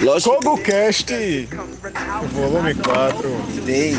Lógico 0.00 0.36
KogoCast, 0.42 1.10
volume 2.32 2.74
4, 2.74 3.28
Dei. 3.64 3.96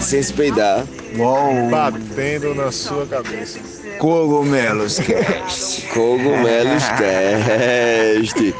sem 0.00 0.22
se 0.22 0.32
peidar. 0.32 0.86
Uou. 1.18 1.68
batendo 1.68 2.54
na 2.54 2.70
sua 2.70 3.04
cabeça. 3.06 3.58
Cogumelos 3.98 4.98
Cast. 5.00 5.88
Cogumelos 5.88 6.84
Cast. 6.96 8.54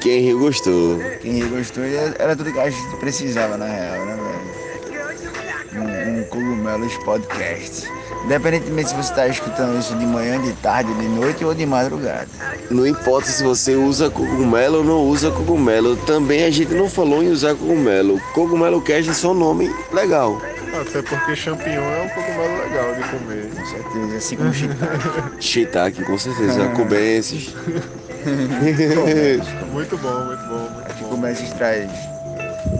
Quem 0.00 0.20
riu 0.22 0.38
gostou. 0.38 0.98
Quem 1.22 1.48
gostou 1.48 1.84
era 1.84 2.14
era 2.18 2.36
tudo 2.36 2.52
que 2.52 2.58
a 2.58 2.68
gente 2.68 2.96
precisava, 2.96 3.56
na 3.56 3.66
real, 3.66 4.04
né, 4.04 4.16
velho? 4.16 5.82
Um, 5.82 6.20
um 6.20 6.24
Cogumelos 6.24 6.94
Podcast. 7.04 7.88
Independentemente 8.24 8.90
se 8.90 8.94
você 8.94 9.10
está 9.10 9.26
escutando 9.28 9.78
isso 9.78 9.94
de 9.96 10.06
manhã, 10.06 10.40
de 10.40 10.52
tarde, 10.54 10.92
de 10.94 11.08
noite 11.08 11.44
ou 11.44 11.54
de 11.54 11.66
madrugada. 11.66 12.28
Não 12.70 12.86
importa 12.86 13.28
se 13.28 13.42
você 13.42 13.74
usa 13.74 14.08
cogumelo 14.10 14.78
ou 14.78 14.84
não 14.84 15.00
usa 15.02 15.30
cogumelo. 15.30 15.96
Também 15.96 16.44
a 16.44 16.50
gente 16.50 16.72
não 16.72 16.88
falou 16.88 17.22
em 17.22 17.28
usar 17.30 17.54
cogumelo. 17.54 18.20
Cogumelo 18.32 18.80
Cast 18.80 19.10
é 19.10 19.14
só 19.14 19.32
um 19.32 19.34
nome 19.34 19.70
legal. 19.92 20.40
Até 20.80 21.02
porque 21.02 21.36
champignon 21.36 21.82
é 21.82 22.02
um 22.02 22.08
cogumelo 22.08 22.62
legal 22.62 22.94
de 22.94 23.02
comer. 23.10 23.50
Com 23.54 23.66
certeza, 23.66 24.16
assim 24.16 24.36
como 24.36 24.54
shiitake. 24.54 25.32
Shiitake, 25.40 26.04
com 26.04 26.18
certeza. 26.18 26.68
Cubensis. 26.68 27.54
Muito 29.72 29.98
bom, 29.98 30.24
muito 30.24 30.46
bom, 30.46 30.70
muito 30.70 30.90
Aqui 30.90 31.02
bom. 31.02 31.08
começa 31.10 31.42
a 31.42 31.56
traz 31.56 31.90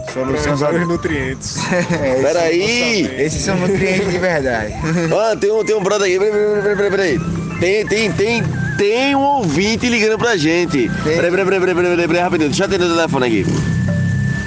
Traz 0.05 0.27
soluções 0.27 0.59
vários 0.59 0.87
nutrientes. 0.87 1.57
É, 1.71 2.21
Peraí! 2.21 3.21
Esses 3.21 3.41
são 3.41 3.55
nutrientes 3.57 4.11
de 4.11 4.17
verdade. 4.19 4.73
Ah, 5.13 5.35
tem 5.35 5.51
um, 5.51 5.63
tem 5.63 5.75
um 5.75 5.83
brother 5.83 6.07
aqui. 6.07 6.19
Peraí, 6.19 6.31
peraí, 6.31 6.75
peraí, 6.75 6.91
peraí. 6.91 7.19
Tem, 7.59 7.85
tem, 7.87 8.11
tem, 8.11 8.43
tem 8.77 9.15
um 9.15 9.21
ouvinte 9.21 9.87
ligando 9.87 10.17
pra 10.17 10.35
gente. 10.35 10.89
Peraí, 11.03 11.29
peraí, 11.31 11.45
peraí, 11.45 11.59
peraí, 11.59 11.75
peraí, 11.75 12.07
peraí, 12.07 12.21
rapidinho. 12.21 12.49
Deixa 12.49 12.63
eu 12.63 12.67
atender 12.67 12.85
o 12.85 12.95
telefone 12.95 13.25
aqui. 13.27 13.45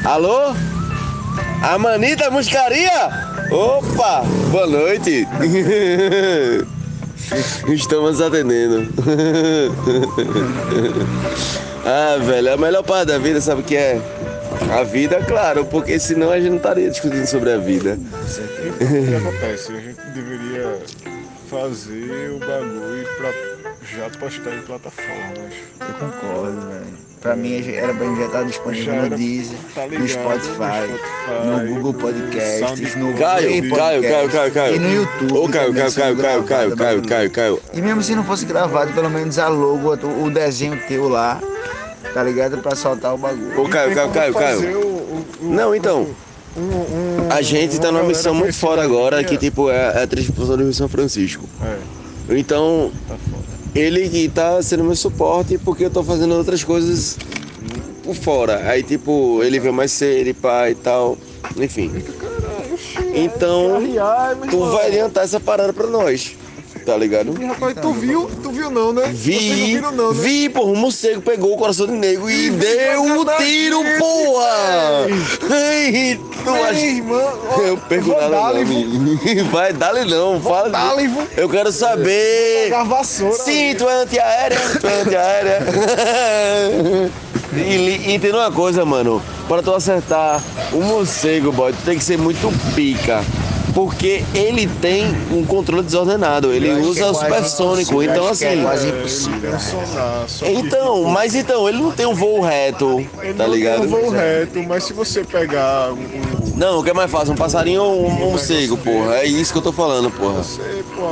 Alô? 0.05 0.55
A 1.63 1.79
Manita 1.79 2.31
Muscaria? 2.31 3.11
Opa! 3.51 4.23
Boa 4.51 4.67
noite. 4.67 5.27
Estamos 7.69 8.20
atendendo. 8.20 8.89
ah, 11.85 12.19
velho, 12.23 12.55
a 12.55 12.57
melhor 12.57 12.83
parte 12.85 13.09
da 13.09 13.19
vida, 13.19 13.41
sabe 13.41 13.63
o 13.63 13.65
que 13.65 13.75
é? 13.77 14.01
A 14.79 14.83
vida, 14.83 15.23
claro, 15.27 15.65
porque 15.65 15.99
senão 15.99 16.31
a 16.31 16.39
gente 16.39 16.51
não 16.51 16.57
estaria 16.57 16.91
discutindo 16.91 17.27
sobre 17.27 17.53
a 17.53 17.59
vida. 17.59 17.99
O 17.99 19.07
que 19.07 19.15
acontece? 19.15 19.73
A 19.73 19.81
gente 19.81 20.01
deveria 20.15 20.79
fazer 21.51 22.31
o 22.31 22.39
bagulho 22.39 23.07
pra 23.19 23.33
já 23.83 24.11
postar 24.19 24.55
em 24.55 24.63
plataformas. 24.63 25.55
Eu 25.81 25.95
concordo, 25.95 26.61
velho. 26.69 27.07
Pra 27.21 27.35
mim 27.35 27.61
era 27.75 27.95
pra 27.95 28.15
já 28.15 28.27
estar 28.27 28.43
disponível 28.45 28.95
Já 28.95 29.03
no 29.03 29.17
Deezer, 29.17 29.59
tá 29.75 29.87
no 29.87 29.89
ligado, 29.89 30.09
Spotify, 30.09 30.87
no 30.87 30.98
Spotify, 30.98 31.47
no 31.47 31.75
Google 31.75 31.93
no 31.93 31.98
Podcasts, 31.98 32.95
no 32.97 33.15
Caio, 33.15 33.70
Caio, 33.75 34.03
Caio, 34.03 34.31
Caio, 34.31 34.53
Caio. 34.53 34.77
e 34.77 34.79
no 34.79 34.95
YouTube. 34.95 35.33
Ô, 35.33 35.48
Caio, 35.48 35.75
Caio, 35.75 35.93
Caio, 35.93 36.17
Caio, 36.17 36.45
Caio, 36.45 36.77
Caio. 36.77 37.03
Caio, 37.03 37.31
Caio. 37.31 37.63
E 37.73 37.81
mesmo 37.81 38.03
se 38.03 38.15
não 38.15 38.23
fosse 38.23 38.45
gravado, 38.45 38.93
pelo 38.93 39.11
menos 39.11 39.39
a 39.39 39.48
logo, 39.48 39.95
o 40.25 40.31
desenho 40.31 40.79
teu 40.87 41.09
lá, 41.09 41.41
tá 42.12 42.23
ligado? 42.23 42.59
Pra 42.59 42.75
soltar 42.75 43.15
o 43.15 43.19
bagulho. 43.19 43.61
Ô, 43.61 43.69
Caio, 43.69 43.95
Caio, 43.95 44.12
Caio, 44.12 44.35
Caio. 44.35 44.79
o- 44.81 44.87
o- 45.41 45.47
o- 45.47 45.51
Não, 45.55 45.75
então. 45.75 46.07
um- 46.57 46.61
um- 46.61 47.29
A 47.31 47.43
gente 47.43 47.79
tá 47.79 47.91
uma 47.91 47.98
numa 48.01 48.09
missão 48.09 48.35
muito 48.35 48.55
fora 48.55 48.83
agora, 48.83 49.17
minha- 49.19 49.29
que 49.29 49.37
tipo 49.37 49.69
é 49.71 50.03
a 50.03 50.07
transposição 50.07 50.57
do 50.57 50.63
Rio 50.65 50.73
São 50.73 50.89
Francisco. 50.89 51.48
É, 51.63 51.77
Então, 52.29 52.93
tá 53.07 53.17
ele 53.75 54.09
que 54.09 54.29
tá 54.29 54.61
sendo 54.63 54.83
meu 54.83 54.97
suporte 54.97 55.59
porque 55.59 55.85
eu 55.85 55.91
tô 55.91 56.03
fazendo 56.03 56.35
outras 56.35 56.65
coisas 56.65 57.17
por 58.03 58.15
fora. 58.17 58.69
Aí, 58.69 58.83
tipo, 58.83 59.42
ele 59.45 59.61
veio 59.61 59.73
mais 59.73 59.92
cedo 59.92 60.29
e 60.29 60.35
pá 60.35 60.69
e 60.70 60.75
tal. 60.75 61.17
Enfim. 61.57 61.92
Então, 63.14 63.80
meu 63.80 64.51
tu 64.51 64.59
vai 64.67 64.89
adiantar 64.89 65.25
essa 65.25 65.39
parada 65.41 65.73
pra 65.73 65.86
nós. 65.86 66.36
Tá 66.86 66.97
ligado? 66.97 67.35
Ih, 67.42 67.47
Rapaz, 67.47 67.74
tu 67.83 67.92
viu? 67.92 68.30
Tu 68.41 68.51
viu 68.52 68.70
não, 68.70 68.92
né? 68.92 69.11
Vi, 69.13 69.73
viram 69.73 69.91
não, 69.91 70.13
né? 70.13 70.20
vi, 70.23 70.48
porra, 70.48 70.70
o 70.70 70.77
morcego 70.77 71.20
pegou 71.20 71.52
o 71.52 71.57
coração 71.57 71.89
de 71.89 71.95
nego 71.95 72.30
e 72.30 72.48
deu 72.48 73.02
o 73.02 73.24
tiro, 73.39 73.83
porra! 73.98 75.08
Ei, 75.51 76.17
tu 76.45 76.51
acha... 76.55 76.86
irmão, 76.86 77.39
ó, 77.51 77.61
Eu 77.61 77.77
perco 77.77 78.05
vou 78.07 78.20
nada 78.20 78.64
não. 78.64 79.47
Vai, 79.51 79.73
dá-lhe 79.73 80.05
não, 80.05 80.41
fala. 80.41 80.70
Eu 81.36 81.48
quero 81.48 81.73
saber. 81.73 82.64
pegar 82.67 82.85
vassoura. 82.85 83.35
Sim, 83.35 83.74
tu 83.77 83.89
é 83.89 84.03
antiaérea, 84.03 84.58
tu 84.80 84.86
é 84.86 85.01
antiaérea. 85.01 85.58
E, 87.53 88.11
e 88.11 88.14
entenda 88.14 88.39
uma 88.39 88.53
coisa, 88.53 88.85
mano. 88.85 89.23
Para 89.48 89.63
tu 89.63 89.73
acertar 89.73 90.42
o 90.73 90.80
morcego, 90.83 91.53
boy, 91.53 91.73
tu 91.73 91.83
tem 91.85 91.97
que 91.97 92.05
ser 92.05 92.18
muito 92.18 92.53
pica. 92.74 93.24
Porque 93.77 94.25
ele 94.35 94.67
tem 94.81 95.14
um 95.31 95.45
controle 95.45 95.83
desordenado. 95.83 96.51
Ele 96.51 96.73
usa 96.81 97.03
é 97.03 97.11
o 97.11 97.13
supersônico. 97.13 98.03
Então, 98.03 98.35
que 98.35 98.42
é 98.47 98.53
assim. 98.55 98.63
quase 98.63 98.87
É, 98.87 98.89
impossível, 98.89 99.51
um 99.51 99.53
né? 99.53 100.27
Então, 100.55 101.05
mas 101.05 101.35
então, 101.35 101.69
ele 101.69 101.77
não 101.77 101.92
tem 101.92 102.07
um 102.07 102.15
voo 102.15 102.41
reto, 102.41 103.07
ele 103.20 103.35
tá 103.35 103.47
não 103.47 103.53
ligado? 103.53 103.81
tem 103.81 103.86
um 103.86 103.91
voo 103.91 104.09
reto, 104.09 104.63
mas 104.63 104.83
se 104.83 104.95
você 104.95 105.23
pegar 105.23 105.92
um, 105.92 106.57
Não, 106.57 106.81
o 106.81 106.83
que 106.83 106.89
é 106.89 106.95
mais 106.95 107.11
fácil? 107.11 107.35
Um 107.35 107.36
passarinho 107.36 107.83
ou 107.83 108.07
um 108.07 108.31
morcego, 108.31 108.79
porra? 108.79 109.17
É 109.19 109.27
isso 109.27 109.53
que 109.53 109.59
eu 109.59 109.63
tô 109.63 109.73
falando, 109.73 110.11
porra. 110.11 110.41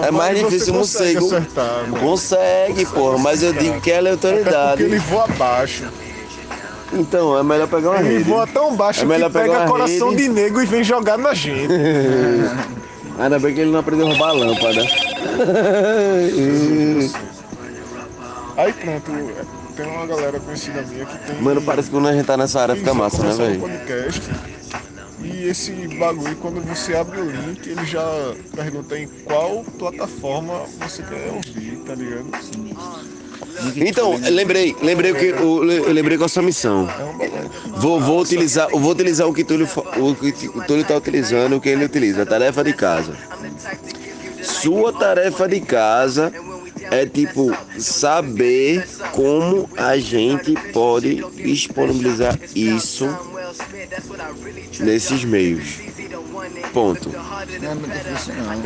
É 0.03 0.11
mais 0.11 0.39
difícil 0.39 0.73
um 0.73 0.79
consegue 0.79 1.21
morcego. 1.21 1.47
mano. 1.55 2.01
Consegue, 2.01 2.87
porra, 2.87 3.19
mas 3.19 3.43
eu 3.43 3.53
digo 3.53 3.79
que 3.83 3.91
é 3.91 4.09
autoridade. 4.09 4.83
porque 4.83 4.95
ele 4.95 4.99
voa 5.01 5.27
baixo. 5.27 5.85
Então, 6.95 7.39
é 7.39 7.43
melhor 7.43 7.69
pegar 7.69 7.91
uma 7.91 8.01
Ele 8.01 8.19
rede. 8.19 8.25
voa 8.31 8.47
tão 8.47 8.77
baixo 8.77 9.03
É 9.03 9.05
melhor 9.05 9.27
que 9.29 9.33
pega 9.35 9.45
pegar 9.47 9.61
uma 9.63 9.69
coração 9.69 10.11
rede. 10.11 10.23
de 10.23 10.29
nego 10.29 10.63
e 10.63 10.67
vem 10.67 10.85
jogar 10.85 11.19
na 11.19 11.35
gente. 11.35 11.69
Ainda 13.19 13.39
bem 13.39 13.55
que 13.55 13.61
ele 13.61 13.71
não 13.71 13.79
aprendeu 13.81 14.07
a 14.07 14.11
roubar 14.11 14.29
a 14.31 14.33
lâmpada. 14.33 14.81
Aí 18.57 18.73
pronto, 18.73 19.11
tem 19.77 19.87
uma 19.87 20.07
galera 20.07 20.39
conhecida 20.41 20.83
minha 20.83 21.05
que 21.05 21.19
tem. 21.27 21.41
Mano, 21.43 21.61
parece 21.63 21.89
que 21.91 21.95
quando 21.97 22.09
a 22.09 22.13
gente 22.13 22.25
tá 22.27 22.37
nessa 22.37 22.61
área 22.61 22.77
fica 22.77 22.95
massa, 22.95 23.23
né, 23.23 23.33
velho? 23.35 23.61
podcast. 23.61 24.23
E 25.23 25.49
esse 25.49 25.73
bagulho, 25.99 26.37
quando 26.37 26.61
você 26.63 26.95
abre 26.95 27.21
o 27.21 27.31
link, 27.31 27.67
ele 27.69 27.85
já 27.87 28.05
pergunta 28.55 28.99
em 28.99 29.09
qual 29.25 29.65
plataforma 29.79 30.61
você 30.81 31.03
quer 31.03 31.33
ouvir, 31.35 31.77
tá 31.87 31.95
ligado? 31.95 32.27
Então, 33.77 34.19
lembrei, 34.31 34.75
lembrei 34.83 35.13
o 35.13 35.15
que 35.15 35.27
eu 35.27 35.63
lembrei 35.93 36.17
qual 36.17 36.27
a 36.27 36.29
sua 36.29 36.43
missão. 36.43 36.89
Vou, 37.77 38.01
vou 38.01 38.21
utilizar, 38.21 38.69
vou 38.71 38.93
utilizar 38.93 39.29
o 39.29 39.35
que 39.35 39.45
Túlio, 39.45 39.69
o 39.97 40.15
que 40.15 40.49
o 40.49 40.63
Túlio 40.63 40.85
tá 40.85 40.97
utilizando, 40.97 41.57
o 41.57 41.61
que 41.61 41.69
ele 41.69 41.85
utiliza, 41.85 42.23
a 42.23 42.27
tarefa 42.27 42.65
de 42.65 42.73
casa. 42.73 43.17
Sua 44.43 44.93
tarefa 44.93 45.49
de 45.49 45.61
casa 45.61 46.33
é 46.91 47.07
tipo 47.07 47.57
saber 47.79 48.87
como 49.13 49.69
a 49.77 49.97
gente 49.99 50.55
pode 50.73 51.25
disponibilizar 51.35 52.39
isso 52.55 53.09
nesses 54.81 55.25
meios. 55.25 55.79
Ponto. 56.73 57.11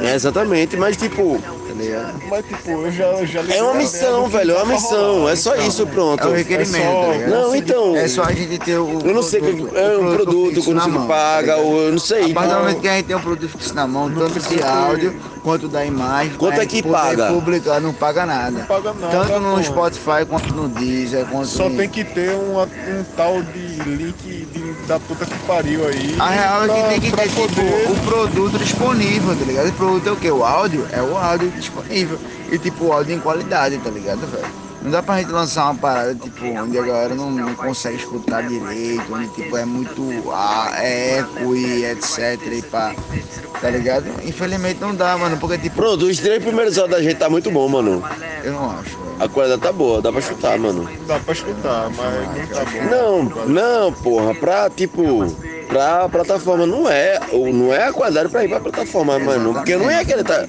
É 0.03 0.11
É 0.11 0.15
exatamente, 0.15 0.77
mas 0.77 0.97
tipo, 0.97 1.41
ligado? 1.79 2.23
Mas 2.29 2.45
tipo, 2.47 2.71
eu 2.71 2.93
já, 2.93 3.25
já 3.25 3.41
é 3.55 3.63
uma 3.63 3.75
missão, 3.75 4.29
velho, 4.29 4.53
é 4.53 4.63
uma 4.63 4.75
missão, 4.75 5.29
é 5.29 5.37
só 5.37 5.55
isso, 5.57 5.87
pronto. 5.87 6.23
É 6.23 6.27
o 6.27 6.33
requerimento, 6.33 6.77
É 6.77 6.93
só- 6.93 7.07
tá 7.07 7.13
ligado? 7.13 7.31
Não, 7.31 7.55
então, 7.57 7.97
É 7.97 8.09
só 8.09 8.23
a 8.25 8.33
gente 8.33 8.59
ter 8.59 8.79
o. 8.79 8.99
eu 9.05 9.15
não 9.15 9.23
sei, 9.23 9.41
produto- 9.41 9.77
é 9.77 9.97
um 9.99 10.09
o 10.13 10.15
produto, 10.17 10.75
na 10.75 10.85
você 10.89 11.07
paga, 11.07 11.55
tá 11.57 11.63
ou 11.63 11.79
eu 11.83 11.93
não 11.93 11.99
sei. 11.99 12.31
A 12.31 12.35
partir 12.35 12.35
do 12.35 12.45
então- 12.45 12.59
momento 12.61 12.81
que 12.81 12.89
a 12.89 12.97
gente 12.97 13.07
tem 13.07 13.17
um 13.17 13.21
produto 13.21 13.49
fixo 13.51 13.75
na 13.75 13.87
mão, 13.87 14.11
tanto 14.11 14.41
de 14.41 14.63
áudio 14.63 15.21
quanto 15.43 15.69
da 15.69 15.85
imagem, 15.85 16.35
Quanto 16.37 16.61
é 16.61 16.67
que 16.67 16.83
paga? 16.83 17.29
publicar, 17.33 17.81
não 17.81 17.93
paga 17.95 18.27
nada. 18.27 18.51
Não 18.51 18.67
paga 18.67 18.93
nada, 18.95 19.25
Tanto 19.27 19.41
no. 19.41 19.63
Spotify 19.65 20.25
quanto 20.29 20.53
no 20.55 20.69
Deezer, 20.69 21.27
quanto 21.27 21.47
Só 21.49 21.69
em- 21.69 21.77
tem 21.77 21.89
que 21.89 22.05
ter 22.05 22.31
uma- 22.35 22.65
um 22.65 23.05
tal 23.17 23.43
de 23.43 23.59
link 23.85 24.17
de- 24.53 24.68
da 24.89 24.99
puta 24.99 25.27
que 25.27 25.39
pariu 25.47 25.87
aí. 25.87 26.17
A 26.19 26.31
real 26.31 26.65
é 26.65 26.69
que 26.69 26.73
pra- 26.81 26.89
tem 26.89 27.01
que 27.01 27.11
pra 27.11 27.23
ter 27.25 27.29
tipo, 27.29 27.93
o 27.93 27.97
produto 28.07 28.59
disponível, 28.59 29.37
tá 29.37 29.45
ligado? 29.45 29.69
O 29.69 29.73
produto 29.75 30.09
é 30.09 30.13
o 30.13 30.17
quê? 30.17 30.31
O 30.31 30.43
áudio? 30.45 30.87
É 30.91 31.03
o 31.03 31.17
áudio 31.17 31.51
disponível. 31.51 32.19
E 32.51 32.59
tipo, 32.59 32.87
o 32.87 32.93
áudio 32.93 33.15
em 33.15 33.21
qualidade, 33.21 33.77
tá 33.79 33.91
ligado, 33.91 34.27
velho? 34.27 34.47
Não 34.81 34.93
dá 34.93 35.03
pra 35.03 35.19
gente 35.19 35.31
lançar 35.33 35.65
uma 35.65 35.75
parada, 35.75 36.15
tipo, 36.15 36.45
onde 36.47 36.79
a 36.79 36.83
galera 36.83 37.15
não, 37.15 37.31
não 37.33 37.53
consegue 37.55 37.97
escutar 37.97 38.43
direito, 38.47 39.13
onde 39.13 39.29
tipo 39.31 39.57
é 39.57 39.65
muito 39.65 40.09
ah, 40.33 40.71
eco 40.81 41.55
e 41.55 41.85
etc 41.85 42.41
e 42.53 42.63
pá. 42.63 42.95
Tá 43.61 43.71
ligado? 43.71 44.07
Infelizmente 44.25 44.81
não 44.81 44.95
dá, 44.95 45.19
mano, 45.19 45.37
porque 45.37 45.59
tipo, 45.59 45.75
Pronto, 45.77 46.07
os 46.07 46.19
três 46.19 46.43
primeiros 46.43 46.79
áudios 46.79 46.97
da 46.97 47.03
gente 47.03 47.19
tá 47.19 47.29
muito 47.29 47.51
bom, 47.51 47.69
mano. 47.69 48.03
eu 48.45 48.53
não 48.53 48.71
acho. 48.71 49.08
A 49.21 49.29
qualidade 49.29 49.63
tá 49.63 49.73
boa, 49.73 50.01
dá 50.01 50.13
pra 50.13 50.21
chutar, 50.21 50.59
mano. 50.59 50.89
Dá 51.07 51.19
pra 51.19 51.33
escutar, 51.33 51.91
mas 51.91 52.39
não 52.39 52.47
tá 52.47 52.65
bom. 52.65 52.85
Não, 52.91 53.47
não, 53.47 53.93
porra, 53.93 54.35
pra 54.35 54.71
tipo. 54.71 55.27
Pra 55.69 56.09
plataforma. 56.09 56.67
Não 56.67 56.89
é, 56.89 57.21
ou 57.33 57.53
não 57.53 57.73
é 57.73 57.85
a 57.89 57.93
qualidade 57.93 58.29
pra 58.31 58.45
ir 58.45 58.49
pra 58.49 58.61
plataforma, 58.61 59.19
mano. 59.19 59.55
Porque 59.55 59.77
não 59.77 59.91
é 59.91 60.01
aquele. 60.01 60.25
Tá, 60.25 60.47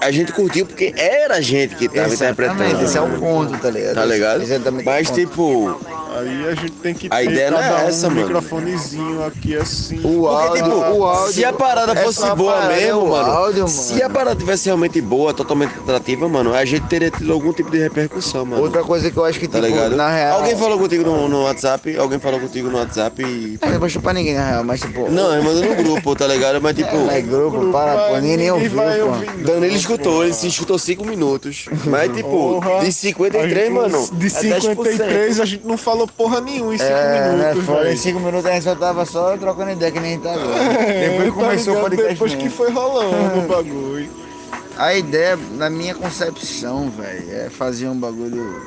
a 0.00 0.10
gente 0.10 0.32
curtiu 0.32 0.66
porque 0.66 0.92
era 0.96 1.36
a 1.36 1.40
gente 1.40 1.74
que 1.76 1.88
tava 1.88 2.08
Exatamente, 2.08 2.54
interpretando. 2.54 2.84
esse 2.84 2.98
é 2.98 3.00
o 3.00 3.18
ponto, 3.18 3.58
tá 3.58 3.70
ligado? 3.70 3.94
Tá 3.94 4.04
ligado? 4.04 4.42
Exatamente 4.42 4.82
o 4.82 4.90
Mas 4.90 5.10
tipo, 5.10 5.80
Aí 6.18 6.48
a 6.48 6.54
gente 6.54 6.72
tem 6.72 6.92
que 6.92 7.06
A 7.08 7.16
ter 7.18 7.24
ideia 7.30 7.50
não 7.52 7.62
é 7.62 7.70
um 7.70 7.88
essa, 7.88 8.08
um 8.08 8.10
mano. 8.10 8.22
microfonezinho 8.22 9.24
aqui 9.24 9.56
assim. 9.56 9.98
O 10.00 10.22
Porque, 10.22 10.26
áudio, 10.60 10.64
tipo, 10.64 10.76
o 10.76 11.04
áudio, 11.04 11.32
se 11.34 11.44
a 11.44 11.52
parada 11.52 11.92
essa 11.92 12.02
fosse 12.02 12.34
boa 12.34 12.52
parada 12.54 12.72
é 12.72 12.76
mesmo, 12.86 13.08
mano, 13.08 13.30
áudio, 13.30 13.68
se 13.68 13.92
mano. 13.94 14.04
a 14.06 14.10
parada 14.10 14.36
tivesse 14.36 14.66
realmente 14.66 15.00
boa, 15.00 15.32
totalmente 15.32 15.72
atrativa, 15.78 16.28
mano, 16.28 16.52
a 16.52 16.64
gente 16.64 16.86
teria 16.88 17.10
tido 17.10 17.32
algum 17.32 17.52
tipo 17.52 17.70
de 17.70 17.78
repercussão, 17.78 18.44
mano. 18.44 18.60
Outra 18.62 18.82
coisa 18.82 19.08
que 19.10 19.16
eu 19.16 19.24
acho 19.24 19.38
que, 19.38 19.46
tá 19.46 19.60
tipo, 19.60 19.72
ligado? 19.72 19.94
na 19.96 20.10
real... 20.10 20.38
Alguém 20.40 20.56
falou 20.56 20.78
contigo 20.78 21.04
no, 21.04 21.28
no 21.28 21.44
WhatsApp, 21.44 21.96
alguém 21.96 22.18
falou 22.18 22.40
contigo 22.40 22.68
no 22.68 22.78
WhatsApp 22.78 23.22
e. 23.22 23.58
É, 23.60 23.70
não 23.70 23.78
vou 23.78 23.88
chupar 23.88 24.12
ninguém, 24.12 24.29
na 24.34 24.48
real, 24.48 24.64
mas 24.64 24.80
tipo... 24.80 25.08
Não, 25.10 25.32
ele 25.32 25.42
mandou 25.42 25.64
no 25.64 25.74
grupo, 25.76 26.14
tá 26.16 26.26
ligado? 26.26 26.60
Mas 26.60 26.76
tipo. 26.76 26.96
É, 27.10 27.20
grupo, 27.20 27.70
para, 27.72 27.96
pô, 28.08 28.16
ninguém 28.16 28.36
nem 28.36 28.50
ouviu, 28.50 28.70
pô. 28.70 29.42
Danilo 29.44 29.74
escutou, 29.76 30.24
ele 30.24 30.32
se 30.34 30.46
escutou 30.48 30.78
5 30.78 31.04
minutos. 31.04 31.66
Mas 31.86 32.12
tipo, 32.14 32.28
Porra. 32.60 32.80
de 32.80 32.88
A 32.88 32.92
53, 32.92 33.54
gente- 33.66 33.70
mano. 33.72 34.08
De 34.12 34.26
é 34.26 34.30
10%. 34.30 34.60
53 34.60 35.40
a 35.40 35.44
gente 35.44 35.66
não 35.66 35.76
falou 35.76 36.06
porra 36.06 36.40
nenhuma 36.40 36.74
em 36.74 36.78
5 36.78 36.90
É, 36.90 36.92
né, 36.92 37.36
minutos, 37.48 37.64
foda, 37.66 37.80
em 37.80 37.84
velho. 37.84 37.98
5 37.98 38.20
minutos 38.20 38.46
a 38.46 38.52
gente 38.52 38.64
só 38.64 38.74
tava 38.74 39.04
só 39.04 39.36
trocando 39.36 39.70
ideia 39.72 39.90
que 39.92 40.00
nem 40.00 40.10
a 40.12 40.14
gente 40.14 40.22
tá 40.22 40.32
agora. 40.34 40.60
É, 40.90 41.08
Depois 41.08 41.28
tá 41.28 41.34
começou 41.34 41.72
o 41.74 41.76
ligado? 41.76 41.90
podcast 41.90 42.12
Depois 42.12 42.34
que 42.34 42.42
mesmo. 42.44 42.56
foi 42.56 42.70
rolando 42.70 43.38
o 43.38 43.42
bagulho. 43.48 44.08
A 44.76 44.94
ideia, 44.94 45.38
na 45.56 45.68
minha 45.68 45.94
concepção, 45.94 46.90
velho, 46.90 47.24
é 47.32 47.50
fazer 47.50 47.88
um 47.88 47.96
bagulho 47.98 48.60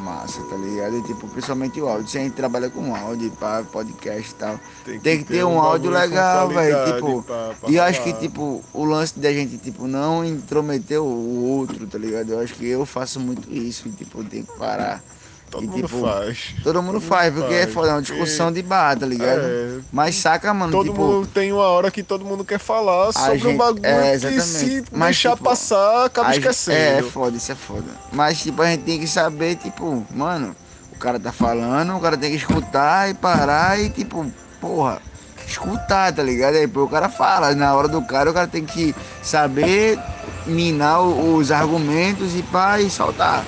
massa, 0.00 0.40
tá 0.44 0.56
ligado? 0.56 0.98
E, 0.98 1.02
tipo, 1.02 1.28
principalmente 1.28 1.80
o 1.80 1.88
áudio. 1.88 2.08
Se 2.08 2.18
a 2.18 2.22
gente 2.22 2.34
trabalha 2.34 2.70
com 2.70 2.94
áudio, 2.94 3.30
pá, 3.32 3.62
podcast 3.70 4.30
e 4.30 4.34
tal. 4.34 4.60
Tem 5.02 5.18
que 5.18 5.24
ter 5.24 5.44
um 5.44 5.60
áudio 5.60 5.90
bagulho 5.90 6.08
com 6.08 6.14
legal, 6.14 6.48
velho, 6.48 6.94
tipo, 6.94 7.24
E 7.68 7.76
eu 7.76 7.82
acho 7.82 8.02
que, 8.02 8.12
tipo, 8.14 8.62
o 8.72 8.84
lance 8.84 9.18
da 9.18 9.32
gente, 9.32 9.58
tipo, 9.58 9.86
não 9.86 10.24
intrometer 10.24 11.00
o 11.00 11.44
outro, 11.44 11.86
tá 11.86 11.98
ligado? 11.98 12.30
Eu 12.32 12.40
acho 12.40 12.54
que 12.54 12.66
eu 12.66 12.84
faço 12.86 13.20
muito 13.20 13.52
isso, 13.52 13.88
e, 13.88 13.92
tipo, 13.92 14.22
tem 14.24 14.44
que 14.44 14.52
parar. 14.56 15.02
Todo 15.52 15.64
e, 15.64 15.66
mundo 15.66 15.86
tipo, 15.86 16.00
faz. 16.00 16.54
Todo 16.64 16.82
mundo 16.82 16.98
faz, 16.98 17.34
porque 17.34 17.52
é 17.52 17.62
faz, 17.64 17.74
foda, 17.74 17.88
é 17.88 17.92
uma 17.92 18.00
discussão 18.00 18.50
de 18.50 18.62
bar, 18.62 18.98
tá 18.98 19.04
ligado? 19.04 19.42
É, 19.42 19.80
Mas 19.92 20.14
saca, 20.16 20.52
mano, 20.54 20.72
todo 20.72 20.86
tipo... 20.86 20.98
mundo 20.98 21.26
tem 21.26 21.52
uma 21.52 21.64
hora 21.64 21.90
que 21.90 22.02
todo 22.02 22.24
mundo 22.24 22.42
quer 22.42 22.58
falar 22.58 23.12
sobre 23.12 23.38
gente- 23.38 23.48
um 23.48 23.56
bagulho 23.58 23.84
é, 23.84 24.18
que 24.18 24.40
se 24.40 24.82
Mas, 24.90 25.08
deixar 25.08 25.32
tipo, 25.32 25.44
passar, 25.44 26.06
acaba 26.06 26.30
esquecendo. 26.30 26.76
É, 26.78 26.98
é 27.00 27.02
foda, 27.02 27.36
isso 27.36 27.52
é 27.52 27.54
foda. 27.54 27.84
Mas, 28.10 28.40
tipo, 28.40 28.62
a 28.62 28.66
gente 28.66 28.84
tem 28.84 28.98
que 28.98 29.06
saber, 29.06 29.56
tipo, 29.56 30.06
mano, 30.10 30.56
o 30.90 30.96
cara 30.96 31.20
tá 31.20 31.32
falando, 31.32 31.94
o 31.94 32.00
cara 32.00 32.16
tem 32.16 32.30
que 32.30 32.38
escutar 32.38 33.10
e 33.10 33.14
parar 33.14 33.78
e, 33.78 33.90
tipo, 33.90 34.26
porra, 34.58 35.02
escutar, 35.46 36.14
tá 36.14 36.22
ligado? 36.22 36.54
Aí, 36.54 36.64
o 36.64 36.88
cara 36.88 37.10
fala, 37.10 37.54
na 37.54 37.74
hora 37.74 37.88
do 37.88 38.00
cara, 38.00 38.30
o 38.30 38.32
cara 38.34 38.48
tem 38.48 38.64
que 38.64 38.94
saber 39.22 39.98
minar 40.46 41.02
os 41.02 41.52
argumentos 41.52 42.34
e 42.34 42.42
pá, 42.42 42.80
e 42.80 42.88
soltar. 42.88 43.44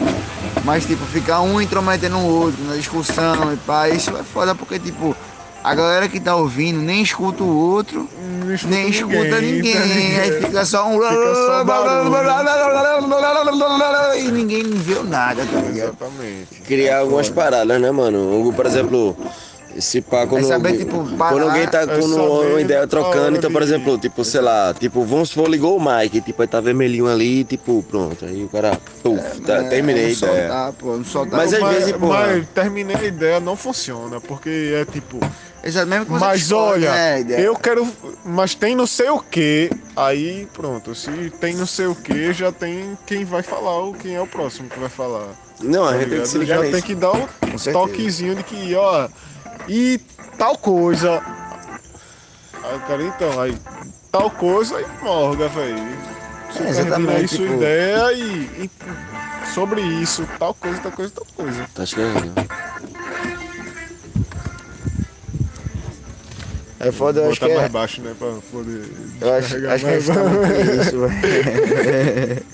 Mas, 0.65 0.87
tipo, 0.87 1.05
ficar 1.05 1.43
um 1.43 1.61
intrometendo 1.61 2.17
o 2.17 2.27
outro 2.27 2.65
na 2.65 2.75
discussão 2.75 3.53
e 3.53 3.57
pá, 3.59 3.89
isso 3.91 4.17
é 4.17 4.23
foda, 4.23 4.55
porque, 4.55 4.79
tipo, 4.79 5.15
a 5.63 5.75
galera 5.75 6.09
que 6.09 6.19
tá 6.19 6.35
ouvindo 6.37 6.79
nem 6.81 7.03
escuta 7.03 7.43
o 7.43 7.57
outro, 7.57 8.09
escuta 8.53 8.75
nem 8.75 8.89
escuta 8.89 9.41
ninguém. 9.41 9.75
tá 9.75 9.81
ligado? 9.81 10.21
Aí 10.23 10.43
fica 10.43 10.65
só 10.65 10.89
um. 10.89 10.93
Fica 11.01 11.35
só 11.35 11.65
E 14.19 14.31
ninguém 14.31 14.65
viu 14.65 15.05
nada, 15.05 15.45
tá 15.45 15.61
ligado? 15.61 15.97
Exatamente. 15.99 16.61
Criar 16.67 16.99
algumas 17.01 17.29
paradas, 17.29 17.81
né, 17.81 17.91
mano? 17.91 18.53
Por 18.55 18.67
exemplo, 18.67 19.17
esse 19.77 20.01
pá, 20.01 20.27
quando, 20.27 20.45
saber, 20.47 20.79
tipo, 20.79 21.05
parar, 21.17 21.33
quando 21.33 21.43
alguém 21.49 21.67
tá 21.67 21.83
é 21.83 21.87
com 21.87 22.05
uma 22.07 22.61
ideia 22.61 22.83
a 22.85 22.87
trocando, 22.87 23.37
então, 23.37 23.51
por 23.51 23.63
exemplo, 23.63 23.99
tipo, 23.99 24.25
sei 24.25 24.41
lá, 24.41 24.73
tipo, 24.75 25.05
vamos 25.05 25.31
supor, 25.31 25.49
ligou 25.49 25.77
o 25.77 25.81
mic, 25.81 26.21
tipo, 26.21 26.41
aí 26.43 26.49
tá 26.49 26.61
vermelhinho 26.61 27.07
ali, 27.09 27.45
tipo, 27.45 27.83
pronto, 27.89 28.25
aí 28.25 28.45
o 28.45 28.49
cara, 28.49 28.79
puf, 29.03 29.41
tá, 29.43 29.57
É, 29.57 29.63
terminei 29.69 30.05
a 30.05 30.07
não 30.07 30.13
ideia. 30.13 30.49
Soltar, 30.49 30.73
pô, 30.75 30.97
não 30.97 31.05
soltar. 31.05 31.39
Mas 31.41 31.55
às 31.55 31.69
vezes, 31.69 31.93
porra. 31.93 32.27
mas 32.27 32.49
terminei 32.49 32.97
a 32.97 33.05
ideia, 33.05 33.41
não 33.41 33.57
funciona, 33.57 34.21
porque 34.21 34.73
é 34.75 34.85
tipo, 34.85 35.19
Exato, 35.63 35.87
mesmo 35.87 36.05
que 36.07 36.13
você 36.13 36.25
mas 36.25 36.53
olha, 36.53 36.91
né, 36.93 37.15
a 37.15 37.21
ideia. 37.21 37.41
eu 37.41 37.57
quero, 37.57 37.89
mas 38.25 38.55
tem 38.55 38.77
não 38.77 38.87
sei 38.87 39.09
o 39.09 39.19
que, 39.19 39.71
aí 39.97 40.47
pronto, 40.53 40.95
se 40.95 41.11
tem 41.41 41.55
não 41.55 41.67
sei 41.67 41.87
o 41.87 41.95
que, 41.95 42.33
já 42.33 42.53
tem 42.53 42.97
quem 43.07 43.25
vai 43.25 43.43
falar, 43.43 43.79
ou 43.79 43.95
quem 43.95 44.15
é 44.15 44.21
o 44.21 44.27
próximo 44.27 44.69
que 44.69 44.79
vai 44.79 44.91
falar. 44.91 45.29
Não, 45.63 45.85
a 45.85 45.93
tá 45.93 45.99
gente 46.01 46.11
tem 46.11 46.21
que 46.21 46.29
se 46.29 46.39
ligar 46.39 46.57
já 46.57 46.61
nisso. 46.63 46.73
tem 46.73 46.83
que 46.83 46.95
dar 46.95 47.13
certeza. 47.57 47.73
toquezinho 47.73 48.35
de 48.35 48.43
que, 48.43 48.75
ó, 48.75 49.09
e 49.69 50.01
tal 50.39 50.57
coisa. 50.59 51.21
Aí 52.63 52.77
o 52.77 52.81
cara, 52.81 53.03
então, 53.03 53.41
aí 53.41 53.57
tal 54.11 54.31
coisa 54.31 54.81
e 54.81 54.87
morga, 55.05 55.49
velho. 55.49 55.77
Você 56.51 56.63
É, 56.63 56.69
exatamente, 56.69 57.11
aí 57.11 57.29
sua 57.29 57.39
tipo- 57.39 57.53
ideia 57.55 58.13
e, 58.13 58.43
e 58.65 58.71
sobre 59.53 59.81
isso, 59.83 60.27
tal 60.39 60.55
coisa, 60.55 60.81
tal 60.81 60.93
coisa, 60.93 61.13
tal 61.13 61.27
coisa. 61.37 61.65
Tá 61.75 61.85
chegando. 61.87 62.33
É 66.81 66.91
foda, 66.93 67.21
eu 67.21 67.31
acho 67.31 67.41
que 67.41 67.47
Botar 67.47 67.55
é. 67.55 67.59
mais 67.61 67.73
baixo, 67.73 68.01
né, 68.03 68.15
pra 68.19 68.29
poder 68.51 68.83
Eu 69.21 69.35
acho, 69.35 69.61
descarregar 69.61 69.73
acho 69.73 69.85
que 69.85 69.91
é 69.91 69.99
isso, 70.83 70.99
velho. 71.09 72.45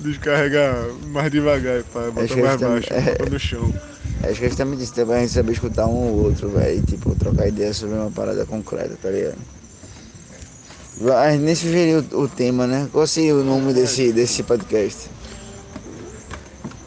descarregar 0.00 0.74
mais 1.12 1.30
devagar, 1.30 1.84
pá, 1.84 2.00
botar 2.10 2.26
que 2.26 2.42
mais 2.42 2.60
tá- 2.60 2.68
baixo, 2.68 2.92
é. 2.92 3.00
bota 3.02 3.26
no 3.30 3.38
chão. 3.38 3.72
Acho 4.30 4.40
que 4.40 4.48
justamente 4.48 4.82
isso, 4.82 4.94
também 4.94 5.16
a 5.16 5.20
gente 5.20 5.32
saber 5.32 5.52
escutar 5.52 5.86
um 5.86 6.08
ou 6.12 6.24
outro, 6.24 6.48
velho. 6.50 6.82
Tipo, 6.82 7.14
trocar 7.14 7.48
ideia 7.48 7.72
sobre 7.74 7.96
uma 7.96 8.10
parada 8.10 8.44
concreta, 8.46 8.96
tá 9.00 9.10
ligado? 9.10 9.36
A 11.18 11.30
gente 11.32 11.42
nem 11.42 11.54
sugeriu 11.54 12.04
o, 12.12 12.28
tema, 12.28 12.66
né? 12.66 12.88
Qual 12.92 13.06
seria 13.06 13.34
o 13.34 13.42
nome 13.42 13.72
desse, 13.72 14.12
desse 14.12 14.42
podcast? 14.44 15.10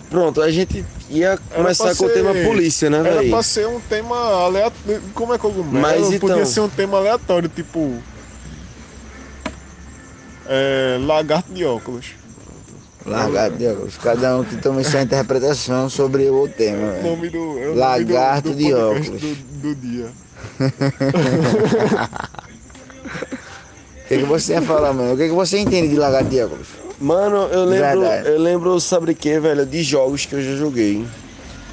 Pronto, 0.10 0.42
a 0.42 0.50
gente 0.50 0.86
ia 1.10 1.38
começar 1.54 1.84
pra 1.88 1.96
com 1.96 2.06
o 2.06 2.08
ser- 2.08 2.14
tema 2.14 2.34
polícia, 2.34 2.90
né, 2.90 3.00
Era 3.00 3.16
velho? 3.18 3.30
pra 3.30 3.44
ser 3.44 3.68
um 3.68 3.80
tema 3.82 4.16
aleatório. 4.16 5.02
Como 5.14 5.34
é 5.34 5.38
cogumelo? 5.38 5.80
Mas 5.82 6.02
Podia 6.04 6.16
então- 6.36 6.46
ser 6.46 6.62
um 6.62 6.70
tema 6.70 6.98
aleatório, 6.98 7.50
tipo. 7.50 8.02
É, 10.46 10.98
lagarto 11.02 11.52
de 11.52 11.66
óculos. 11.66 12.12
De 13.58 13.68
óculos. 13.68 13.98
Cada 13.98 14.38
um 14.38 14.44
que 14.44 14.58
tome 14.58 14.84
sua 14.84 15.02
interpretação 15.02 15.90
sobre 15.90 16.30
o 16.30 16.48
tema, 16.50 16.88
O 16.90 16.92
velho. 16.92 17.04
nome 17.10 17.30
do. 17.30 17.38
É 17.38 17.42
o 17.42 17.54
nome 17.54 17.70
do- 17.74 17.80
Lagarto 17.80 18.50
do 18.50 18.56
de 18.56 18.74
óculos. 18.74 19.22
Do, 19.22 19.36
do 19.62 19.76
dia. 19.76 20.06
O 24.04 24.08
que, 24.08 24.18
que 24.20 24.24
você 24.24 24.54
ia 24.54 24.62
falar, 24.62 24.94
mano? 24.94 25.14
O 25.16 25.18
que, 25.18 25.28
que 25.28 25.34
você 25.34 25.58
entende 25.60 25.90
de 25.90 25.98
lagarto 25.98 26.30
de 26.30 26.42
óculos? 26.42 26.68
Mano, 26.98 27.50
eu 27.52 27.66
lembro, 27.66 28.00
Verdade. 28.00 28.30
eu 28.30 28.40
lembro, 28.40 28.80
sabe 28.80 29.08
de 29.08 29.14
quê, 29.16 29.38
velho? 29.38 29.66
De 29.66 29.84
jogos 29.84 30.26
que 30.26 30.34
eu 30.34 30.42
já 30.42 30.56
joguei. 30.56 31.06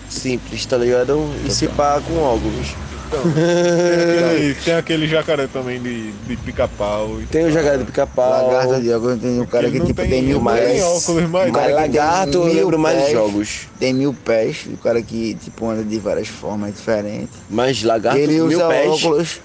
Simples, 0.09 0.67
tá 0.67 0.77
ligado? 0.77 1.31
E 1.45 1.51
se 1.53 1.69
pá 1.69 2.01
com 2.01 2.19
óculos. 2.19 2.75
Tem 3.35 3.95
aquele, 3.95 4.55
tem 4.55 4.75
aquele 4.75 5.07
jacaré 5.09 5.47
também 5.47 5.81
de, 5.81 6.13
de 6.13 6.37
pica-pau. 6.37 7.21
Tem 7.31 7.45
o 7.47 7.51
jacaré 7.51 7.79
de 7.79 7.85
pica-pau. 7.85 8.47
Lagarto 8.51 8.81
de 8.83 8.91
óculos 8.93 9.19
tem 9.21 9.41
um 9.41 9.47
cara 9.47 9.71
que 9.71 9.81
tipo 9.81 9.95
tem- 9.95 10.11
tem 10.11 10.23
mil 10.23 10.41
não 10.41 10.53
tem 10.55 10.63
pés. 10.65 10.83
óculos, 10.83 11.23
Um 11.25 11.31
cara 11.53 11.67
que 11.67 11.73
lagarto 11.73 12.39
eu 12.39 12.45
mil 12.45 12.55
lembro 12.55 12.79
mais 12.79 12.99
pés, 13.03 13.13
jogos. 13.13 13.69
Tem 13.79 13.93
mil 13.93 14.15
pés, 14.15 14.67
o 14.67 14.79
cara 14.79 15.03
que 15.03 15.35
tipo 15.37 15.69
anda 15.69 15.85
de 15.85 15.99
várias 15.99 16.29
formas 16.29 16.75
diferentes. 16.75 17.39
Mas 17.49 17.83
lagarto, 17.83 18.19
ele 18.19 18.35
mil 18.35 18.47
usa 18.47 18.69
pés. 18.69 18.89
óculos 18.91 19.41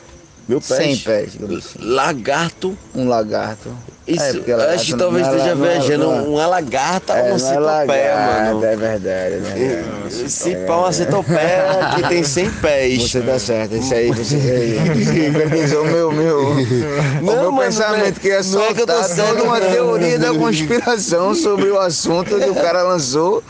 Mil 0.47 0.59
pés. 0.59 0.77
sem 0.77 0.97
pés, 0.97 1.37
assim. 1.57 1.79
Lagarto. 1.79 2.77
Um 2.95 3.07
lagarto. 3.07 3.77
Isso, 4.09 4.23
É, 4.23 4.51
lagarto 4.55 4.73
acho 4.73 4.85
que 4.85 4.91
não- 4.91 4.97
talvez 4.99 5.27
não 5.27 5.33
é 5.33 5.37
esteja 5.37 5.55
não 5.55 5.65
é- 5.65 5.69
viajando 5.69 6.03
não 6.05 6.15
é- 6.17 6.21
uma 6.21 6.47
lagarta 6.47 7.13
É, 7.13 7.19
ou 7.21 7.25
um 7.25 7.27
não 7.29 7.35
é 7.35 7.39
centopé, 7.39 7.61
lagarto, 7.61 8.53
mano. 8.55 8.65
é 8.65 8.75
verdade, 8.75 9.33
é 9.35 9.39
verdade. 9.39 10.29
Se 10.31 10.55
pá 10.55 10.77
uma 10.77 10.91
centopéia 10.93 11.65
que 11.95 12.03
tem 12.09 12.23
100 12.23 12.49
pés. 12.51 13.11
Você 13.11 13.21
tá 13.21 13.37
certo, 13.39 13.75
isso 13.75 13.93
aí 13.93 14.11
você 14.11 14.79
organizou 15.35 15.83
o 15.83 15.87
meu, 15.87 16.11
meu, 16.11 16.39
o 16.39 16.55
Não, 16.55 17.21
meu 17.21 17.51
mano, 17.51 17.57
pensamento 17.59 18.19
que 18.19 18.29
é 18.29 18.41
não 18.43 18.63
é 18.63 18.73
que 18.73 18.81
eu 18.81 18.87
tô 18.87 19.03
certo. 19.03 19.27
toda 19.29 19.43
uma 19.43 19.59
teoria 19.61 20.17
da 20.19 20.33
conspiração 20.33 21.35
sobre 21.35 21.69
o 21.69 21.79
assunto 21.79 22.39
que 22.39 22.49
o 22.49 22.55
cara 22.55 22.81
lançou. 22.83 23.43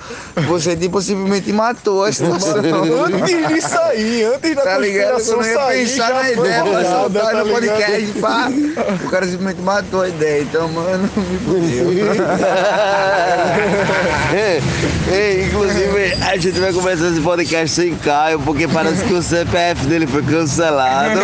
Você 0.48 0.76
tipo, 0.76 1.02
simplesmente 1.02 1.52
matou 1.54 2.04
a 2.04 2.12
situação. 2.12 2.58
Antes 2.60 3.48
disso 3.48 3.78
aí, 3.80 4.24
antes 4.26 4.56
da 4.56 4.62
Tá 4.64 4.78
ligado? 4.78 5.10
Eu 5.10 5.14
conspiração 5.16 5.38
não 5.38 5.46
ia 5.48 5.54
sair, 5.56 5.88
pensar 5.90 6.14
na 6.14 6.32
ideia 6.32 6.62
rodada, 6.64 6.90
soltar 6.90 7.32
tá 7.32 7.44
no 7.44 7.50
podcast, 7.52 8.08
pá. 8.20 8.50
O 9.06 9.10
cara 9.10 9.26
simplesmente 9.26 9.62
matou 9.62 10.02
a 10.02 10.10
ideia. 10.10 10.46
Então, 10.50 10.68
mano, 10.70 11.08
me 11.16 11.38
fudeu. 11.38 11.92
Inclusive, 15.46 16.14
a 16.24 16.36
gente 16.38 16.60
vai 16.60 16.74
começar 16.74 17.10
esse 17.10 17.22
podcast 17.22 17.76
sem 17.76 17.96
Caio, 17.98 18.40
porque 18.40 18.68
parece 18.68 19.06
que 19.06 19.14
o 19.14 19.22
CPF 19.22 19.86
dele 19.86 20.08
foi 20.08 20.24
cancelado. 20.24 21.20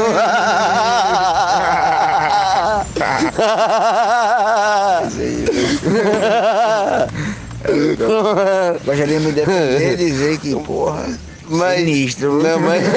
Gostaria 8.86 9.20
de 9.20 9.26
me 9.26 9.32
defender 9.32 9.94
e 9.94 9.98
dizer 9.98 10.38
que, 10.38 10.56
porra, 10.56 11.08
Mas. 11.50 11.80
Sinistro. 11.80 12.42
Não, 12.42 12.60
mas. 12.60 12.84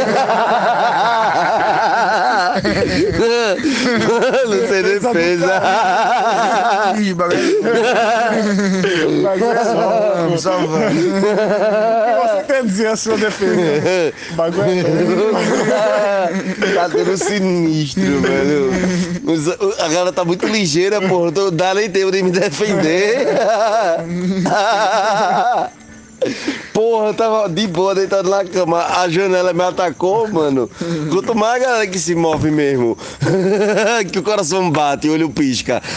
não 4.48 4.66
tem 4.68 4.82
defesa. 4.82 5.62
Ih, 6.98 7.14
bagulho. 7.14 7.62
Vamos, 10.16 10.42
só 10.42 10.52
vamos. 10.58 10.78
O 10.78 10.80
que 12.04 12.16
você 12.28 12.42
quer 12.46 12.62
dizer 12.64 12.86
a 12.88 12.96
sua 12.96 13.16
defesa? 13.16 14.14
Bagulho 14.32 14.70
é 14.70 14.82
tá 16.74 16.88
tudo 16.88 17.16
sinistro, 17.16 18.20
velho. 18.20 18.70
A 19.78 19.88
galera 19.88 20.12
tá 20.12 20.24
muito 20.24 20.46
ligeira, 20.46 21.00
porra. 21.00 21.30
Não 21.30 21.50
dá 21.50 21.74
nem 21.74 21.90
tempo 21.90 22.10
de 22.10 22.22
me 22.22 22.30
defender. 22.30 23.28
Porra, 26.72 27.08
eu 27.08 27.14
tava 27.14 27.48
de 27.48 27.66
boa 27.66 27.94
deitado 27.94 28.28
na 28.28 28.44
cama. 28.44 28.84
A 28.84 29.08
janela 29.08 29.52
me 29.52 29.62
atacou, 29.62 30.28
mano. 30.28 30.68
Quanto 31.10 31.34
mais 31.34 31.62
a 31.62 31.66
galera 31.66 31.86
que 31.86 31.98
se 31.98 32.14
move 32.14 32.50
mesmo. 32.50 32.96
que 34.10 34.18
o 34.18 34.22
coração 34.22 34.70
bate 34.70 35.08
o 35.08 35.12
olho 35.12 35.30
pisca. 35.30 35.80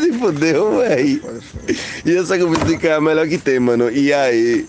se 0.00 0.12
fudeu, 0.18 0.78
véi. 0.78 1.22
E 2.04 2.16
essa 2.16 2.36
música 2.38 2.88
é 2.88 2.94
a 2.94 3.00
melhor 3.00 3.26
que 3.26 3.38
tem, 3.38 3.58
mano. 3.58 3.90
E 3.90 4.12
aí? 4.12 4.66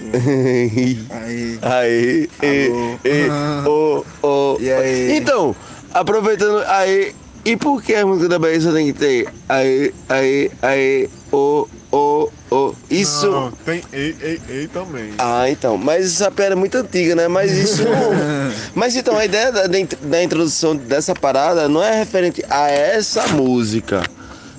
Aí. 1.10 1.58
Aí, 1.60 2.30
e, 2.42 2.70
e, 3.04 3.28
ô. 3.68 4.56
E 4.58 4.72
aí? 4.72 5.16
Então, 5.18 5.54
aproveitando, 5.92 6.64
aí, 6.66 7.14
e 7.44 7.56
por 7.56 7.82
que 7.82 7.94
a 7.94 8.06
música 8.06 8.28
da 8.28 8.38
Bahia 8.38 8.60
só 8.60 8.72
tem 8.72 8.92
que 8.92 8.98
ter 8.98 9.28
aí, 9.48 9.94
aí, 10.08 10.50
aí, 10.60 11.10
ô, 11.32 11.66
ô, 11.90 12.28
ô? 12.50 12.74
Isso. 12.90 13.30
Não, 13.30 13.50
tem 13.64 13.82
ei, 13.92 14.14
ei, 14.20 14.40
ei 14.48 14.66
também. 14.68 15.12
Ah, 15.18 15.48
então, 15.48 15.78
mas 15.78 16.04
essa 16.04 16.30
piada 16.30 16.52
é 16.52 16.56
muito 16.56 16.76
antiga, 16.76 17.14
né? 17.14 17.28
Mas 17.28 17.52
isso. 17.52 17.82
mas 18.74 18.94
então, 18.94 19.16
a 19.16 19.24
ideia 19.24 19.50
da, 19.50 19.62
da 19.66 20.22
introdução 20.22 20.76
dessa 20.76 21.14
parada 21.14 21.68
não 21.68 21.82
é 21.82 21.98
referente 21.98 22.44
a 22.50 22.68
essa 22.68 23.26
música, 23.28 24.02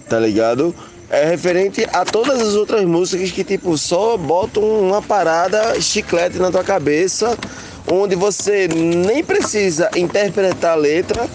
tá 0.09 0.19
ligado? 0.19 0.73
É 1.11 1.25
referente 1.25 1.85
a 1.91 2.03
todas 2.05 2.41
as 2.41 2.55
outras 2.55 2.83
músicas 2.85 3.31
que, 3.31 3.43
tipo, 3.43 3.77
só 3.77 4.17
botam 4.17 4.63
uma 4.63 5.01
parada 5.01 5.79
chiclete 5.79 6.39
na 6.39 6.49
tua 6.49 6.63
cabeça, 6.63 7.37
onde 7.91 8.15
você 8.15 8.67
nem 8.67 9.21
precisa 9.21 9.89
interpretar 9.95 10.71
a 10.71 10.75
letra, 10.75 11.29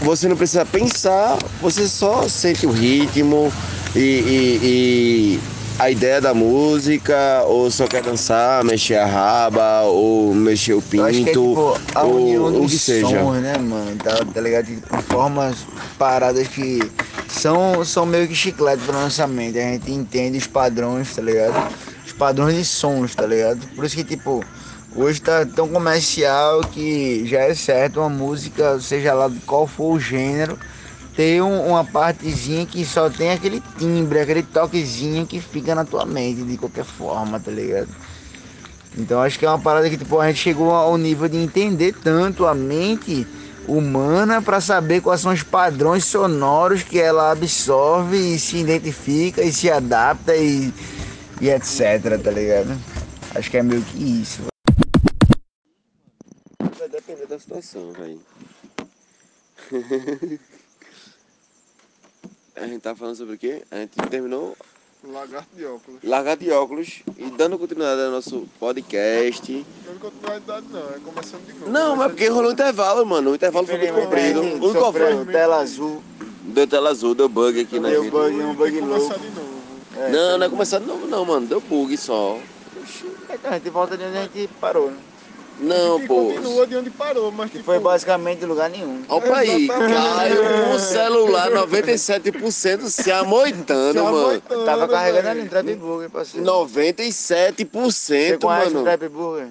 você 0.00 0.28
não 0.28 0.36
precisa 0.36 0.64
pensar, 0.64 1.38
você 1.60 1.88
só 1.88 2.28
sente 2.28 2.66
o 2.66 2.70
ritmo 2.70 3.52
e, 3.94 3.98
e- 3.98 4.60
e 4.62 5.40
a 5.78 5.90
ideia 5.90 6.20
da 6.20 6.34
música, 6.34 7.42
ou 7.46 7.70
só 7.70 7.86
quer 7.86 8.02
dançar, 8.02 8.64
mexer 8.64 8.96
a 8.96 9.06
raba, 9.06 9.82
ou 9.82 10.34
mexer 10.34 10.74
o 10.74 10.78
é 10.78 10.82
pinto, 10.82 11.24
tipo 11.24 11.80
a 11.94 12.04
ou 12.04 12.16
união 12.16 12.46
o 12.46 12.52
dos 12.52 12.72
que 12.72 12.78
seja. 12.78 13.20
sons, 13.20 13.40
né, 13.40 13.58
mano? 13.58 14.00
Tá, 14.00 14.24
tá 14.24 14.40
ligado? 14.40 14.66
Tipo, 14.66 14.98
formas, 15.02 15.68
paradas 15.96 16.48
que 16.48 16.92
são, 17.26 17.84
são 17.84 18.04
meio 18.06 18.26
que 18.26 18.34
chiclete 18.34 18.82
pra 18.82 18.92
nossa 18.94 19.26
mente. 19.26 19.58
A 19.58 19.62
gente 19.72 19.92
entende 19.92 20.38
os 20.38 20.46
padrões, 20.46 21.14
tá 21.14 21.22
ligado? 21.22 21.64
Os 22.04 22.12
padrões 22.12 22.56
de 22.56 22.64
sons, 22.64 23.14
tá 23.14 23.26
ligado? 23.26 23.68
Por 23.68 23.84
isso 23.84 23.94
que, 23.94 24.04
tipo, 24.04 24.48
hoje 24.94 25.20
tá 25.20 25.44
tão 25.46 25.68
comercial 25.68 26.60
que 26.60 27.26
já 27.26 27.40
é 27.40 27.54
certo 27.54 28.00
uma 28.00 28.08
música, 28.08 28.80
seja 28.80 29.14
lá 29.14 29.28
de 29.28 29.38
qual 29.40 29.66
for 29.66 29.94
o 29.94 30.00
gênero, 30.00 30.58
ter 31.16 31.42
um- 31.42 31.68
uma 31.68 31.84
partezinha 31.84 32.64
que 32.66 32.84
só 32.84 33.10
tem 33.10 33.32
aquele 33.32 33.62
timbre, 33.78 34.20
aquele 34.20 34.42
toquezinho 34.42 35.26
que 35.26 35.40
fica 35.40 35.74
na 35.74 35.84
tua 35.84 36.06
mente 36.06 36.42
de 36.42 36.56
qualquer 36.56 36.84
forma, 36.84 37.40
tá 37.40 37.50
ligado? 37.50 37.88
Então 38.96 39.20
acho 39.20 39.38
que 39.38 39.44
é 39.44 39.48
uma 39.48 39.58
parada 39.58 39.88
que 39.88 39.96
tipo, 39.96 40.18
a 40.18 40.26
gente 40.28 40.40
chegou 40.40 40.72
ao 40.72 40.96
nível 40.96 41.28
de 41.28 41.36
entender 41.36 41.92
tanto 41.92 42.46
a 42.46 42.54
mente 42.54 43.26
humana 43.66 44.40
para 44.40 44.60
saber 44.60 45.00
quais 45.02 45.20
são 45.20 45.32
os 45.32 45.42
padrões 45.42 46.04
sonoros 46.04 46.82
que 46.82 46.98
ela 46.98 47.30
absorve 47.30 48.16
e 48.16 48.38
se 48.38 48.56
identifica 48.56 49.42
e 49.42 49.52
se 49.52 49.70
adapta 49.70 50.34
e, 50.34 50.72
e 51.40 51.50
etc, 51.50 52.18
tá 52.22 52.30
ligado? 52.30 52.76
Acho 53.34 53.50
que 53.50 53.58
é 53.58 53.62
meio 53.62 53.82
que 53.82 54.22
isso. 54.22 54.57
Da 57.38 57.40
situação, 57.40 57.92
velho. 57.92 58.20
A 62.56 62.66
gente 62.66 62.80
tá 62.80 62.96
falando 62.96 63.14
sobre 63.14 63.36
o 63.36 63.38
quê? 63.38 63.62
A 63.70 63.76
gente 63.76 63.94
terminou 64.10 64.56
Lagarto 65.04 65.54
de 65.54 65.64
óculos. 65.64 66.00
largar 66.02 66.36
de 66.36 66.50
óculos 66.50 67.04
e 67.16 67.30
dando 67.30 67.56
continuidade 67.56 68.02
ao 68.02 68.10
nosso 68.10 68.48
podcast. 68.58 69.64
Não 69.86 69.94
é 69.94 69.98
continuidade 70.00 70.66
não, 70.68 70.80
é 70.92 70.98
começando 70.98 71.46
de 71.46 71.52
novo. 71.52 71.70
Não, 71.70 71.94
mas 71.94 72.08
porque 72.08 72.26
rolou 72.26 72.50
um 72.50 72.52
intervalo, 72.54 73.06
mano. 73.06 73.30
O 73.30 73.34
intervalo 73.36 73.64
foi 73.68 73.78
muito 73.78 73.94
comprido. 73.94 74.40
O 74.64 74.72
sofreu 74.72 75.24
tela 75.26 75.60
azul, 75.60 76.02
Deu 76.42 76.66
tela 76.66 76.90
azul, 76.90 77.14
deu 77.14 77.28
bug 77.28 77.60
aqui 77.60 77.78
na 77.78 77.90
Deu 77.90 78.02
vida. 78.02 78.18
bug. 78.18 78.34
um 78.42 78.54
de 78.72 78.80
novo. 78.80 79.14
É, 79.96 80.10
Não, 80.10 80.38
não 80.38 80.46
é 80.46 80.48
começar 80.50 80.80
de 80.80 80.86
novo 80.86 81.06
não, 81.06 81.24
mano. 81.24 81.46
Deu 81.46 81.60
bug 81.60 81.96
só. 81.96 82.40
Então 83.30 83.52
a 83.52 83.54
gente 83.54 83.70
volta 83.70 83.96
de 83.96 84.02
onde 84.02 84.16
a 84.16 84.22
gente 84.22 84.48
parou, 84.60 84.90
né? 84.90 84.98
Não, 85.60 86.00
pô. 86.06 86.32
continua 86.34 86.66
de 86.66 86.76
onde 86.76 86.90
parou, 86.90 87.32
mas 87.32 87.46
Que 87.50 87.58
tipo, 87.58 87.64
foi 87.64 87.78
basicamente 87.80 88.44
lugar 88.44 88.70
nenhum. 88.70 89.02
Opa 89.08 89.38
aí. 89.38 89.66
Caio, 89.68 90.74
o 90.74 90.78
celular 90.78 91.50
97% 91.52 92.88
se 92.88 93.10
amoitando, 93.10 93.98
se 93.98 94.04
mano. 94.04 94.18
amoitando, 94.18 94.64
Tava 94.64 94.86
carregando 94.88 95.22
velho. 95.24 95.30
ali 95.30 95.42
no 95.42 95.48
Trap 95.50 95.74
Burger, 95.74 96.10
parceiro. 96.10 96.46
97%, 96.46 97.90
Você 97.90 98.38
conhece 98.38 98.70
o 98.70 98.74
mano. 98.74 98.82
Trap 98.84 99.08
Burger? 99.08 99.48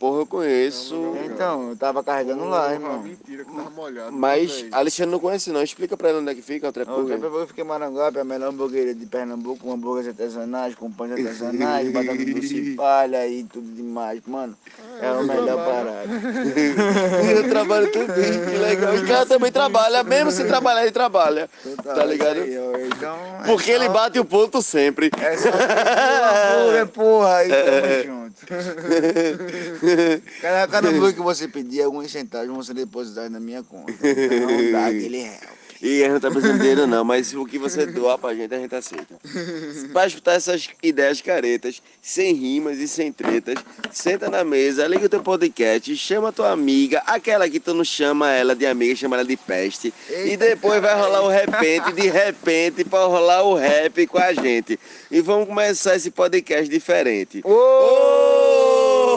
Porra, 0.00 0.20
eu 0.22 0.26
conheço. 0.26 1.14
Então, 1.26 1.68
eu 1.68 1.76
tava 1.76 2.02
carregando 2.02 2.46
lá, 2.48 2.62
Porra, 2.62 2.72
irmão. 2.72 3.02
Mentira 3.02 3.44
que 3.44 3.54
tava 3.54 3.68
molhado. 3.68 4.10
Mas. 4.10 4.64
Alexandre 4.72 5.12
não 5.12 5.18
conhece 5.20 5.50
não. 5.52 5.62
Explica 5.62 5.94
pra 5.94 6.08
ele 6.08 6.20
onde 6.20 6.30
é 6.30 6.34
que 6.34 6.40
fica 6.40 6.68
o 6.68 6.70
O 6.70 6.72
Burger. 7.02 7.18
Burger 7.18 7.46
fica 7.46 7.60
em 7.60 7.64
Maranguape, 7.64 8.18
a 8.18 8.24
melhor 8.24 8.48
hamburgueria 8.48 8.94
de 8.94 9.04
Pernambuco, 9.04 9.58
com 9.62 9.70
hambúrgueres 9.74 10.08
artesanais, 10.08 10.74
com 10.74 10.90
pães 10.90 11.12
artesanais, 11.12 11.92
batata 11.92 12.16
doce 12.16 12.54
e 12.54 12.74
palha 12.76 13.26
e 13.28 13.44
tudo 13.44 13.70
demais. 13.76 14.22
Mano, 14.26 14.56
é 15.02 15.10
o 15.12 15.16
eu 15.16 15.22
melhor 15.24 15.44
trabalho. 15.44 15.86
parado. 15.86 16.10
eu 17.36 17.48
trabalho 17.50 17.92
também, 17.92 18.32
que 18.46 18.56
legal. 18.56 18.94
E 18.96 18.98
o 19.00 19.06
cara 19.06 19.26
também 19.26 19.52
trabalha, 19.52 20.02
mesmo 20.02 20.30
sem 20.30 20.46
trabalhar, 20.46 20.80
ele 20.80 20.92
trabalha. 20.92 21.50
Tá 21.84 22.04
ligado? 22.06 22.40
Aí, 22.40 22.54
Então, 22.86 23.18
é 23.42 23.46
Porque 23.46 23.70
ele 23.70 23.84
só- 23.84 23.92
bate 23.92 24.18
o 24.18 24.24
ponto 24.24 24.62
sempre. 24.62 25.10
É 25.20 25.36
só 25.36 25.50
o 25.50 26.62
hambúrguer, 26.62 26.86
porra, 26.86 27.44
e 27.44 27.52
É, 27.52 27.62
tamo 27.62 28.14
junto. 28.14 28.19
Cada, 30.42 30.68
cada 30.68 30.88
hambúrguer 30.90 31.14
que 31.14 31.20
você 31.22 31.46
pedir, 31.48 31.82
alguns 31.82 32.10
centavos 32.10 32.48
vão 32.48 32.62
ser 32.62 32.74
depositados 32.74 33.30
na 33.30 33.40
minha 33.40 33.62
conta. 33.62 33.92
Então, 33.92 34.72
dá 34.72 34.86
aquele 34.86 35.18
real. 35.18 35.59
E 35.82 36.04
a 36.04 36.08
gente 36.08 36.22
não 36.22 36.32
tá 36.32 36.40
dinheiro 36.58 36.86
não, 36.86 37.02
mas 37.04 37.32
o 37.34 37.46
que 37.46 37.58
você 37.58 37.86
doar 37.86 38.18
pra 38.18 38.34
gente, 38.34 38.54
a 38.54 38.58
gente 38.58 38.74
aceita. 38.74 39.14
Pra 39.92 40.06
escutar 40.06 40.34
essas 40.34 40.68
ideias 40.82 41.20
caretas, 41.20 41.82
sem 42.02 42.34
rimas 42.34 42.78
e 42.78 42.86
sem 42.86 43.10
tretas, 43.12 43.56
senta 43.90 44.28
na 44.28 44.44
mesa, 44.44 44.86
liga 44.86 45.06
o 45.06 45.08
teu 45.08 45.22
podcast, 45.22 45.96
chama 45.96 46.28
a 46.28 46.32
tua 46.32 46.50
amiga, 46.50 47.02
aquela 47.06 47.48
que 47.48 47.58
tu 47.58 47.72
não 47.72 47.84
chama 47.84 48.30
ela 48.30 48.54
de 48.54 48.66
amiga, 48.66 48.94
chama 48.94 49.16
ela 49.16 49.24
de 49.24 49.36
peste. 49.36 49.92
E 50.08 50.12
Eita, 50.12 50.46
depois 50.46 50.80
vai 50.82 50.94
rolar 50.94 51.22
o 51.22 51.28
repente, 51.28 51.92
de 51.92 52.08
repente, 52.08 52.84
pra 52.84 53.04
rolar 53.04 53.42
o 53.42 53.54
rap 53.54 54.06
com 54.06 54.18
a 54.18 54.32
gente. 54.32 54.78
E 55.10 55.20
vamos 55.20 55.48
começar 55.48 55.96
esse 55.96 56.10
podcast 56.10 56.68
diferente. 56.68 57.40
Ô! 57.44 58.70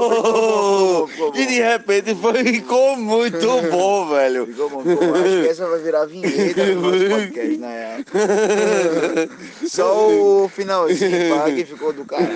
Ficou 0.03 0.82
bom, 1.05 1.11
ficou 1.11 1.31
bom. 1.31 1.39
E 1.39 1.45
de 1.45 1.61
repente 1.61 2.15
foi, 2.15 2.43
ficou 2.43 2.97
muito 2.97 3.61
bom, 3.71 4.07
velho. 4.09 4.45
Ficou 4.47 4.69
bom, 4.69 4.83
ficou 4.83 5.07
bom. 5.07 5.13
Acho 5.15 5.41
que 5.41 5.47
essa 5.47 5.67
vai 5.67 5.79
virar 5.79 6.05
vinheta 6.05 6.65
do 6.65 6.75
nosso 6.81 7.05
podcast, 7.09 7.57
na 7.57 7.67
real. 7.69 7.99
Só 9.67 10.07
o 10.09 10.49
finalzinho 10.49 11.35
pá, 11.35 11.51
que 11.51 11.65
ficou 11.65 11.93
do 11.93 12.05
caralho. 12.05 12.29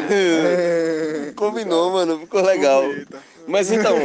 Combinou, 1.36 1.92
mano, 1.92 2.20
ficou 2.20 2.42
legal. 2.42 2.84
Mas 3.48 3.72
então, 3.72 3.96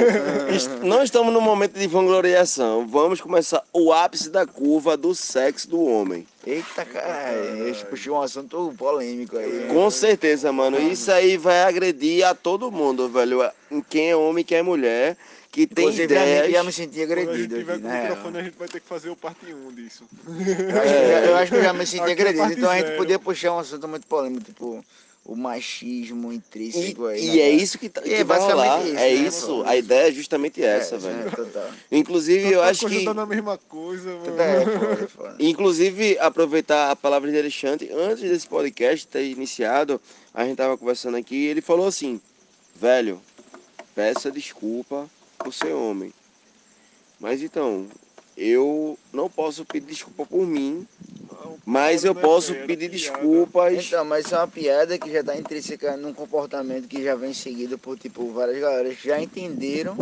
est- 0.54 0.70
não 0.82 1.02
estamos 1.02 1.32
no 1.32 1.40
momento 1.40 1.78
de 1.78 1.86
vangloriação. 1.88 2.86
Vamos 2.86 3.20
começar 3.20 3.62
o 3.72 3.92
ápice 3.92 4.30
da 4.30 4.46
curva 4.46 4.96
do 4.96 5.14
sexo 5.14 5.68
do 5.68 5.82
homem. 5.84 6.26
Eita, 6.44 6.84
caralho. 6.84 7.68
Esse 7.68 7.84
puxou 7.86 8.16
um 8.16 8.22
assunto 8.22 8.74
polêmico 8.76 9.36
aí. 9.38 9.66
Com 9.68 9.88
certeza, 9.90 10.52
mano. 10.52 10.78
Isso 10.80 11.10
aí 11.12 11.36
vai 11.36 11.62
agredir 11.62 12.26
a 12.26 12.34
todo 12.34 12.70
mundo, 12.70 13.08
velho. 13.08 13.48
Quem 13.88 14.10
é 14.10 14.16
homem, 14.16 14.44
quem 14.44 14.58
é 14.58 14.62
mulher, 14.62 15.16
que 15.52 15.66
tem 15.68 15.84
Inclusive, 15.84 16.16
a 16.16 16.26
gente 16.26 16.50
já 16.52 16.62
me 16.64 16.70
ideias. 16.70 16.74
senti 16.74 17.06
Quando 17.06 17.12
a 17.12 17.16
gente 17.20 17.22
agredido 17.22 17.56
tiver 17.58 17.72
aqui, 17.74 17.82
com 17.82 17.88
na 17.88 17.94
o 17.94 18.00
microfone, 18.02 18.38
a 18.38 18.42
gente 18.42 18.58
vai 18.58 18.68
ter 18.68 18.80
que 18.80 18.88
fazer 18.88 19.10
o 19.10 19.16
parte 19.16 19.46
1 19.54 19.72
disso. 19.72 20.04
Eu 20.26 20.80
acho, 20.80 20.92
que 20.92 20.98
eu 20.98 21.08
já- 21.08 21.20
eu 21.26 21.36
acho 21.36 21.52
que 21.52 21.58
eu 21.58 21.62
já 21.62 21.72
me 21.72 21.86
senti 21.86 22.00
Aqui 22.02 22.10
é 22.10 22.12
agredido, 22.12 22.38
parte 22.42 22.58
então 22.58 22.70
a 22.70 22.74
gente 22.76 22.86
zero. 22.86 22.96
podia 22.96 23.18
puxar 23.20 23.52
um 23.52 23.58
assunto 23.60 23.86
muito 23.86 24.06
polêmico, 24.08 24.42
tipo, 24.44 24.84
o 25.24 25.36
machismo 25.36 26.32
E, 26.32 26.36
intrínseco 26.36 27.06
aí. 27.06 27.24
e 27.24 27.30
né, 27.36 27.38
é 27.38 27.50
isso 27.50 27.78
que, 27.78 27.88
tá, 27.88 28.02
que 28.02 28.12
é 28.12 28.24
vai 28.24 28.38
rolar. 28.40 28.82
isso, 28.84 28.90
é 28.90 28.94
né, 28.94 29.08
isso. 29.10 29.62
A 29.64 29.76
ideia 29.76 30.08
é 30.08 30.12
justamente 30.12 30.62
essa, 30.62 30.96
É, 30.96 30.98
velho. 30.98 31.28
é, 31.28 31.30
total. 31.30 31.70
Inclusive, 31.92 32.52
eu 32.52 32.62
acho 32.62 32.88
que. 32.88 33.06
a 33.06 33.26
mesma 33.26 33.56
coisa, 33.56 34.16
mano. 34.16 34.40
É, 34.40 34.64
foda, 34.64 35.08
foda. 35.08 35.36
Inclusive, 35.38 36.18
aproveitar 36.18 36.90
a 36.90 36.96
palavra 36.96 37.30
de 37.30 37.38
Alexandre, 37.38 37.90
antes 37.92 38.22
desse 38.28 38.46
podcast 38.48 39.06
ter 39.06 39.24
iniciado, 39.30 40.00
a 40.34 40.44
gente 40.44 40.56
tava 40.56 40.76
conversando 40.76 41.16
aqui 41.16 41.36
e 41.36 41.46
ele 41.46 41.60
falou 41.60 41.86
assim: 41.86 42.20
velho, 42.74 43.20
peça 43.94 44.30
desculpa 44.30 45.08
por 45.38 45.52
ser 45.54 45.72
homem. 45.72 46.12
Mas 47.20 47.40
então, 47.42 47.86
eu 48.36 48.98
não 49.12 49.30
posso 49.30 49.64
pedir 49.64 49.86
desculpa 49.86 50.26
por 50.26 50.44
mim, 50.44 50.84
mas 51.64 52.04
eu 52.04 52.14
posso 52.14 52.54
pedir 52.66 52.88
desculpas. 52.88 53.86
Então, 53.86 54.04
mas 54.04 54.24
isso 54.26 54.34
é 54.34 54.38
uma 54.38 54.48
piada 54.48 54.98
que 54.98 55.10
já 55.12 55.20
está 55.20 55.36
intrínseca 55.36 55.96
num 55.96 56.12
comportamento 56.12 56.88
que 56.88 57.02
já 57.02 57.14
vem 57.14 57.32
seguido 57.34 57.78
por, 57.78 57.98
tipo, 57.98 58.30
várias 58.32 58.60
galeras 58.60 58.96
que 58.98 59.08
já 59.08 59.20
entenderam 59.20 59.96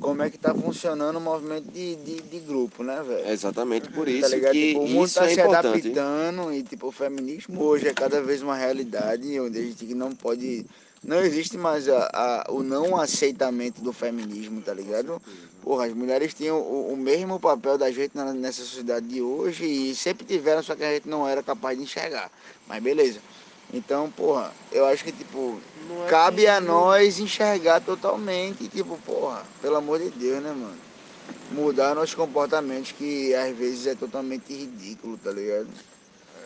como 0.00 0.22
é 0.22 0.30
que 0.30 0.36
tá 0.38 0.52
funcionando 0.54 1.16
o 1.16 1.20
movimento 1.20 1.70
de, 1.70 1.94
de, 1.96 2.20
de 2.22 2.38
grupo, 2.40 2.82
né, 2.82 3.02
velho? 3.06 3.24
É 3.26 3.32
exatamente 3.32 3.88
por 3.90 4.06
Tá 4.06 4.10
isso 4.10 4.28
ligado? 4.34 4.52
que 4.52 4.68
tipo, 4.68 4.80
o 4.80 4.88
mundo 4.88 5.06
isso 5.06 5.14
tá 5.14 5.24
é 5.26 5.34
se 5.34 5.40
importante. 5.40 5.66
adaptando 5.88 6.52
e 6.52 6.62
tipo, 6.64 6.88
o 6.88 6.92
feminismo 6.92 7.62
hoje 7.62 7.86
é 7.88 7.94
cada 7.94 8.20
vez 8.20 8.42
uma 8.42 8.56
realidade 8.56 9.38
onde 9.38 9.58
a 9.58 9.62
gente 9.62 9.94
não 9.94 10.12
pode. 10.12 10.66
Não 11.04 11.20
existe 11.20 11.56
mais 11.56 11.88
a, 11.88 12.10
a- 12.12 12.46
o 12.52 12.62
não 12.62 12.96
aceitamento 12.96 13.80
do 13.82 13.92
feminismo, 13.92 14.60
tá 14.60 14.72
ligado? 14.74 15.20
Porra, 15.62 15.86
as 15.86 15.94
mulheres 15.94 16.34
tinham 16.34 16.60
o, 16.60 16.92
o 16.92 16.96
mesmo 16.96 17.38
papel 17.38 17.78
da 17.78 17.90
gente 17.90 18.16
na- 18.16 18.32
nessa 18.34 18.62
sociedade 18.62 19.06
de 19.06 19.22
hoje 19.22 19.64
e 19.64 19.94
sempre 19.94 20.24
tiveram, 20.26 20.62
só 20.62 20.74
que 20.74 20.82
a 20.82 20.92
gente 20.94 21.08
não 21.08 21.26
era 21.26 21.42
capaz 21.42 21.78
de 21.78 21.84
enxergar. 21.84 22.30
Mas 22.66 22.82
beleza. 22.82 23.20
Então, 23.72 24.10
porra, 24.10 24.52
eu 24.72 24.84
acho 24.86 25.04
que 25.04 25.12
tipo, 25.12 25.60
é 26.04 26.10
cabe 26.10 26.42
que 26.42 26.48
a 26.48 26.60
não- 26.60 26.74
nós 26.86 27.20
enxergar 27.20 27.80
totalmente, 27.80 28.68
tipo, 28.68 28.98
porra, 28.98 29.44
pelo 29.62 29.76
amor 29.76 30.00
de 30.00 30.10
Deus, 30.10 30.42
né, 30.42 30.50
mano? 30.50 30.78
Mudar 31.52 31.94
nossos 31.94 32.14
comportamentos 32.14 32.92
que 32.92 33.32
às 33.34 33.56
vezes 33.56 33.86
é 33.86 33.94
totalmente 33.94 34.52
ridículo, 34.52 35.16
tá 35.16 35.30
ligado? 35.30 35.68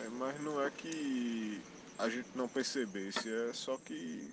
É, 0.05 0.09
mas 0.19 0.39
não 0.41 0.61
é 0.61 0.69
que 0.69 1.59
a 1.97 2.07
gente 2.07 2.27
não 2.35 2.47
percebesse, 2.47 3.27
é 3.27 3.51
só 3.53 3.77
que 3.83 4.29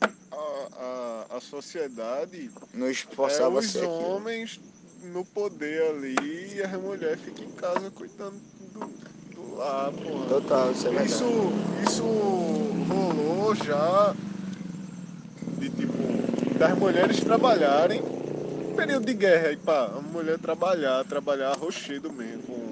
a, 0.00 1.26
a, 1.30 1.36
a 1.36 1.40
sociedade 1.40 2.50
Nos 2.74 3.06
é 3.10 3.14
forçava 3.14 3.56
a 3.56 3.58
os 3.60 3.70
ser 3.70 3.78
aquilo. 3.78 3.92
homens 3.92 4.60
no 5.04 5.24
poder 5.24 5.82
ali 5.90 6.56
e 6.56 6.62
a 6.62 6.78
mulher 6.78 7.16
fica 7.18 7.42
em 7.44 7.50
casa 7.52 7.90
cuidando 7.90 8.40
do, 8.72 8.80
do 9.34 9.56
lar, 9.56 9.92
porra. 9.92 10.26
Total, 10.26 10.72
isso 10.72 10.88
é. 10.88 11.04
Isso, 11.04 11.24
isso 11.84 12.04
rolou 12.88 13.54
já 13.54 14.14
de 15.58 15.70
tipo 15.70 16.58
das 16.58 16.78
mulheres 16.78 17.20
trabalharem 17.20 18.02
período 18.76 19.06
de 19.06 19.14
guerra 19.14 19.48
aí 19.48 19.56
pá, 19.56 19.86
a 19.96 20.00
mulher 20.00 20.38
trabalhar, 20.38 21.02
trabalhar 21.04 21.56
rochedo 21.56 22.12
mesmo, 22.12 22.65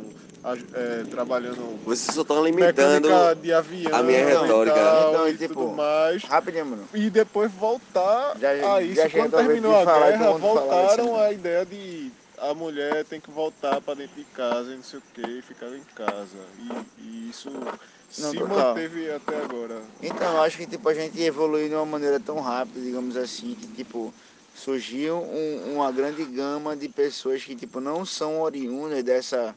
é, 0.74 1.04
trabalhando 1.10 1.78
Vocês 1.84 2.14
só 2.14 2.20
estão 2.22 2.44
limitando. 2.44 3.08
mecânica 3.08 3.34
de 3.36 3.52
avião 3.52 3.94
a 3.96 4.02
minha 4.02 4.20
e 4.20 4.24
retórica. 4.24 4.76
tal, 4.76 5.10
Então, 5.10 5.28
e 5.28 5.38
tipo, 5.38 5.54
tudo 5.54 5.72
mais. 5.72 6.22
Rapidinho, 6.24 6.66
mano. 6.66 6.88
E 6.92 7.08
depois 7.08 7.50
voltar 7.52 8.36
Já- 8.38 8.50
a 8.74 8.82
isso. 8.82 8.94
já 8.96 9.08
Quando 9.10 9.30
terminou 9.32 9.74
a 9.74 9.84
falar 9.84 10.10
guerra, 10.10 10.32
voltaram 10.32 11.16
a 11.18 11.32
ideia 11.32 11.64
de 11.64 12.12
a 12.36 12.52
mulher 12.52 13.04
tem 13.04 13.20
que 13.20 13.30
voltar 13.30 13.80
para 13.80 13.94
dentro 13.94 14.16
de 14.16 14.24
casa 14.24 14.72
e 14.72 14.76
não 14.76 14.82
sei 14.82 14.98
o 14.98 15.02
que, 15.14 15.22
e 15.22 15.40
ficar 15.40 15.68
em 15.68 15.82
casa. 15.94 16.36
E, 16.58 17.00
e 17.02 17.30
isso 17.30 17.48
Não, 17.48 18.30
se 18.32 18.38
total. 18.38 18.48
manteve 18.74 19.10
até 19.10 19.36
agora. 19.36 19.80
Então, 20.02 20.42
acho 20.42 20.58
que 20.58 20.66
tipo, 20.66 20.88
a 20.88 20.94
gente 20.94 21.22
evoluiu 21.22 21.68
de 21.68 21.74
uma 21.74 21.86
maneira 21.86 22.18
tão 22.20 22.40
rápida, 22.40 22.80
digamos 22.80 23.16
assim, 23.16 23.54
que 23.54 23.66
tipo, 23.68 24.12
surgiu 24.54 25.16
um- 25.22 25.74
uma 25.76 25.90
grande 25.92 26.24
gama 26.24 26.76
de 26.76 26.88
pessoas 26.88 27.42
que 27.42 27.54
tipo, 27.56 27.80
não 27.80 28.04
são 28.04 28.40
oriundas 28.42 29.02
dessa, 29.02 29.54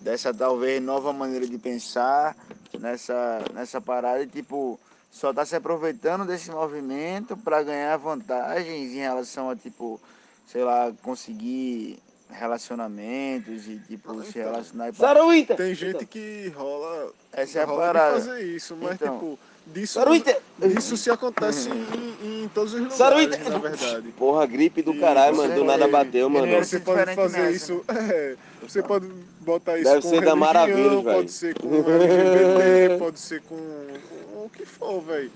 dessa 0.00 0.32
talvez 0.32 0.82
nova 0.82 1.12
maneira 1.12 1.46
de 1.46 1.58
pensar, 1.58 2.36
nessa, 2.78 3.42
nessa 3.54 3.80
parada 3.80 4.22
e 4.22 4.26
tipo, 4.26 4.78
só 5.10 5.32
tá 5.32 5.44
se 5.44 5.56
aproveitando 5.56 6.24
desse 6.24 6.50
movimento 6.50 7.36
para 7.36 7.62
ganhar 7.62 7.96
vantagens 7.96 8.92
em 8.92 8.98
relação 8.98 9.50
a 9.50 9.56
tipo, 9.56 10.00
sei 10.46 10.62
lá, 10.64 10.92
conseguir 11.02 11.98
relacionamentos 12.30 13.66
e 13.66 13.78
tipo, 13.86 14.10
Ah, 14.18 14.22
se 14.24 14.30
então. 14.38 14.42
relacionar 14.52 14.88
e. 14.90 14.94
Saruíta! 14.94 15.54
Tem 15.54 15.74
gente 15.74 16.04
que 16.06 16.52
rola, 16.56 17.10
Essa 17.32 17.60
é 17.60 17.62
a 17.62 17.66
parada. 17.66 18.14
fazer 18.14 18.42
isso, 18.44 18.76
mas 18.76 18.94
Então. 18.94 19.14
tipo, 19.14 19.38
disso, 19.66 20.00
disso 20.58 20.96
se 20.96 21.10
acontece 21.10 21.68
em, 21.70 22.44
em 22.44 22.48
todos 22.48 22.74
os 22.74 22.80
lugares, 22.80 23.48
na 23.48 23.58
verdade. 23.58 24.08
Porra, 24.12 24.44
gripe 24.46 24.82
do 24.82 24.92
E 24.94 24.98
caralho, 25.00 25.36
você 25.36 25.42
mano. 25.48 25.54
Do 25.60 25.64
nada 25.64 25.78
pode- 25.88 25.92
bateu, 25.92 26.28
mano. 26.30 26.46
não 26.46 26.58
Você 26.64 26.80
pode 26.80 27.14
fazer 27.14 27.38
nessa. 27.38 27.52
isso, 27.52 27.84
é, 27.88 28.36
você 28.60 28.82
pode 28.82 29.06
botar 29.38 29.78
isso 29.78 29.90
Deve 29.90 30.02
com 30.02 30.08
ser 30.08 30.20
da 30.22 30.34
religião, 30.34 30.36
Maravilhas, 30.36 31.04
velho. 31.04 31.04
pode 31.04 31.32
ser 31.32 31.54
com 31.56 31.90
LGBT, 31.90 32.98
pode 32.98 33.20
ser 33.20 33.42
com, 33.42 33.56
com 34.08 34.44
o 34.46 34.50
que 34.50 34.64
for, 34.64 35.00
velho. 35.02 35.32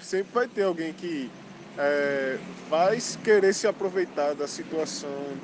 Sempre 0.00 0.32
vai 0.34 0.48
ter 0.48 0.62
alguém 0.62 0.92
que 0.92 1.32
é, 1.76 2.42
vai 2.68 2.98
querer 3.22 3.54
se 3.54 3.66
aproveitar 3.66 4.34
da 4.34 4.46
situação 4.48 5.40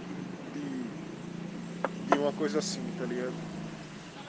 de, 0.52 0.90
de 2.02 2.18
uma 2.18 2.32
coisa 2.32 2.58
assim, 2.58 2.92
tá 2.92 3.06
ligado? 3.06 3.36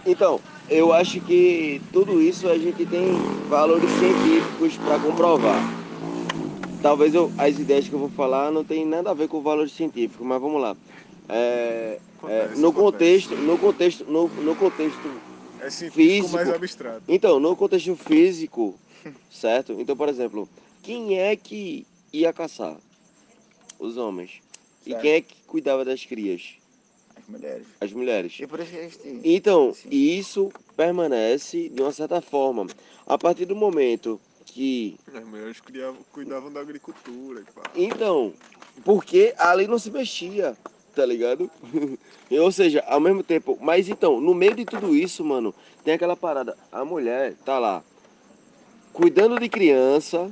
Então, 0.05 0.43
eu 0.67 0.93
acho 0.93 1.21
que 1.21 1.83
tudo 1.91 2.21
isso 2.21 2.47
a 2.49 2.57
gente 2.57 2.85
tem 2.85 3.27
valores 3.47 3.91
científicos 3.93 4.77
para 4.77 4.99
comprovar. 4.99 5.65
Talvez 6.81 7.13
eu- 7.13 7.33
as 7.37 7.57
ideias 7.57 7.87
que 7.89 7.95
eu 7.95 7.99
vou 7.99 8.09
falar 8.09 8.51
não 8.51 8.63
tem 8.63 8.85
nada 8.85 9.09
a 9.11 9.13
ver 9.13 9.27
com 9.27 9.41
valores 9.41 9.73
científicos, 9.73 10.25
mas 10.25 10.39
vamos 10.41 10.61
lá. 10.61 10.77
É, 11.27 12.01
é, 12.29 12.41
Acontece, 12.43 12.61
no 12.61 12.69
acontece. 12.69 13.27
contexto, 13.27 13.35
no 13.35 13.57
contexto, 13.57 14.05
no, 14.05 14.27
no 14.27 14.55
contexto 14.55 15.21
É 15.59 15.69
Físico. 15.71 16.33
mais 16.33 16.49
abstrato. 16.49 17.03
Então, 17.07 17.39
no 17.39 17.55
contexto 17.55 17.95
físico, 17.95 18.75
certo? 19.31 19.73
Então, 19.79 19.95
por 19.95 20.09
exemplo, 20.09 20.47
quem 20.83 21.19
é 21.19 21.35
que 21.35 21.85
ia 22.13 22.31
caçar? 22.33 22.77
Os 23.79 23.97
homens. 23.97 24.41
E 24.85 24.91
Certo. 24.91 25.01
quem 25.01 25.11
é 25.13 25.21
que 25.21 25.35
cuidava 25.47 25.83
das 25.83 26.05
crias? 26.05 26.55
As 27.17 27.27
mulheres. 27.27 27.67
As 27.81 27.91
mulheres. 27.91 28.37
E 28.39 28.47
por 28.47 28.59
isso 28.59 28.71
que. 28.99 29.19
Então, 29.23 29.73
Sim. 29.73 29.89
isso 29.89 30.51
permanece 30.77 31.69
de 31.69 31.81
uma 31.81 31.91
certa 31.91 32.21
forma. 32.21 32.67
A 33.07 33.17
partir 33.17 33.45
do 33.45 33.55
momento 33.55 34.19
que. 34.45 34.95
As 35.13 35.23
mulheres 35.25 35.59
criavam, 35.59 35.97
cuidavam 36.13 36.51
da 36.53 36.61
agricultura 36.61 37.43
e. 37.75 37.83
Então, 37.85 38.31
porque 38.83 39.33
ali 39.37 39.67
não 39.67 39.79
se 39.79 39.89
mexia, 39.91 40.55
tá 40.95 41.05
ligado? 41.05 41.49
Ou 42.31 42.51
seja, 42.51 42.83
ao 42.87 42.99
mesmo 42.99 43.21
tempo. 43.23 43.57
Mas 43.61 43.89
então, 43.89 44.19
no 44.21 44.33
meio 44.33 44.55
de 44.55 44.65
tudo 44.65 44.95
isso, 44.95 45.23
mano, 45.23 45.53
tem 45.83 45.93
aquela 45.93 46.15
parada. 46.15 46.55
A 46.71 46.83
mulher 46.85 47.33
tá 47.43 47.59
lá, 47.59 47.83
cuidando 48.93 49.37
de 49.39 49.49
criança, 49.49 50.31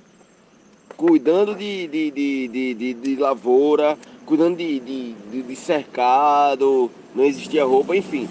cuidando 0.96 1.54
de, 1.56 1.88
de, 1.88 2.12
de, 2.12 2.74
de, 2.74 2.94
de- 2.94 3.16
lavoura, 3.18 3.98
cuidando 4.26 4.58
de, 4.58 4.80
de, 4.80 5.14
de- 5.44 5.56
cercado, 5.56 6.90
não 7.14 7.26
existia 7.26 7.66
roupa, 7.66 7.96
enfim. 7.96 8.28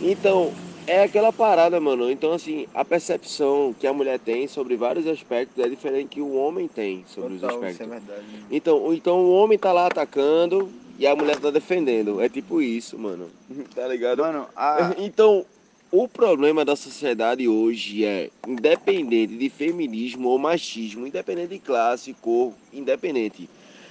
Então, 0.00 0.52
é 0.86 1.02
aquela 1.02 1.32
parada, 1.32 1.80
mano. 1.80 2.10
Então, 2.10 2.32
assim, 2.32 2.66
a 2.74 2.84
percepção 2.84 3.74
que 3.78 3.86
a 3.86 3.92
mulher 3.92 4.18
tem 4.18 4.46
sobre 4.46 4.76
vários 4.76 5.06
aspectos 5.06 5.62
é 5.64 5.68
diferente 5.68 6.08
que 6.08 6.20
o 6.20 6.34
homem 6.34 6.68
tem 6.68 7.04
sobre 7.06 7.34
os 7.34 7.40
Total, 7.40 7.56
isso 7.58 7.82
aspectos. 7.82 7.86
é 7.86 8.00
verdade. 8.00 8.26
Então, 8.50 8.94
então 8.94 9.24
o 9.24 9.30
homem 9.32 9.58
tá 9.58 9.72
lá 9.72 9.86
atacando 9.86 10.68
e 10.98 11.06
a 11.06 11.14
mulher 11.14 11.38
tá 11.38 11.50
defendendo. 11.50 12.20
É 12.20 12.28
tipo 12.28 12.60
isso, 12.60 12.98
mano. 12.98 13.28
Tá 13.74 13.86
ligado? 13.86 14.22
Mano, 14.22 14.46
a, 14.56 14.94
Então, 14.98 15.44
o 15.90 16.08
problema 16.08 16.64
da 16.64 16.76
sociedade 16.76 17.48
hoje 17.48 18.04
é, 18.04 18.30
independente 18.46 19.36
de 19.36 19.48
feminismo 19.48 20.28
ou 20.28 20.38
machismo, 20.38 21.06
independente 21.06 21.50
de 21.50 21.58
classe, 21.58 22.12
cor, 22.14 22.52
independente, 22.72 23.48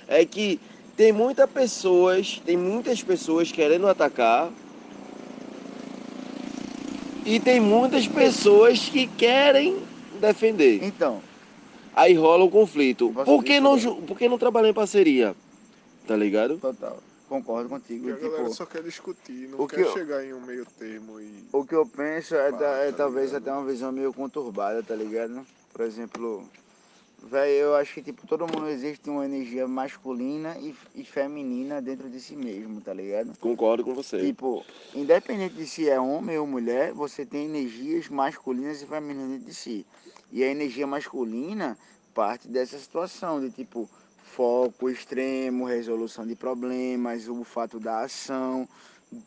é 0.07 0.25
que 0.25 0.59
tem 0.95 1.11
muitas 1.11 1.49
pessoas, 1.49 2.41
tem 2.45 2.57
muitas 2.57 3.01
pessoas 3.01 3.51
querendo 3.51 3.87
atacar 3.87 4.51
e 7.25 7.39
tem 7.39 7.59
muitas 7.59 8.07
pessoas 8.07 8.79
que 8.89 9.07
querem 9.07 9.77
defender. 10.19 10.83
então, 10.83 11.21
Aí 11.95 12.13
rola 12.15 12.43
o 12.43 12.49
conflito. 12.49 13.11
Posso 13.13 13.25
Por 13.25 13.43
que, 13.43 13.59
não, 13.59 13.77
por 13.77 14.17
que 14.17 14.27
não 14.27 14.37
trabalhar 14.37 14.69
em 14.69 14.73
parceria? 14.73 15.35
Tá 16.07 16.15
ligado? 16.15 16.57
total. 16.57 16.99
Concordo 17.29 17.69
contigo. 17.69 18.03
Porque 18.09 18.25
a 18.25 18.27
galera 18.29 18.43
Tipo, 18.43 18.55
só 18.55 18.65
quer 18.65 18.83
discutir, 18.83 19.47
não 19.47 19.61
o 19.61 19.67
que 19.67 19.75
quer 19.77 19.85
eu- 19.85 19.93
chegar 19.93 20.23
em 20.23 20.33
um 20.33 20.41
meio 20.41 20.65
termo 20.77 21.19
e. 21.19 21.45
o 21.51 21.65
que 21.65 21.73
eu 21.73 21.85
penso 21.85 22.35
é, 22.35 22.49
é 22.49 22.51
tá 22.51 22.91
talvez 22.97 23.27
ligado? 23.31 23.41
até 23.41 23.51
uma 23.53 23.65
visão 23.65 23.91
meio 23.91 24.13
conturbada, 24.13 24.83
tá 24.83 24.93
ligado? 24.93 25.43
Por 25.71 25.81
exemplo, 25.81 26.47
velho, 27.23 27.51
eu 27.53 27.75
acho 27.75 27.93
que 27.95 28.03
tipo, 28.03 28.27
todo 28.27 28.41
mundo 28.45 28.67
existe 28.67 29.09
uma 29.09 29.25
energia 29.25 29.67
masculina 29.67 30.55
e, 30.59 30.75
e 30.93 31.03
feminina 31.05 31.81
dentro 31.81 32.07
de 32.09 32.19
si 32.19 32.35
mesmo, 32.35 32.81
tá 32.81 32.93
ligado? 32.93 33.35
Concordo 33.39 33.83
com 33.83 33.95
você. 33.95 34.19
Tipo, 34.19 34.63
independente 34.93 35.55
de 35.55 35.65
se 35.65 35.89
é 35.89 35.99
homem 35.99 36.37
ou 36.37 36.45
mulher, 36.45 36.93
você 36.93 37.25
tem 37.25 37.45
energias 37.45 38.09
masculinas 38.09 38.81
e 38.81 38.85
femininas 38.85 39.29
dentro 39.29 39.45
de 39.45 39.53
si. 39.55 39.87
E 40.31 40.43
a 40.43 40.47
energia 40.47 40.85
masculina 40.85 41.77
parte 42.13 42.47
dessa 42.47 42.77
situação 42.77 43.39
de 43.39 43.49
tipo 43.49 43.89
foco 44.35 44.89
extremo, 44.89 45.65
resolução 45.65 46.25
de 46.25 46.35
problemas, 46.35 47.27
o 47.27 47.43
fato 47.43 47.79
da 47.79 48.01
ação, 48.01 48.67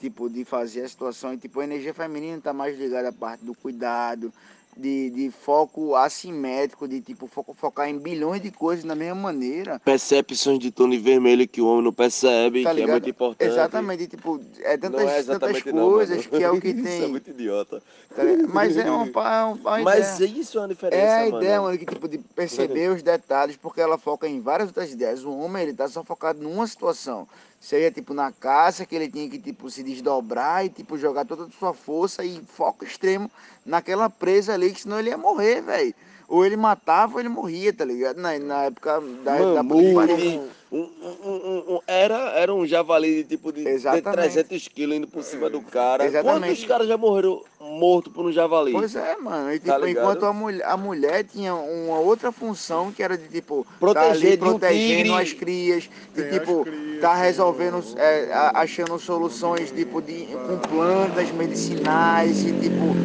tipo 0.00 0.28
de 0.28 0.44
fazer 0.44 0.82
a 0.82 0.88
situação. 0.88 1.32
E 1.32 1.38
tipo 1.38 1.60
a 1.60 1.64
energia 1.64 1.94
feminina 1.94 2.38
está 2.38 2.52
mais 2.52 2.76
ligada 2.76 3.08
à 3.10 3.12
parte 3.12 3.44
do 3.44 3.54
cuidado, 3.54 4.32
de, 4.76 5.10
de 5.10 5.30
foco 5.30 5.94
assimétrico, 5.94 6.86
de 6.86 7.00
tipo 7.00 7.26
fo 7.26 7.44
focar 7.56 7.88
em 7.88 7.98
bilhões 7.98 8.42
de 8.42 8.50
coisas 8.50 8.84
da 8.84 8.94
mesma 8.94 9.14
maneira. 9.14 9.80
Percepções 9.84 10.58
de 10.58 10.70
de 10.70 10.98
vermelho 10.98 11.48
que 11.48 11.60
o 11.60 11.66
homem 11.66 11.84
não 11.84 11.92
percebe, 11.92 12.62
Tá 12.62 12.74
que 12.74 12.82
é 12.82 12.86
muito 12.86 13.08
importante. 13.08 13.48
Exatamente, 13.50 14.06
tipo, 14.06 14.40
é 14.60 14.76
tantas, 14.76 15.02
não 15.02 15.10
é 15.10 15.22
tantas 15.22 15.64
não, 15.72 15.90
coisas 15.92 16.26
mano. 16.26 16.38
que 16.38 16.44
é 16.44 16.50
o 16.50 16.60
que 16.60 16.68
Isso 16.76 16.86
é 16.86 16.98
tem. 17.00 17.08
muito 17.08 17.30
idiota. 17.30 17.82
tá? 18.14 18.22
Mas 18.48 18.76
é 18.76 18.90
uma, 18.90 19.06
pa- 19.06 19.40
é 19.40 19.44
uma 19.44 19.78
Mas 19.82 20.20
isso 20.20 20.58
é 20.58 20.60
uma 20.60 20.68
diferença, 20.68 21.02
É 21.02 21.14
a 21.14 21.26
ideia, 21.28 21.60
mano, 21.62 21.78
que 21.78 21.86
tipo, 21.86 22.08
de 22.08 22.18
perceber 22.18 22.90
os 22.90 23.02
detalhes, 23.02 23.56
porque 23.56 23.80
ela 23.80 23.98
foca 23.98 24.28
em 24.28 24.40
várias 24.40 24.68
outras 24.68 24.92
ideias. 24.92 25.24
O 25.24 25.30
homem, 25.38 25.62
ele 25.62 25.74
tá 25.74 25.88
só 25.88 26.04
focado 26.04 26.42
numa 26.42 26.66
situação. 26.66 27.26
Seria, 27.60 27.90
tipo, 27.90 28.14
na 28.14 28.30
caça, 28.30 28.86
que 28.86 28.94
ele 28.94 29.08
tinha 29.08 29.28
que, 29.28 29.38
tipo, 29.38 29.70
se 29.70 29.82
desdobrar 29.82 30.64
e, 30.64 30.68
tipo, 30.68 30.98
jogar 30.98 31.24
toda 31.24 31.44
a 31.46 31.50
sua 31.50 31.72
força 31.74 32.24
e 32.24 32.40
foco 32.44 32.84
extremo 32.84 33.30
naquela 33.64 34.08
presa 34.08 34.54
ali, 34.54 34.72
que 34.72 34.82
senão 34.82 34.98
ele 34.98 35.10
ia 35.10 35.18
morrer, 35.18 35.62
velho. 35.62 35.94
Ou 36.28 36.44
ele 36.44 36.56
matava 36.56 37.14
ou 37.14 37.20
ele 37.20 37.28
morria, 37.28 37.72
tá 37.72 37.84
ligado? 37.84 38.16
Na, 38.18 38.38
na 38.38 38.64
época 38.64 39.00
da, 39.22 39.36
da 39.54 39.62
Mamute, 39.62 40.40
um, 40.72 40.78
um, 40.78 40.88
um, 41.24 41.74
um- 41.76 41.80
era, 41.86 42.16
era 42.30 42.52
um 42.52 42.66
javali 42.66 43.22
de 43.22 43.24
tipo 43.24 43.52
de, 43.52 43.62
de 43.62 43.68
Exatamente. 43.68 44.32
300 44.32 44.68
quilos 44.68 44.96
indo 44.96 45.06
por 45.06 45.22
cima 45.22 45.48
do 45.48 45.60
cara. 45.60 46.04
Exatamente. 46.04 46.46
Quantos 46.46 46.64
caras 46.64 46.88
já 46.88 46.96
morreram 46.96 47.40
mortos 47.60 48.12
por 48.12 48.24
um 48.26 48.32
javali? 48.32 48.72
Pois 48.72 48.96
é, 48.96 49.16
mano. 49.16 49.52
E, 49.52 49.58
tipo, 49.60 49.70
Tá 49.70 49.78
ligado? 49.78 50.04
enquanto 50.04 50.26
a 50.26 50.32
mulher, 50.32 50.66
a 50.66 50.76
mulher 50.76 51.24
tinha 51.24 51.54
uma 51.54 52.00
outra 52.00 52.32
função 52.32 52.90
que 52.90 53.02
era 53.02 53.16
de, 53.16 53.28
tipo, 53.28 53.64
Proteger 53.78 54.08
tá 54.08 54.12
ali 54.16 54.30
de 54.30 54.36
protegendo 54.38 55.14
as 55.14 55.32
crias, 55.32 55.88
de, 56.12 56.22
Tem 56.22 56.30
tipo, 56.40 56.64
crias, 56.64 57.00
tá 57.00 57.14
resolvendo, 57.14 57.84
é, 57.96 58.32
achando 58.54 58.98
soluções, 58.98 59.70
tipo, 59.70 60.02
de, 60.02 60.26
com 60.46 60.58
plantas 60.68 61.30
medicinais 61.30 62.42
e, 62.44 62.52
tipo, 62.52 62.96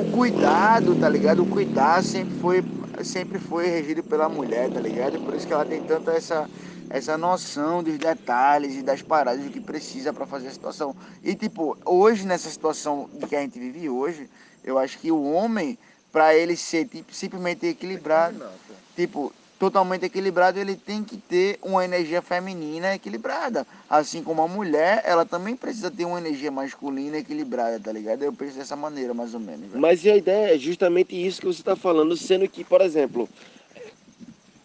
o 0.00 0.06
cuidado, 0.06 0.94
tá 0.96 1.08
ligado? 1.08 1.40
O 1.42 1.46
cuidar 1.46 2.02
sempre 2.02 2.34
foi, 2.34 2.64
sempre 3.04 3.38
foi 3.38 3.68
regido 3.68 4.02
pela 4.04 4.28
mulher, 4.28 4.70
tá 4.70 4.80
ligado? 4.80 5.20
Por 5.20 5.34
isso 5.34 5.46
que 5.46 5.52
ela 5.52 5.66
tem 5.66 5.82
tanta 5.82 6.12
essa 6.12 6.50
essa 6.90 7.18
noção 7.18 7.82
dos 7.82 7.98
detalhes 7.98 8.76
e 8.76 8.82
das 8.82 9.02
paradas 9.02 9.44
do 9.44 9.50
que 9.50 9.60
precisa 9.60 10.12
para 10.12 10.26
fazer 10.26 10.48
a 10.48 10.52
situação. 10.52 10.96
E 11.22 11.34
tipo, 11.34 11.76
hoje 11.84 12.26
nessa 12.26 12.48
situação 12.50 13.08
que 13.28 13.36
a 13.36 13.40
gente 13.42 13.58
vive 13.58 13.90
hoje, 13.90 14.30
eu 14.64 14.78
acho 14.78 14.98
que 14.98 15.10
o 15.12 15.22
homem, 15.22 15.78
para 16.10 16.34
ele 16.34 16.56
ser 16.56 16.86
tipo, 16.86 17.12
simplesmente 17.14 17.66
equilibrado, 17.66 18.42
pô. 18.66 18.74
tipo, 18.96 19.34
totalmente 19.58 20.04
equilibrado, 20.04 20.58
ele 20.58 20.76
tem 20.76 21.02
que 21.02 21.16
ter 21.16 21.58
uma 21.62 21.84
energia 21.84 22.22
feminina 22.22 22.94
equilibrada. 22.94 23.66
Assim 23.90 24.22
como 24.22 24.40
a 24.42 24.48
mulher, 24.48 25.02
ela 25.04 25.24
também 25.26 25.56
precisa 25.56 25.90
ter 25.90 26.04
uma 26.04 26.18
energia 26.18 26.50
masculina 26.50 27.18
equilibrada, 27.18 27.80
tá 27.80 27.90
ligado? 27.90 28.22
Eu 28.22 28.32
penso 28.32 28.56
dessa 28.56 28.76
maneira, 28.76 29.12
mais 29.12 29.34
ou 29.34 29.40
menos. 29.40 29.68
velho. 29.68 29.80
Mas 29.80 30.04
e 30.04 30.10
a 30.10 30.16
ideia 30.16 30.54
é 30.54 30.58
justamente 30.58 31.14
isso 31.14 31.40
que 31.40 31.46
você 31.46 31.60
está 31.60 31.74
falando, 31.74 32.16
sendo 32.16 32.48
que, 32.48 32.62
por 32.62 32.80
exemplo, 32.80 33.28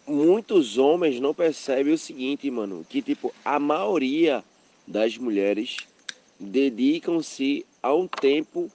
muitos 0.06 0.78
homens 0.78 1.20
não 1.20 1.34
percebem 1.34 1.92
o 1.92 1.98
seguinte, 1.98 2.50
mano, 2.50 2.86
que 2.88 3.02
tipo, 3.02 3.34
a 3.44 3.58
maioria 3.58 4.44
das 4.86 5.16
mulheres 5.18 5.76
dedicam-se 6.38 7.64
a 7.82 7.92
um 7.94 8.06
tempo 8.06 8.70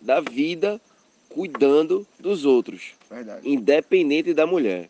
da 0.00 0.20
vida 0.20 0.80
cuidando 1.28 2.06
dos 2.18 2.44
outros, 2.44 2.92
Verdade. 3.10 3.48
independente 3.48 4.32
da 4.32 4.46
mulher, 4.46 4.88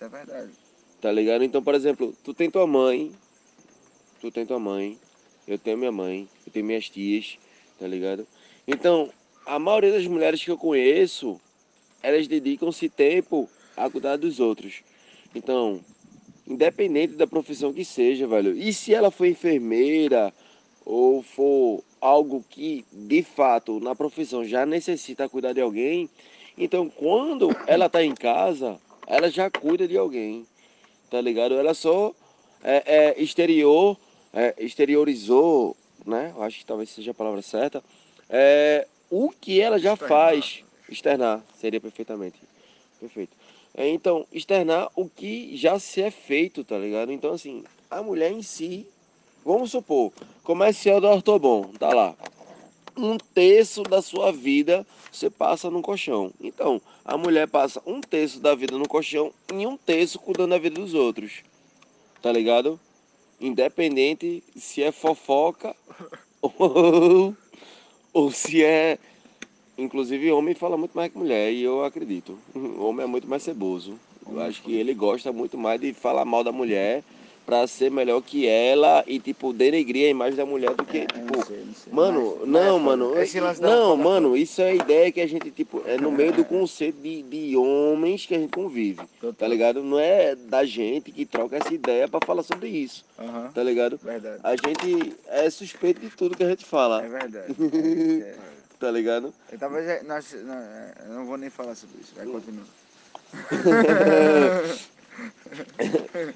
Isso 0.00 0.06
é 0.06 0.08
verdade. 0.08 0.50
tá 0.98 1.12
ligado? 1.12 1.44
Então, 1.44 1.62
por 1.62 1.74
exemplo, 1.74 2.16
tu 2.24 2.32
tem 2.32 2.50
tua 2.50 2.66
mãe, 2.66 3.12
tu 4.18 4.30
tem 4.30 4.46
tua 4.46 4.58
mãe, 4.58 4.98
eu 5.46 5.58
tenho 5.58 5.76
minha 5.76 5.92
mãe, 5.92 6.26
eu 6.46 6.50
tenho 6.50 6.64
minhas 6.64 6.88
tias, 6.88 7.38
tá 7.78 7.86
ligado? 7.86 8.26
Então, 8.66 9.10
a 9.44 9.58
maioria 9.58 9.92
das 9.92 10.06
mulheres 10.06 10.42
que 10.42 10.50
eu 10.50 10.56
conheço, 10.56 11.38
elas 12.02 12.26
dedicam-se 12.26 12.88
tempo 12.88 13.46
a 13.76 13.90
cuidar 13.90 14.16
dos 14.16 14.40
outros. 14.40 14.82
Então, 15.34 15.84
independente 16.46 17.12
da 17.12 17.26
profissão 17.26 17.70
que 17.70 17.84
seja, 17.84 18.26
velho. 18.26 18.56
E 18.56 18.72
se 18.72 18.94
ela 18.94 19.10
for 19.10 19.26
enfermeira 19.26 20.32
ou 20.82 21.22
for 21.22 21.84
algo 22.00 22.42
que 22.48 22.86
de 22.90 23.22
fato 23.22 23.78
na 23.80 23.94
profissão 23.94 24.46
já 24.46 24.64
necessita 24.64 25.28
cuidar 25.28 25.52
de 25.52 25.60
alguém, 25.60 26.08
então 26.56 26.88
quando 26.88 27.50
ela 27.66 27.86
tá 27.90 28.02
em 28.02 28.14
casa, 28.14 28.80
ela 29.06 29.30
já 29.30 29.50
cuida 29.50 29.86
de 29.86 29.96
alguém, 29.96 30.46
tá 31.10 31.20
ligado? 31.20 31.54
Ela 31.54 31.74
só 31.74 32.12
é, 32.62 32.82
é, 32.86 33.22
exterior, 33.22 33.96
é, 34.32 34.54
exteriorizou, 34.58 35.76
né? 36.06 36.32
Eu 36.36 36.42
acho 36.42 36.58
que 36.58 36.66
talvez 36.66 36.90
seja 36.90 37.10
a 37.10 37.14
palavra 37.14 37.42
certa. 37.42 37.82
É, 38.28 38.86
o 39.10 39.30
que 39.30 39.60
ela 39.60 39.78
já 39.78 39.94
Externar. 39.94 40.08
faz, 40.08 40.64
externar, 40.88 41.44
seria 41.58 41.80
perfeitamente. 41.80 42.38
Perfeito. 42.98 43.36
É, 43.74 43.88
então, 43.88 44.26
externar 44.32 44.90
o 44.94 45.08
que 45.08 45.56
já 45.56 45.78
se 45.78 46.02
é 46.02 46.10
feito, 46.10 46.64
tá 46.64 46.76
ligado? 46.78 47.12
Então, 47.12 47.32
assim, 47.32 47.64
a 47.90 48.02
mulher 48.02 48.30
em 48.30 48.42
si, 48.42 48.86
vamos 49.44 49.70
supor, 49.70 50.12
comercial 50.42 51.00
da 51.00 51.10
Ortobon, 51.10 51.72
tá 51.78 51.92
lá. 51.92 52.14
Um 53.00 53.16
terço 53.16 53.82
da 53.82 54.02
sua 54.02 54.30
vida 54.30 54.86
você 55.10 55.30
passa 55.30 55.70
no 55.70 55.80
colchão. 55.80 56.30
Então, 56.38 56.82
a 57.02 57.16
mulher 57.16 57.48
passa 57.48 57.80
um 57.86 57.98
terço 57.98 58.38
da 58.40 58.54
vida 58.54 58.76
no 58.76 58.86
colchão 58.86 59.32
e 59.54 59.66
um 59.66 59.74
terço 59.74 60.18
cuidando 60.18 60.50
da 60.50 60.58
vida 60.58 60.78
dos 60.78 60.92
outros. 60.92 61.42
Tá 62.20 62.30
ligado? 62.30 62.78
Independente 63.40 64.44
se 64.54 64.82
é 64.82 64.92
fofoca 64.92 65.74
ou, 66.42 67.34
ou 68.12 68.30
se 68.30 68.62
é. 68.62 68.98
Inclusive, 69.78 70.30
homem 70.30 70.54
fala 70.54 70.76
muito 70.76 70.94
mais 70.94 71.10
que 71.10 71.16
mulher, 71.16 71.50
e 71.50 71.62
eu 71.62 71.82
acredito. 71.82 72.38
O 72.54 72.84
homem 72.84 73.04
é 73.04 73.08
muito 73.08 73.26
mais 73.26 73.42
ceboso. 73.42 73.98
Eu 74.30 74.38
acho 74.42 74.62
que 74.62 74.74
ele 74.74 74.92
gosta 74.92 75.32
muito 75.32 75.56
mais 75.56 75.80
de 75.80 75.94
falar 75.94 76.26
mal 76.26 76.44
da 76.44 76.52
mulher 76.52 77.02
pra 77.50 77.66
ser 77.66 77.90
melhor 77.90 78.22
que 78.22 78.46
ela 78.46 79.02
e, 79.08 79.18
tipo, 79.18 79.52
denegrir 79.52 80.06
a 80.06 80.10
imagem 80.10 80.36
da 80.36 80.46
mulher 80.46 80.72
do 80.72 80.84
que, 80.84 80.98
É, 80.98 81.06
tipo. 81.06 81.36
não 81.36 81.44
sei, 81.44 81.64
não 81.66 81.74
sei. 81.74 81.92
Mano, 81.92 82.36
Mas- 82.42 82.48
não, 82.48 82.78
mas, 82.78 82.98
mano. 82.98 83.18
esse 83.20 83.40
lance 83.40 83.60
da 83.60 83.68
Não, 83.68 83.82
fofoca- 83.96 84.02
mano, 84.04 84.36
isso 84.36 84.62
é 84.62 84.70
a 84.70 84.74
ideia 84.74 85.10
que 85.10 85.20
a 85.20 85.26
gente, 85.26 85.50
tipo, 85.50 85.82
é 85.84 85.98
no 85.98 86.12
meio 86.12 86.32
do 86.32 86.44
conceito 86.44 87.00
de, 87.02 87.22
de 87.22 87.56
homens 87.56 88.24
que 88.24 88.36
a 88.36 88.38
gente 88.38 88.52
convive, 88.52 89.00
tá 89.36 89.48
ligado? 89.48 89.82
Não 89.82 89.98
é 89.98 90.36
da 90.36 90.64
gente 90.64 91.10
que 91.10 91.26
troca 91.26 91.56
essa 91.56 91.74
ideia 91.74 92.06
pra 92.06 92.20
falar 92.24 92.44
sobre 92.44 92.68
isso, 92.68 93.04
tá 93.52 93.62
ligado? 93.64 93.98
verdade. 94.00 94.38
A 94.44 94.52
gente 94.54 95.12
é 95.26 95.50
suspeito 95.50 96.00
de 96.00 96.08
tudo 96.10 96.36
que 96.36 96.44
a 96.44 96.48
gente 96.48 96.64
fala, 96.64 97.02
É 97.04 97.08
verdade. 97.08 97.52
É, 98.24 98.34
tá 98.78 98.90
ligado? 98.92 99.34
Eu, 99.50 99.58
talvez 99.58 99.88
é- 99.88 100.02
nós, 100.04 100.32
não, 100.44 100.54
é, 100.54 100.94
eu 101.08 101.14
não 101.14 101.26
vou 101.26 101.36
nem 101.36 101.50
falar 101.50 101.74
sobre 101.74 101.96
isso. 102.00 102.12
Vai 102.14 102.26
continuar. 102.26 102.64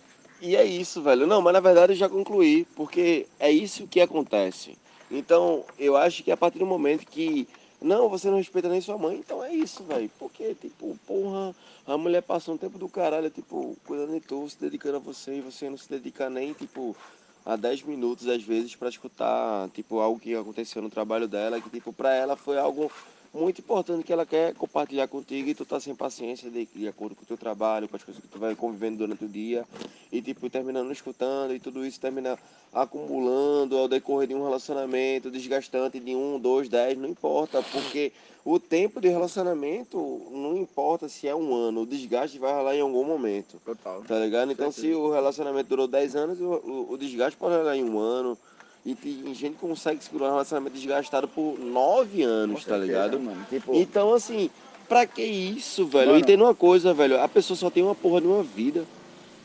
E 0.41 0.57
é 0.57 0.65
isso, 0.65 1.03
velho. 1.03 1.27
Não, 1.27 1.41
mas 1.41 1.53
na 1.53 1.61
verdade 1.61 1.93
eu 1.93 1.97
já 1.97 2.09
concluí, 2.09 2.67
porque 2.77 3.27
é 3.39 3.51
isso 3.51 3.87
que 3.87 4.01
acontece. 4.01 4.77
Então, 5.11 5.65
eu 5.79 5.97
acho 5.97 6.23
que 6.23 6.31
a 6.31 6.37
partir 6.37 6.59
do 6.59 6.67
momento 6.67 7.07
que 7.07 7.47
não, 7.81 8.09
você 8.09 8.31
não 8.31 8.39
respeita 8.39 8.69
nem 8.69 8.81
sua 8.81 8.97
mãe, 8.97 9.17
então 9.17 9.45
é 9.45 9.53
isso, 9.53 9.85
velho. 9.85 10.11
Porque, 10.19 10.55
tipo, 10.55 10.99
porra, 11.07 11.55
a 11.87 11.99
mulher 11.99 12.23
passa 12.23 12.51
um 12.51 12.57
tempo 12.57 12.79
do 12.79 12.89
caralho, 12.89 13.31
tipo, 13.31 13.77
cuidando 13.87 14.13
de 14.13 14.21
tu, 14.21 14.49
se 14.49 14.59
dedicando 14.59 14.97
a 14.97 15.01
você, 15.01 15.37
e 15.37 15.41
você 15.41 15.69
não 15.69 15.77
se 15.77 15.89
dedica 15.89 16.31
nem, 16.31 16.53
tipo, 16.55 16.97
a 17.45 17.57
10 17.57 17.83
minutos, 17.83 18.27
às 18.27 18.43
vezes, 18.43 18.75
pra 18.75 18.89
escutar, 18.89 19.69
tipo, 19.71 20.01
algo 20.01 20.19
que 20.19 20.35
aconteceu 20.35 20.81
no 20.81 20.89
trabalho 20.89 21.29
dela, 21.29 21.61
que, 21.61 21.69
tipo, 21.69 21.93
pra 21.93 22.15
ela 22.15 22.37
foi 22.37 22.59
algo 22.59 22.91
muito 23.35 23.61
importante 23.61 24.05
que 24.05 24.13
ela 24.13 24.25
quer 24.25 24.55
compartilhar 24.55 25.09
contigo 25.09 25.49
e 25.49 25.55
tu 25.55 25.65
tá 25.65 25.81
sem 25.81 25.95
paciência 25.95 26.49
de, 26.49 26.67
de 26.67 26.87
acordo 26.87 27.17
com 27.17 27.23
o 27.23 27.27
teu 27.27 27.37
trabalho, 27.37 27.89
com 27.89 27.97
as 27.97 28.05
coisas 28.05 28.23
que 28.23 28.29
tu 28.29 28.39
vai 28.39 28.55
convivendo 28.55 28.99
durante 28.99 29.25
o 29.25 29.29
dia 29.29 29.65
e 30.13 30.23
tipo 30.23 30.49
terminando 30.49 30.93
escutando 30.93 31.53
e 31.53 31.59
tudo 31.59 31.85
isso 31.85 32.01
termina 32.01 32.39
acumulando 32.73 33.77
ao 33.77 33.89
decorrer 33.89 34.29
de 34.29 34.35
um 34.35 34.45
relacionamento 34.45 35.31
desgastante 35.31 35.99
de 35.99 36.15
um, 36.15 36.39
dois, 36.39 36.69
dez, 36.69 36.97
não 36.97 37.09
importa, 37.09 37.63
porque 37.73 38.13
o 38.45 38.61
tempo 38.61 39.01
de 39.01 39.09
relacionamento 39.09 39.97
não 40.31 40.57
importa 40.57 41.09
se 41.09 41.27
é 41.27 41.35
um 41.35 41.55
ano, 41.55 41.83
o 41.83 41.87
desgaste 41.87 42.39
vai 42.39 42.53
rolar 42.53 42.77
em 42.77 42.81
algum 42.81 43.05
momento, 43.05 43.61
Total. 43.65 44.03
tá 44.03 44.19
ligado? 44.19 44.53
Então 44.53 44.71
se 44.71 44.93
o 44.93 45.11
relacionamento 45.11 45.69
durou 45.69 45.89
10 45.89 46.15
anos, 46.15 46.41
o, 46.41 46.45
o, 46.45 46.93
o 46.93 46.99
desgaste 46.99 47.39
pode 47.39 47.57
rolar 47.57 47.77
em 47.77 47.85
um 47.85 47.99
ano. 47.99 48.39
E 48.85 48.95
tem 48.95 49.35
gente 49.35 49.55
que 49.55 49.61
consegue 49.61 50.05
segurar 50.05 50.27
um 50.27 50.33
relacionamento 50.33 50.77
desgastado 50.77 51.27
por 51.27 51.59
nove 51.59 52.23
anos, 52.23 52.65
tá 52.65 52.77
ligado? 52.77 53.19
Mano. 53.19 53.45
Tipo, 53.49 53.75
Então, 53.75 54.13
assim, 54.13 54.51
pra 54.89 55.07
que 55.07 55.23
isso, 55.23 55.87
velho? 55.87 56.09
Mano. 56.09 56.21
E 56.21 56.23
tem 56.23 56.37
uma 56.37 56.55
coisa, 56.55 56.93
velho, 56.93 57.19
a 57.21 57.29
pessoa 57.29 57.57
só 57.57 57.71
tem 57.71 57.83
uma 57.83 57.95
porra 57.95 58.21
de 58.21 58.27
uma 58.27 58.43
vida. 58.43 58.85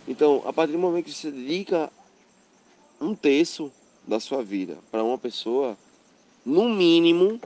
Então, 0.08 0.44
a 0.46 0.52
partir 0.52 0.74
do 0.74 0.80
momento 0.80 1.06
que 1.06 1.14
você 1.14 1.32
dedica 1.32 1.90
um 3.00 3.16
terço 3.16 3.72
da 4.06 4.20
sua 4.20 4.44
vida 4.44 4.78
pra 4.92 5.04
uma 5.04 5.18
pessoa, 5.18 5.78
no 6.46 6.68
mínimo, 6.68 7.40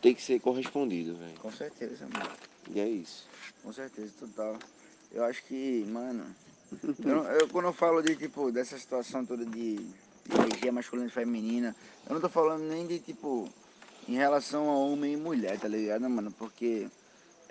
tem 0.00 0.14
que 0.14 0.22
ser 0.22 0.40
correspondido, 0.40 1.14
velho. 1.16 1.38
com 1.40 1.50
certeza, 1.52 2.06
mano. 2.10 2.30
E 2.74 2.80
é 2.80 2.88
isso. 2.88 3.26
Com 3.62 3.72
certeza, 3.72 4.12
total. 4.18 4.56
Eu 5.12 5.24
acho 5.24 5.44
que, 5.44 5.84
mano, 5.88 6.24
eu, 7.04 7.16
eu- 7.24 7.48
quando 7.48 7.66
eu 7.66 7.72
falo 7.72 8.00
de, 8.00 8.16
tipo, 8.16 8.50
dessa 8.50 8.78
situação 8.78 9.26
toda 9.26 9.44
de 9.44 9.78
energia 10.34 10.72
masculina 10.72 11.08
e 11.08 11.10
feminina, 11.10 11.74
eu 12.06 12.14
não 12.14 12.20
tô 12.20 12.28
falando 12.28 12.64
nem 12.64 12.86
de, 12.86 12.98
tipo, 13.00 13.48
em 14.06 14.14
relação 14.14 14.68
a 14.70 14.78
homem 14.78 15.14
e 15.14 15.16
mulher, 15.16 15.58
tá 15.58 15.68
ligado, 15.68 16.08
mano? 16.08 16.32
Porque 16.32 16.90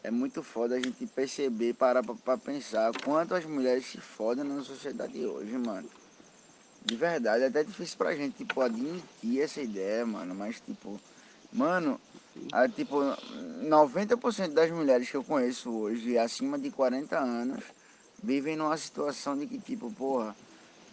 é 0.03 0.11
muito 0.11 0.43
foda 0.43 0.75
a 0.75 0.79
gente 0.79 1.05
perceber, 1.07 1.73
parar 1.73 2.03
pra, 2.03 2.15
pra 2.15 2.37
pensar 2.37 2.93
quanto 3.03 3.33
as 3.33 3.45
mulheres 3.45 3.85
se 3.85 3.99
fodem 3.99 4.43
na 4.43 4.61
sociedade 4.63 5.25
hoje, 5.25 5.57
mano. 5.57 5.89
De 6.85 6.95
verdade, 6.95 7.43
é 7.43 7.47
até 7.47 7.63
difícil 7.63 7.97
pra 7.97 8.15
gente, 8.15 8.37
tipo, 8.37 8.61
admitir 8.61 9.41
essa 9.41 9.61
ideia, 9.61 10.05
mano, 10.05 10.35
mas, 10.35 10.61
tipo, 10.61 11.01
mano, 11.51 11.99
a, 12.51 12.69
tipo, 12.69 12.97
90% 13.67 14.53
das 14.53 14.69
mulheres 14.69 15.09
que 15.09 15.17
eu 15.17 15.23
conheço 15.23 15.71
hoje, 15.71 16.17
acima 16.17 16.59
de 16.59 16.69
40 16.69 17.17
anos, 17.19 17.63
vivem 18.21 18.55
numa 18.55 18.77
situação 18.77 19.35
de 19.37 19.47
que, 19.47 19.59
tipo, 19.59 19.91
porra, 19.91 20.37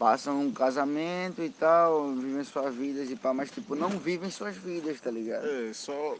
passam 0.02 0.40
um 0.40 0.50
casamento 0.50 1.40
e 1.44 1.48
tal, 1.48 2.12
vivem 2.12 2.42
suas 2.42 2.74
vidas 2.74 3.08
e 3.08 3.14
pá, 3.14 3.32
mas, 3.32 3.52
tipo, 3.52 3.76
não 3.76 3.88
vivem 3.88 4.32
suas 4.32 4.56
vidas, 4.56 5.00
tá 5.00 5.12
ligado? 5.12 5.46
É, 5.46 5.72
só 5.72 6.16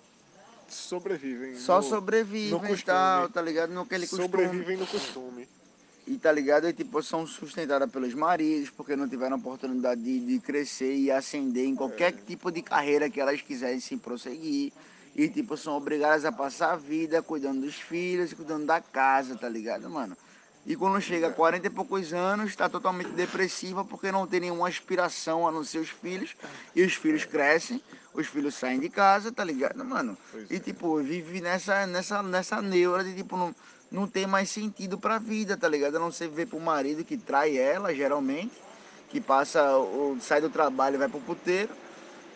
sobrevivem. 0.68 1.56
Só 1.56 1.78
no- 1.78 1.82
sobrevivem 1.82 2.60
no 2.70 2.76
e 2.76 2.82
tal, 2.82 3.28
tá 3.28 3.42
ligado? 3.42 3.72
No 3.72 3.80
aquele 3.80 4.06
costume. 4.06 4.28
Sobrevivem 4.28 4.76
no 4.76 4.86
costume. 4.86 5.48
E 6.06 6.16
tá 6.16 6.30
ligado? 6.30 6.68
E 6.68 6.72
tipo, 6.72 7.02
são 7.02 7.26
sustentadas 7.26 7.90
pelos 7.90 8.14
maridos, 8.14 8.70
porque 8.70 8.94
não 8.94 9.08
tiveram 9.08 9.36
oportunidade 9.36 10.00
de, 10.00 10.20
de 10.20 10.38
crescer 10.38 10.94
e 10.94 11.10
ascender 11.10 11.66
em 11.66 11.74
qualquer 11.74 12.12
tipo 12.12 12.52
de 12.52 12.62
carreira 12.62 13.10
que 13.10 13.20
elas 13.20 13.42
quisessem 13.42 13.98
prosseguir. 13.98 14.72
E 15.16 15.28
tipo, 15.28 15.56
são 15.56 15.76
obrigadas 15.76 16.24
a 16.24 16.30
passar 16.30 16.72
a 16.74 16.76
vida 16.76 17.20
cuidando 17.20 17.62
dos 17.62 17.74
filhos 17.74 18.30
e 18.30 18.36
cuidando 18.36 18.64
da 18.64 18.80
casa, 18.80 19.34
tá 19.36 19.48
ligado, 19.48 19.90
mano? 19.90 20.16
E 20.64 20.76
quando 20.76 21.00
chega 21.00 21.26
a 21.26 21.32
40 21.32 21.66
e 21.66 21.70
poucos 21.70 22.12
anos, 22.12 22.54
tá 22.54 22.68
totalmente 22.68 23.10
depressiva 23.10 23.84
porque 23.84 24.12
não 24.12 24.26
tem 24.26 24.40
nenhuma 24.40 24.68
aspiração 24.68 25.46
a 25.46 25.50
não 25.50 25.64
ser 25.64 25.78
os 25.78 25.88
filhos. 25.88 26.36
E 26.74 26.82
os 26.82 26.94
filhos 26.94 27.24
crescem, 27.24 27.82
os 28.14 28.28
filhos 28.28 28.54
saem 28.54 28.78
de 28.78 28.88
casa, 28.88 29.32
tá 29.32 29.42
ligado, 29.42 29.84
mano? 29.84 30.16
Pois 30.30 30.48
E 30.50 30.56
é. 30.56 30.58
tipo, 30.60 31.02
vive 31.02 31.40
nessa, 31.40 31.84
nessa, 31.86 32.22
nessa 32.22 32.62
neura 32.62 33.02
de 33.02 33.12
tipo, 33.12 33.36
não, 33.36 33.52
não 33.90 34.06
tem 34.06 34.24
mais 34.24 34.50
sentido 34.50 34.96
pra 34.96 35.18
vida, 35.18 35.56
tá 35.56 35.68
ligado? 35.68 35.96
A 35.96 36.00
não 36.00 36.12
ser 36.12 36.28
ver 36.28 36.46
pro 36.46 36.60
marido 36.60 37.04
que 37.04 37.16
trai 37.16 37.58
ela, 37.58 37.92
geralmente, 37.92 38.52
que 39.08 39.20
passa, 39.20 39.60
sai 40.20 40.40
do 40.40 40.48
trabalho 40.48 40.94
e 40.94 40.98
vai 40.98 41.08
pro 41.08 41.20
puteiro. 41.20 41.70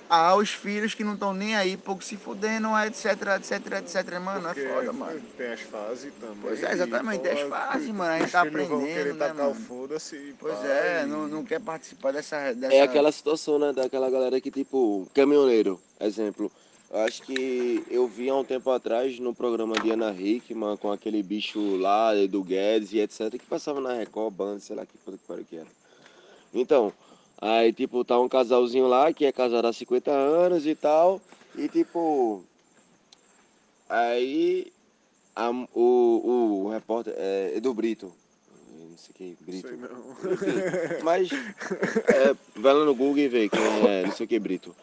Há 0.08 0.36
os 0.36 0.50
filhos 0.50 0.94
que 0.94 1.02
não 1.02 1.14
estão 1.14 1.34
nem 1.34 1.56
aí, 1.56 1.76
pouco 1.76 2.02
se 2.04 2.16
fudendo, 2.16 2.68
etc, 2.78 3.06
etc, 3.36 3.72
etc. 3.78 4.20
Mano, 4.20 4.42
Porque 4.42 4.60
é 4.60 4.68
foda, 4.68 4.92
mano. 4.92 5.20
Tem 5.36 5.52
as 5.52 5.60
fases 5.60 6.12
também. 6.20 6.36
Pois 6.40 6.62
é, 6.62 6.72
exatamente, 6.72 7.22
tem 7.22 7.32
as 7.32 7.42
pô, 7.42 7.48
fases, 7.48 7.88
mano, 7.88 8.12
a 8.12 8.18
gente 8.20 8.30
tá 8.30 8.40
aprendendo, 8.42 9.14
né, 9.14 9.32
mano? 9.32 9.54
foda-se. 9.54 10.34
Pois 10.38 10.64
é, 10.64 11.02
e- 11.02 11.06
não, 11.06 11.26
não 11.26 11.44
quer 11.44 11.60
participar 11.60 12.12
dessa, 12.12 12.52
dessa... 12.54 12.74
É 12.74 12.82
aquela 12.82 13.10
situação, 13.10 13.58
né, 13.58 13.72
daquela 13.72 14.08
galera 14.08 14.40
que, 14.40 14.50
tipo, 14.50 15.08
caminhoneiro, 15.12 15.80
exemplo. 16.00 16.52
Eu 16.88 17.00
Acho 17.00 17.22
que 17.22 17.84
eu 17.90 18.06
vi 18.06 18.30
há 18.30 18.34
um 18.36 18.44
tempo 18.44 18.70
atrás 18.70 19.18
no 19.18 19.34
programa 19.34 19.74
de 19.80 19.90
Ana 19.90 20.12
Hickman 20.12 20.76
com 20.76 20.92
aquele 20.92 21.20
bicho 21.20 21.76
lá 21.76 22.14
do 22.30 22.44
Guedes 22.44 22.92
e 22.92 23.00
etc. 23.00 23.30
que 23.30 23.44
passava 23.44 23.80
na 23.80 23.94
Record, 23.94 24.32
Band, 24.32 24.60
sei 24.60 24.76
lá 24.76 24.86
que 24.86 24.96
puta 24.98 25.18
que 25.18 25.24
pariu 25.26 25.44
que 25.44 25.56
era. 25.56 25.66
Então, 26.54 26.92
aí 27.40 27.72
tipo, 27.72 28.04
tá 28.04 28.18
um 28.20 28.28
casalzinho 28.28 28.86
lá 28.86 29.12
que 29.12 29.24
é 29.24 29.32
casado 29.32 29.66
há 29.66 29.72
50 29.72 30.10
anos 30.10 30.66
e 30.66 30.74
tal. 30.74 31.20
E 31.56 31.68
tipo. 31.68 32.42
Aí 33.88 34.72
a- 35.34 35.50
o, 35.74 36.62
o 36.64 36.68
repórter 36.70 37.14
é 37.16 37.52
Edu 37.56 37.72
Brito. 37.74 38.12
Não 38.90 38.98
sei 38.98 39.14
que, 39.14 39.36
Brito. 39.44 39.68
Sei 39.68 39.76
não. 39.76 40.32
Enfim, 40.32 41.02
mas 41.04 41.28
é, 41.32 42.34
vai 42.56 42.72
lá 42.74 42.84
no 42.84 42.94
Google 42.94 43.18
e 43.18 43.28
vê 43.28 43.48
quem 43.48 43.60
é 43.88 44.06
não 44.06 44.12
sei 44.12 44.24
o 44.26 44.28
que 44.28 44.38
Brito. 44.38 44.74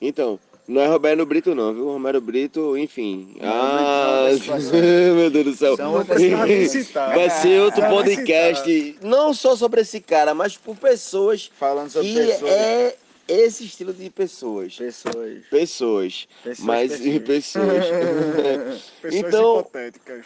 Então, 0.00 0.38
não 0.68 0.80
é 0.82 0.86
Roberto 0.86 1.24
Brito 1.26 1.54
não, 1.54 1.72
viu? 1.72 1.84
Romero 1.86 2.20
Brito, 2.20 2.76
enfim. 2.76 3.36
Não, 3.40 3.48
Ah, 3.48 4.18
outras 4.30 4.40
situações. 4.40 4.72
meu 5.16 5.30
Deus 5.30 5.44
do 5.44 5.54
céu. 5.54 5.76
Vai 5.76 7.30
ser 7.30 7.60
outro 7.62 7.80
Sabe 7.80 7.94
podcast, 7.94 8.98
não 9.02 9.32
só 9.32 9.54
sobre 9.56 9.80
esse 9.82 10.00
cara, 10.00 10.34
mas 10.34 10.56
por 10.56 10.76
pessoas 10.76 11.50
Falando 11.58 11.90
sobre 11.90 12.08
que 12.12 12.14
pessoas. 12.26 12.50
é 12.52 12.96
esse 13.28 13.64
estilo 13.64 13.92
de 13.92 14.08
pessoas. 14.10 14.76
Pessoas. 14.76 15.44
Pessoas. 15.50 16.28
Pessoas, 16.44 16.58
Mas 16.60 16.92
pessoas. 16.92 17.22
pessoas. 17.26 18.82
Pessoas 19.02 19.14
Então- 19.14 19.60
hipotéticas. 19.60 20.24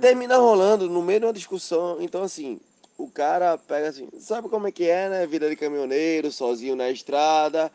termina 0.00 0.36
rolando 0.36 0.88
no 0.88 1.02
meio 1.02 1.20
de 1.20 1.26
uma 1.26 1.32
discussão. 1.32 1.98
Então, 2.00 2.22
assim, 2.22 2.58
o 2.98 3.08
cara 3.08 3.56
pega 3.58 3.88
assim, 3.88 4.08
sabe 4.18 4.48
como 4.48 4.66
é 4.66 4.72
que 4.72 4.88
é, 4.88 5.08
né? 5.08 5.26
Vida 5.26 5.48
de 5.48 5.56
caminhoneiro, 5.56 6.30
sozinho 6.32 6.74
na 6.76 6.90
estrada. 6.90 7.70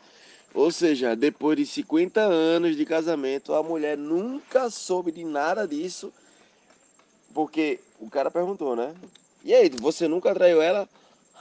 Ou 0.54 0.70
seja, 0.70 1.14
depois 1.14 1.56
de 1.56 1.66
50 1.66 2.20
anos 2.20 2.76
de 2.76 2.84
casamento, 2.84 3.54
a 3.54 3.62
mulher 3.62 3.96
nunca 3.96 4.70
soube 4.70 5.12
de 5.12 5.24
nada 5.24 5.66
disso. 5.68 6.12
Porque 7.34 7.78
o 8.00 8.08
cara 8.08 8.30
perguntou, 8.30 8.74
né? 8.74 8.94
E 9.44 9.54
aí, 9.54 9.68
você 9.68 10.08
nunca 10.08 10.34
traiu 10.34 10.60
ela? 10.60 10.88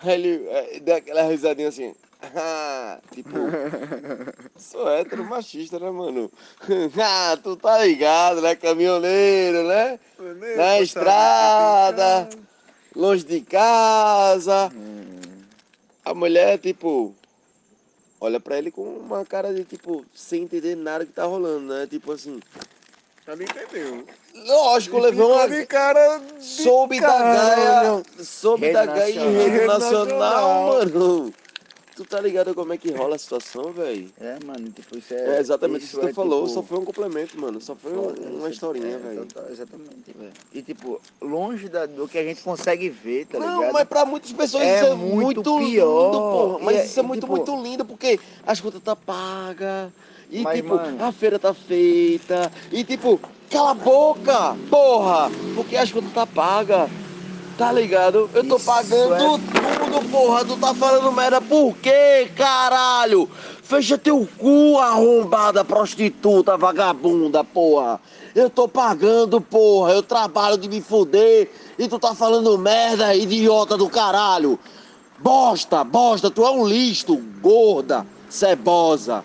Aí 0.02 0.14
ele 0.14 0.48
é, 0.50 0.80
deu 0.80 0.96
aquela 0.96 1.24
risadinha 1.24 1.70
assim. 1.70 1.96
"Ah", 2.36 3.00
tipo, 3.14 3.30
sou 4.58 4.88
hétero 4.90 5.24
machista, 5.26 5.80
né, 5.80 5.90
mano? 5.90 6.32
ah, 7.02 7.38
tu 7.42 7.56
tá 7.56 7.84
ligado, 7.84 8.42
né? 8.42 8.56
Caminhoneiro, 8.56 9.64
né? 9.68 10.00
Na 10.56 10.80
estrada, 10.80 12.30
longe 12.96 13.24
de 13.24 13.42
casa. 13.42 14.72
A 16.06 16.14
mulher, 16.14 16.58
tipo, 16.60 17.16
olha 18.20 18.40
pra 18.40 18.58
ele 18.58 18.72
com 18.72 18.82
uma 18.84 19.26
cara 19.26 19.54
de, 19.54 19.64
tipo, 19.64 20.06
sem 20.14 20.44
entender 20.44 20.76
nada 20.76 21.06
que 21.06 21.12
tá 21.12 21.24
rolando, 21.26 21.74
né? 21.74 21.88
Tipo 21.90 22.12
assim, 22.12 22.40
Ela 23.26 23.44
entendeu. 23.44 24.06
lógico, 24.46 25.00
levou 25.00 25.34
uma... 25.34 25.48
de 25.48 25.66
cara 25.66 26.20
de 26.40 26.44
Soube 26.46 27.00
da 27.00 27.08
gaia, 27.18 28.04
soube 28.24 28.62
Rede 28.68 28.74
da 28.74 28.86
gaia 28.86 29.12
em 29.12 29.16
nacional. 29.16 29.42
rede 29.44 29.50
Rede 29.56 29.66
nacional, 29.68 30.08
nacional. 30.20 30.68
mano. 30.68 31.34
Tu 31.98 32.06
tá 32.06 32.22
ligado 32.22 32.54
como 32.54 32.72
é 32.72 32.78
que 32.78 32.92
rola 32.92 33.16
a 33.16 33.18
situação, 33.18 33.72
velho? 33.74 34.08
É, 34.22 34.38
mano, 34.46 34.70
tipo, 34.70 34.96
isso 35.00 35.12
é. 35.16 35.38
É 35.38 35.40
exatamente 35.40 35.84
isso 35.86 35.96
que 35.96 36.06
tu 36.06 36.10
é, 36.10 36.14
falou, 36.14 36.44
tipo, 36.44 36.54
só 36.54 36.62
foi 36.62 36.78
um 36.78 36.86
complemento, 36.86 37.36
mano. 37.40 37.60
Só 37.60 37.74
foi 37.76 37.92
um- 37.92 38.04
foda, 38.04 38.22
uma 38.22 38.38
isso- 38.38 38.50
historinha, 38.50 38.86
é, 38.96 38.98
velho. 39.00 39.28
Exatamente, 39.50 40.12
velho. 40.16 40.32
E 40.54 40.62
tipo, 40.62 41.02
longe 41.20 41.68
da- 41.68 41.88
do 41.88 42.08
que 42.08 42.20
a 42.20 42.24
gente 42.24 42.44
consegue 42.44 42.88
ver, 42.88 43.26
tá 43.26 43.40
Não, 43.40 43.58
ligado? 43.62 43.74
mas 43.74 43.84
pra 43.86 44.06
muitas 44.06 44.32
pessoas 44.32 44.64
É 44.64 44.76
isso 44.76 44.86
é 44.92 44.96
muito 44.96 45.42
muito, 45.42 45.42
pior. 45.58 45.60
lindo, 46.06 46.20
porra. 46.20 46.60
Mas 46.66 46.76
E 46.76 46.80
é- 46.80 46.86
isso 46.86 47.00
é 47.00 47.04
e, 47.04 47.06
muito, 47.08 47.22
tipo- 47.22 47.36
muito 47.36 47.64
lindo, 47.64 47.84
porque 47.84 48.20
as 48.46 48.62
contas 48.62 48.82
tá 48.84 48.96
paga. 48.96 49.92
E 50.30 50.42
Mas, 50.44 50.56
tipo, 50.58 50.76
mano- 50.76 51.04
a 51.04 51.12
feira 51.12 51.40
tá 51.40 51.52
feita. 51.52 52.52
E 52.72 52.84
tipo, 52.84 53.20
cala 53.50 53.72
a 53.72 53.74
boca, 53.74 54.56
porra! 54.70 55.32
Porque 55.56 55.76
as 55.76 55.92
contas 55.92 56.14
tá 56.14 56.28
paga. 56.28 56.92
Tá 57.58 57.72
ligado? 57.72 58.30
Eu 58.36 58.44
tô 58.48 58.58
Isso 58.58 58.66
pagando 58.68 59.16
é- 59.16 59.77
porra. 60.12 60.46
Tu 60.46 60.58
tá 60.58 60.74
falando 60.74 61.12
merda 61.12 61.42
por 61.42 61.76
quê, 61.78 62.30
caralho? 62.36 63.30
Fecha 63.64 63.98
teu 63.98 64.28
cu, 64.38 64.78
arrombada, 64.78 65.66
prostituta, 65.66 66.58
vagabunda, 66.58 67.44
porra. 67.44 68.00
Eu 68.34 68.50
tô 68.50 68.68
pagando, 68.68 69.42
porra. 69.42 69.94
Eu 69.94 70.04
trabalho 70.04 70.58
de 70.58 70.70
me 70.70 70.82
fuder. 70.82 71.50
E 71.78 71.88
tu 71.88 72.00
tá 72.00 72.16
falando 72.16 72.58
merda, 72.58 73.16
idiota 73.16 73.78
do 73.78 73.90
caralho. 73.90 74.60
Bosta, 75.20 75.84
bosta, 75.84 76.30
tu 76.30 76.46
é 76.46 76.52
um 76.52 76.68
lixo, 76.68 77.18
gorda, 77.42 78.06
cebosa. 78.30 79.24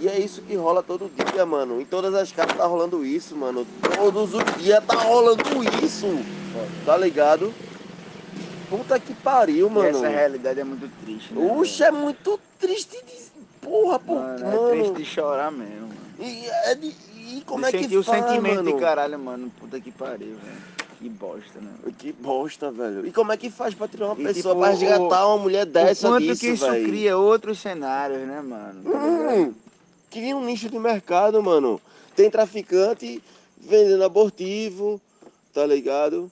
E 0.00 0.08
é 0.08 0.18
isso 0.18 0.42
que 0.42 0.56
rola 0.56 0.82
todo 0.82 1.08
dia, 1.08 1.46
mano. 1.46 1.80
Em 1.80 1.84
todas 1.84 2.12
as 2.14 2.32
casas 2.32 2.56
tá 2.56 2.66
rolando 2.66 3.04
isso, 3.04 3.36
mano. 3.36 3.64
Todos 3.96 4.34
os 4.34 4.62
dias 4.62 4.82
tá 4.84 4.96
rolando 4.96 5.42
isso. 5.84 6.06
Tá 6.84 6.96
ligado? 6.96 7.54
Puta 8.76 8.98
que 8.98 9.14
pariu, 9.14 9.66
E 9.68 9.70
mano. 9.70 9.88
essa 9.88 10.08
realidade 10.08 10.60
é 10.60 10.64
muito 10.64 10.90
triste. 11.04 11.32
Né, 11.34 11.52
Uxa, 11.54 11.86
é 11.86 11.90
muito 11.90 12.38
triste 12.58 12.96
de. 13.04 13.24
Porra, 13.60 13.98
pô, 13.98 14.14
mano, 14.16 14.44
mano. 14.44 14.66
é 14.68 14.70
triste 14.76 14.94
de 14.96 15.04
chorar 15.04 15.50
mesmo, 15.50 15.88
mano. 15.88 15.94
E, 16.18 16.46
é 16.46 16.74
de- 16.74 16.94
e 17.38 17.42
como 17.46 17.62
de 17.62 17.68
é 17.68 17.72
que 17.72 17.78
sentir 17.84 17.96
o 17.96 18.02
faz, 18.04 18.24
sentimento 18.24 18.56
mano? 18.56 18.72
de 18.72 18.78
caralho, 18.80 19.18
mano. 19.18 19.50
Puta 19.58 19.80
que 19.80 19.90
pariu, 19.90 20.36
velho. 20.36 20.74
Que 20.98 21.08
bosta, 21.08 21.60
né? 21.60 21.70
Que 21.98 22.12
bosta, 22.12 22.70
velho. 22.70 23.06
E 23.06 23.12
como 23.12 23.32
é 23.32 23.36
que 23.36 23.50
faz 23.50 23.74
pra 23.74 23.86
tirar 23.88 24.06
uma 24.06 24.20
E, 24.20 24.24
pessoa 24.24 24.54
tipo, 24.54 24.60
pra 24.60 24.70
resgatar 24.70 25.26
uma 25.28 25.38
mulher 25.38 25.66
dessa 25.66 26.06
o 26.08 26.10
quanto 26.12 26.22
disso, 26.24 26.40
que 26.40 26.46
isso 26.48 26.70
velho? 26.70 26.86
cria 26.88 27.16
outros 27.18 27.58
cenários, 27.58 28.20
né, 28.26 28.40
mano? 28.40 28.82
Tá? 28.82 28.98
Hum, 28.98 29.54
cria 30.10 30.36
um 30.36 30.44
nicho 30.44 30.68
de 30.70 30.78
mercado, 30.78 31.42
mano. 31.42 31.80
Tem 32.16 32.30
traficante 32.30 33.22
vendendo 33.58 34.04
abortivo, 34.04 35.00
tá 35.52 35.66
ligado? 35.66 36.30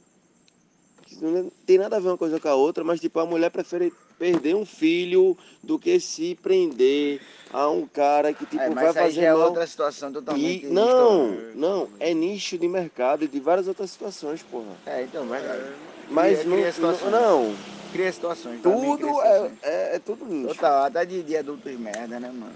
Não 1.23 1.51
tem 1.65 1.79
nada 1.79 1.97
a 1.97 2.01
ver 2.01 2.09
uma 2.09 2.19
coisa 2.19 2.41
com 2.41 2.49
a 2.49 2.55
outra, 2.55 2.83
mas 2.83 3.01
tipo, 3.01 3.21
a 3.21 3.27
mulher 3.27 3.51
prefere 3.51 3.93
perder 4.19 4.57
um 4.57 4.67
filho 4.67 5.37
do 5.63 5.79
que 5.79 5.99
se 6.01 6.35
prender 6.35 7.21
a 7.53 7.69
um 7.69 7.87
cara 7.87 8.33
que 8.33 8.45
tipo 8.45 8.63
É, 8.63 8.71
vai 8.71 8.85
mas 8.87 8.95
fazer 8.97 9.23
é 9.23 9.35
mal. 9.35 9.49
outra 9.49 9.67
situação 9.67 10.13
totalmente. 10.13 10.67
E, 10.67 10.69
não, 10.71 11.29
não, 11.55 11.89
é 12.01 12.13
nicho 12.13 12.59
de 12.59 12.67
mercado 12.67 13.25
e 13.25 13.29
de 13.29 13.39
várias 13.39 13.69
outras 13.69 13.91
situações, 13.91 14.43
porra. 14.43 14.75
É, 14.87 15.03
então, 15.03 15.27
verdade. 15.29 15.63
Mas 16.11 16.39
Cria- 16.41 16.45
não, 16.45 16.57
cria 16.57 16.73
situações. 16.73 17.13
não, 17.13 17.55
Cria 17.93 18.13
situações. 18.13 18.55
mim, 18.57 18.61
cria 18.63 18.97
tudo 18.97 19.07
é, 19.07 19.33
situações. 19.35 19.59
é, 19.63 19.97
é 19.97 19.99
tudo 19.99 20.25
nicho. 20.25 20.55
Total, 20.55 20.85
até 20.85 21.05
de, 21.05 21.23
de 21.23 21.37
adultos 21.37 21.73
merda, 21.79 22.19
né, 22.19 22.29
mano? 22.29 22.55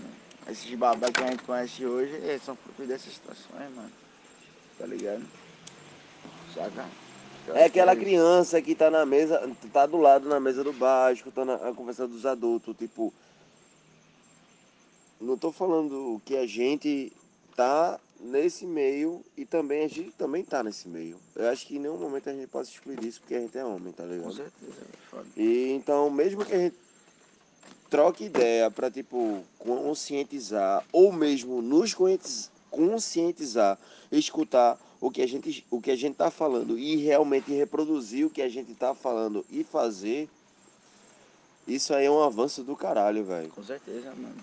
Esses 0.50 0.74
babá 0.74 1.10
que 1.10 1.22
a 1.22 1.30
gente 1.30 1.42
conhece 1.44 1.84
hoje 1.86 2.12
são 2.44 2.56
frutos 2.56 2.86
dessas 2.86 3.12
situações, 3.12 3.70
mano. 3.74 3.90
Tá 4.78 4.86
ligado? 4.86 5.22
Saca? 6.54 7.05
É 7.54 7.64
aquela 7.64 7.92
isso. 7.92 8.02
criança 8.02 8.60
que 8.62 8.74
tá 8.74 8.90
na 8.90 9.06
mesa, 9.06 9.50
tá 9.72 9.86
do 9.86 9.96
lado 9.96 10.28
na 10.28 10.40
mesa 10.40 10.64
do 10.64 10.72
bar, 10.72 11.12
escutando 11.12 11.52
a 11.52 11.68
a 11.68 11.72
conversa 11.74 12.06
dos 12.06 12.24
adultos, 12.26 12.74
tipo. 12.76 13.12
Não 15.20 15.36
tô 15.36 15.50
falando 15.50 16.20
que 16.24 16.36
a 16.36 16.46
gente 16.46 17.12
tá 17.56 17.98
nesse 18.20 18.66
meio 18.66 19.24
e 19.36 19.44
também 19.46 19.84
a 19.84 19.88
gente 19.88 20.12
também 20.12 20.44
tá 20.44 20.62
nesse 20.62 20.88
meio. 20.88 21.18
Eu 21.34 21.48
acho 21.48 21.66
que 21.66 21.76
em 21.76 21.78
nenhum 21.78 21.96
momento 21.96 22.28
a 22.28 22.32
gente 22.32 22.46
pode 22.46 22.68
excluir 22.68 23.02
isso 23.02 23.20
porque 23.20 23.34
a 23.34 23.40
gente 23.40 23.56
é 23.56 23.64
homem, 23.64 23.92
tá 23.92 24.02
Com 24.04 24.10
ligado? 24.10 24.34
certeza, 24.34 24.82
é. 25.14 25.40
E 25.40 25.72
então, 25.72 26.10
mesmo 26.10 26.44
que 26.44 26.52
a 26.52 26.58
gente 26.58 26.76
troque 27.88 28.24
ideia 28.24 28.70
pra, 28.70 28.90
tipo, 28.90 29.42
conscientizar 29.58 30.84
ou 30.92 31.12
mesmo 31.12 31.62
nos 31.62 31.94
conscientiz- 31.94 32.50
conscientizar, 32.70 33.78
escutar 34.12 34.78
o 35.00 35.10
que 35.10 35.22
a 35.22 35.28
gente 35.28 35.66
o 35.70 35.80
que 35.80 35.90
a 35.90 35.96
gente 35.96 36.16
tá 36.16 36.30
falando 36.30 36.78
e 36.78 36.96
realmente 36.96 37.52
reproduzir 37.52 38.26
o 38.26 38.30
que 38.30 38.42
a 38.42 38.48
gente 38.48 38.74
tá 38.74 38.94
falando 38.94 39.44
e 39.50 39.62
fazer, 39.62 40.28
isso 41.66 41.94
aí 41.94 42.06
é 42.06 42.10
um 42.10 42.22
avanço 42.22 42.62
do 42.62 42.76
caralho, 42.76 43.24
velho. 43.24 43.50
Com 43.50 43.62
certeza, 43.62 44.10
mano. 44.14 44.36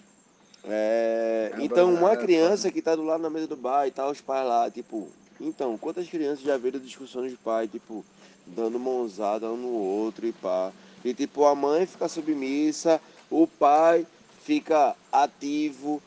É, 0.65 1.53
É 1.57 1.63
então, 1.63 1.93
uma 1.93 2.15
criança 2.15 2.71
que 2.71 2.81
tá 2.81 2.95
do 2.95 3.03
lado 3.03 3.21
na 3.21 3.29
mesa 3.29 3.47
do 3.47 3.55
bar 3.55 3.87
e 3.87 3.91
tá 3.91 4.09
os 4.09 4.21
pais 4.21 4.47
lá, 4.47 4.71
tipo, 4.71 5.09
então, 5.39 5.77
quantas 5.77 6.07
crianças 6.07 6.43
já 6.43 6.57
viram 6.57 6.79
discussões 6.79 7.31
de 7.31 7.37
pai, 7.37 7.67
tipo, 7.67 8.05
dando 8.45 8.79
mãozada 8.79 9.51
um 9.51 9.57
no 9.57 9.71
outro 9.71 10.25
e 10.25 10.31
pá. 10.31 10.71
E 11.03 11.13
tipo, 11.13 11.45
a 11.45 11.53
mãe 11.53 11.85
fica 11.85 12.07
submissa, 12.07 13.01
o 13.29 13.45
pai 13.45 14.07
fica 14.43 14.95
ativo. 15.11 16.01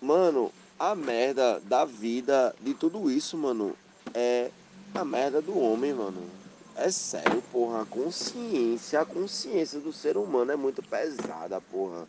Mano, 0.00 0.52
a 0.80 0.96
merda 0.96 1.60
da 1.60 1.84
vida, 1.84 2.56
de 2.60 2.74
tudo 2.74 3.10
isso, 3.10 3.38
mano, 3.38 3.78
é 4.14 4.52
a 4.94 5.04
merda 5.04 5.42
do 5.42 5.58
homem, 5.58 5.94
mano. 5.94 6.40
É 6.74 6.90
sério, 6.90 7.42
porra. 7.42 7.82
A 7.82 7.86
consciência, 7.86 9.00
a 9.00 9.06
consciência 9.06 9.80
do 9.80 9.92
ser 9.92 10.16
humano 10.18 10.52
é 10.52 10.56
muito 10.56 10.82
pesada, 10.82 11.60
porra. 11.60 12.08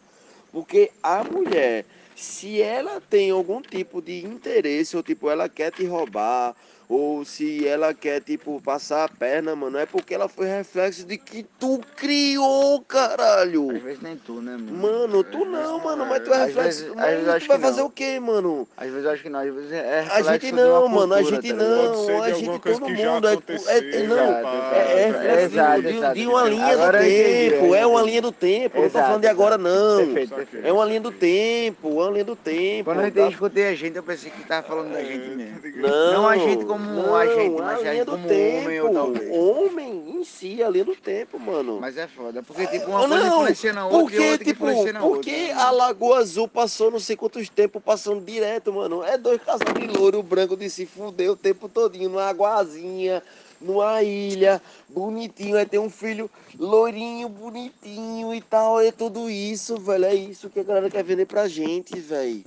Porque 0.52 0.94
a 1.04 1.24
mulher, 1.24 1.88
se 2.16 2.62
ela 2.62 3.02
tem 3.02 3.32
algum 3.32 3.62
tipo 3.64 4.02
de 4.02 4.26
interesse, 4.26 4.98
ou 4.98 5.04
tipo, 5.04 5.30
ela 5.30 5.50
quer 5.50 5.72
te 5.72 5.86
roubar, 5.86 6.56
ou 6.94 7.24
se 7.24 7.66
ela 7.66 7.94
quer, 7.94 8.20
tipo, 8.22 8.62
passar 8.62 9.06
a 9.06 9.08
perna, 9.10 9.56
mano, 9.56 9.78
é 9.78 9.86
porque 9.86 10.14
ela 10.14 10.28
foi 10.28 10.46
reflexo 10.48 11.06
de 11.06 11.18
que 11.18 11.44
tu 11.58 11.80
criou, 11.96 12.82
caralho. 12.82 13.72
Às 13.76 13.82
vezes 13.82 14.02
nem 14.02 14.18
tu, 14.18 14.42
né, 14.42 14.58
mano? 14.58 14.74
Mano, 14.74 15.24
tu 15.24 15.46
não, 15.46 15.80
mano, 15.80 16.06
mas 16.06 16.22
tu 16.24 16.34
é 16.34 16.46
reflexo. 16.46 16.84
vezes- 16.84 16.96
mas 16.96 17.06
às 17.06 17.12
vezes 17.12 17.28
eu 17.28 17.40
tu 17.40 17.48
vai 17.48 17.58
que 17.58 17.64
fazer 17.64 17.80
não. 17.82 17.88
o 17.88 17.90
quê, 17.90 18.20
mano? 18.20 18.68
Às 18.76 18.90
vezes 18.90 19.06
eu 19.06 19.12
acho 19.12 19.24
que 19.24 19.30
não, 19.30 19.40
às 19.40 19.54
vezes 19.54 19.72
é 19.72 20.00
A 20.00 20.02
reflexo 20.02 20.32
gente 20.32 20.46
de 20.48 20.52
uma 20.52 20.64
não, 20.64 20.88
mano, 20.90 21.14
a 21.14 21.22
gente 21.24 21.48
tá 21.50 21.56
não, 21.56 22.22
a 22.24 22.32
gente, 22.34 22.60
todo 22.60 22.86
que 22.86 22.96
já 22.98 23.12
mundo, 23.14 23.28
é, 23.28 23.34
é, 23.34 24.04
não, 24.04 24.18
Exato, 24.18 24.48
é, 24.76 24.80
é 24.80 25.08
exato, 25.08 25.22
reflexo 25.24 25.54
exato, 25.56 25.82
de, 25.82 25.88
exato. 25.96 26.14
de 26.20 26.28
uma 26.28 26.44
linha 26.44 26.66
Agora 26.74 26.98
do 27.00 27.04
tempo, 27.06 27.76
é 27.76 27.86
uma 27.86 28.02
linha 28.02 28.22
do 28.22 28.32
tempo, 28.32 28.76
não 28.76 28.82
tô 28.84 28.88
Exato, 28.88 29.06
falando 29.08 29.22
de 29.22 29.28
agora 29.28 29.56
exato. 29.56 29.70
não. 29.70 29.98
Perfeito, 30.14 30.36
perfeito. 30.36 30.68
É 30.68 30.74
uma 30.74 30.86
linha 30.86 31.02
do 31.02 31.12
tempo, 31.12 31.88
é 31.90 32.04
uma 32.04 32.12
linha 32.12 32.26
do 32.26 32.36
tempo. 32.36 32.84
Quando 32.86 33.02
eu 33.06 33.12
tá? 33.12 33.28
escutei 33.30 33.68
a 33.68 33.76
gente, 33.76 33.96
eu 33.96 34.04
pensei 34.04 34.30
que 34.32 34.44
tava 34.44 34.68
falando 34.68 34.92
da 34.92 35.00
É, 35.02 35.06
gente 35.06 35.30
tá 35.30 35.36
mesmo. 35.36 35.60
ligado? 35.62 35.92
Não, 35.92 36.14
Não 36.14 36.28
a 36.28 36.38
gente 36.38 36.66
como 36.66 36.81
não, 36.82 37.16
a 37.16 37.26
gente, 37.26 37.62
mas 37.62 37.78
a 37.78 37.82
linha 37.82 37.94
gente 37.94 38.06
do 38.06 38.12
como 38.12 38.28
tempo, 38.28 38.66
homem 38.66 38.82
ou 38.82 38.94
talvez. 38.94 39.38
Homem 39.38 40.10
em 40.10 40.24
si, 40.24 40.64
a 40.64 40.70
linha 40.70 40.86
do 40.86 40.96
tempo, 40.96 41.40
mano. 41.40 41.80
Mas 41.80 41.98
é 41.98 42.08
foda, 42.08 42.44
porque 42.44 42.68
tipo, 42.68 42.88
uma 42.88 43.00
coisa 43.00 43.16
não, 43.18 43.42
influencia 43.42 43.74
na 43.74 43.86
outra 43.86 44.00
porque, 44.00 44.16
e 44.18 44.32
outra 44.32 44.46
tipo, 44.46 44.66
influencia 44.66 44.94
na 44.94 45.00
porque 45.00 45.48
outra. 45.50 45.64
a 45.64 45.72
Lagoa 45.72 46.18
Azul 46.20 46.48
passou 46.48 46.92
não 46.92 47.00
sei 47.00 47.16
quantos 47.16 47.50
tempos 47.50 47.82
passando 47.84 48.24
direto, 48.24 48.74
mano. 48.74 49.04
É 49.04 49.18
dois 49.18 49.42
casais 49.42 49.74
de 49.74 49.88
louro 49.88 50.22
branco 50.22 50.58
de 50.58 50.70
se 50.70 50.86
fuder 50.86 51.32
o 51.32 51.36
tempo 51.36 51.70
todinho, 51.70 52.10
numa 52.10 52.26
aguazinha, 52.26 53.22
numa 53.62 54.02
ilha, 54.04 54.62
bonitinho. 54.90 55.58
Aí 55.58 55.66
tem 55.66 55.80
um 55.80 55.90
filho 55.90 56.30
loirinho, 56.58 57.30
bonitinho 57.30 58.34
e 58.34 58.42
tal. 58.42 58.80
É 58.80 58.92
tudo 58.92 59.30
isso, 59.30 59.78
velho. 59.78 60.06
É 60.06 60.16
isso 60.16 60.50
que 60.50 60.60
a 60.60 60.64
galera 60.64 60.90
quer 60.90 61.04
vender 61.04 61.26
pra 61.26 61.48
gente, 61.48 62.00
velho. 62.00 62.44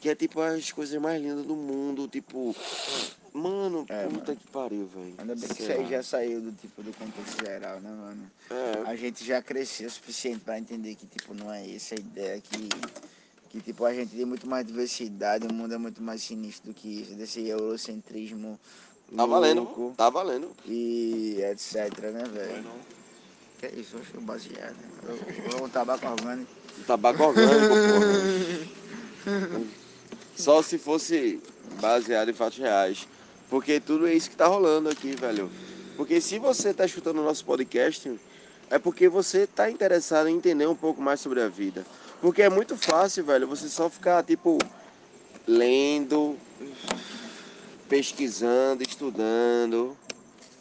Que 0.00 0.10
é 0.10 0.14
tipo 0.14 0.40
as 0.40 0.70
coisas 0.70 1.00
mais 1.00 1.20
lindas 1.20 1.44
do 1.44 1.56
mundo, 1.56 2.06
tipo. 2.08 2.54
Mano, 3.32 3.84
É, 3.88 4.06
puta 4.06 4.34
que 4.34 4.46
pariu, 4.48 4.86
velho. 4.86 5.14
Ainda 5.18 5.34
bem 5.34 5.48
que 5.48 5.54
Sei 5.54 5.66
isso 5.66 5.72
aí 5.72 5.88
já 5.88 6.02
saiu 6.02 6.40
do 6.40 6.52
tipo 6.52 6.82
do 6.82 6.92
contexto 6.92 7.44
geral, 7.44 7.80
né, 7.80 7.90
mano? 7.90 8.30
É, 8.50 8.82
A 8.90 8.96
gente 8.96 9.24
já 9.24 9.40
cresceu 9.42 9.86
o 9.86 9.90
suficiente 9.90 10.40
pra 10.40 10.58
entender 10.58 10.94
que 10.94 11.06
tipo 11.06 11.34
não 11.34 11.52
é 11.52 11.68
essa 11.74 11.94
a 11.94 11.98
ideia 11.98 12.40
que 12.40 12.68
que 13.50 13.60
tipo 13.60 13.84
a 13.84 13.94
gente 13.94 14.14
tem 14.14 14.24
muito 14.26 14.46
mais 14.46 14.66
diversidade, 14.66 15.46
o 15.46 15.52
mundo 15.52 15.72
é 15.74 15.78
muito 15.78 16.02
mais 16.02 16.22
sinistro 16.22 16.70
do 16.70 16.74
que 16.74 17.02
isso, 17.02 17.14
desse 17.14 17.46
eurocentrismo 17.46 18.58
tá 19.16 19.24
valendo, 19.24 19.62
louco 19.62 19.94
tá 19.96 20.10
valendo. 20.10 20.50
e 20.66 21.38
etc, 21.50 21.98
né, 22.12 22.24
velho? 22.24 22.64
Que 23.58 23.66
é 23.66 23.74
isso, 23.74 23.96
eu 23.96 24.00
acho 24.00 24.20
baseado. 24.20 24.76
Eu 25.02 25.16
vou 25.50 25.64
um 25.66 25.68
tabaco 25.68 26.06
orgânico. 26.06 26.50
Tabaco 26.86 27.22
orgânico, 27.24 27.74
porra. 27.74 29.64
Só 30.36 30.62
se 30.62 30.78
fosse 30.78 31.40
baseado 31.80 32.30
em 32.30 32.34
fatos 32.34 32.58
reais. 32.58 33.08
Porque 33.48 33.80
tudo 33.80 34.06
é 34.06 34.14
isso 34.14 34.30
que 34.30 34.36
tá 34.36 34.46
rolando 34.46 34.88
aqui, 34.88 35.14
velho. 35.14 35.50
Porque 35.96 36.20
se 36.20 36.38
você 36.38 36.72
tá 36.72 36.84
escutando 36.84 37.18
o 37.18 37.24
nosso 37.24 37.44
podcast, 37.44 38.20
é 38.70 38.78
porque 38.78 39.08
você 39.08 39.46
tá 39.46 39.70
interessado 39.70 40.28
em 40.28 40.36
entender 40.36 40.66
um 40.66 40.74
pouco 40.74 41.00
mais 41.00 41.20
sobre 41.20 41.40
a 41.40 41.48
vida. 41.48 41.84
Porque 42.20 42.42
é 42.42 42.50
muito 42.50 42.76
fácil, 42.76 43.24
velho, 43.24 43.46
você 43.46 43.68
só 43.68 43.88
ficar, 43.88 44.22
tipo, 44.24 44.58
lendo, 45.46 46.36
pesquisando, 47.88 48.82
estudando. 48.82 49.96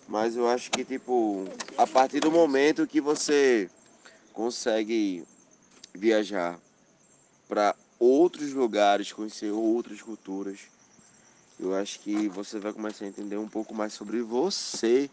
Mas 0.08 0.38
eu 0.38 0.48
acho 0.48 0.72
que, 0.72 0.86
tipo, 0.86 1.46
a 1.78 1.86
partir 1.86 2.22
do 2.22 2.32
momento 2.32 2.88
que 2.88 3.02
você 3.02 3.70
consegue 4.34 5.26
viajar 5.94 6.58
para 7.50 7.76
outros 8.00 8.54
lugares, 8.54 9.12
conhecer 9.12 9.52
outras 9.52 10.02
culturas, 10.02 10.60
eu 11.60 11.74
acho 11.76 12.00
que 12.00 12.28
você 12.30 12.60
vai 12.60 12.74
começar 12.74 13.06
a 13.06 13.08
entender 13.08 13.38
um 13.38 13.48
pouco 13.48 13.74
mais 13.74 13.94
sobre 13.94 14.22
você. 14.22 15.10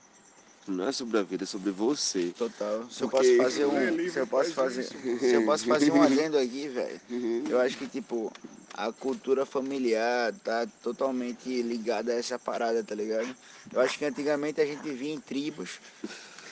Não 0.66 0.88
é 0.88 0.92
sobre 0.92 1.18
a 1.18 1.22
vida, 1.22 1.44
é 1.44 1.46
sobre 1.46 1.70
você. 1.70 2.32
Total. 2.38 2.86
Se 2.90 3.02
eu 3.02 3.08
posso 3.10 3.36
fazer 3.36 3.62
é 3.62 3.66
um. 3.66 3.78
livre, 3.90 4.10
Se 4.10 4.18
eu 4.18 4.26
posso 4.26 4.52
faz 4.54 4.74
fazer. 4.74 4.80
isso. 4.80 5.18
Se 5.20 5.34
eu 5.34 5.44
posso 5.44 5.66
fazer 5.66 5.90
um 5.92 6.02
adendo 6.02 6.38
aqui, 6.38 6.68
velho. 6.68 7.00
Eu 7.48 7.60
acho 7.60 7.76
que, 7.76 7.86
tipo, 7.86 8.32
a 8.72 8.90
cultura 8.90 9.44
familiar 9.44 10.32
tá 10.42 10.66
totalmente 10.82 11.60
ligada 11.62 12.12
a 12.12 12.14
essa 12.16 12.38
parada, 12.38 12.82
tá 12.82 12.94
ligado? 12.94 13.34
Eu 13.72 13.80
acho 13.80 13.98
que 13.98 14.04
antigamente 14.06 14.58
a 14.60 14.64
gente 14.66 14.90
via 14.90 15.12
em 15.12 15.20
tribos 15.20 15.80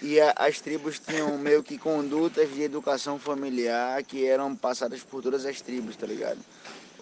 e 0.03 0.21
a- 0.21 0.35
as 0.37 0.61
tribos 0.61 0.99
tinham 0.99 1.39
meio 1.39 1.63
que 1.63 1.79
condutas 1.79 2.53
de 2.53 2.61
educação 2.63 3.19
familiar 3.19 4.03
que 4.03 4.27
eram 4.27 4.55
passadas 4.55 5.03
por 5.03 5.23
todas 5.23 5.47
as 5.47 5.61
tribos, 5.63 5.97
tá 5.97 6.07
ligado? 6.07 6.39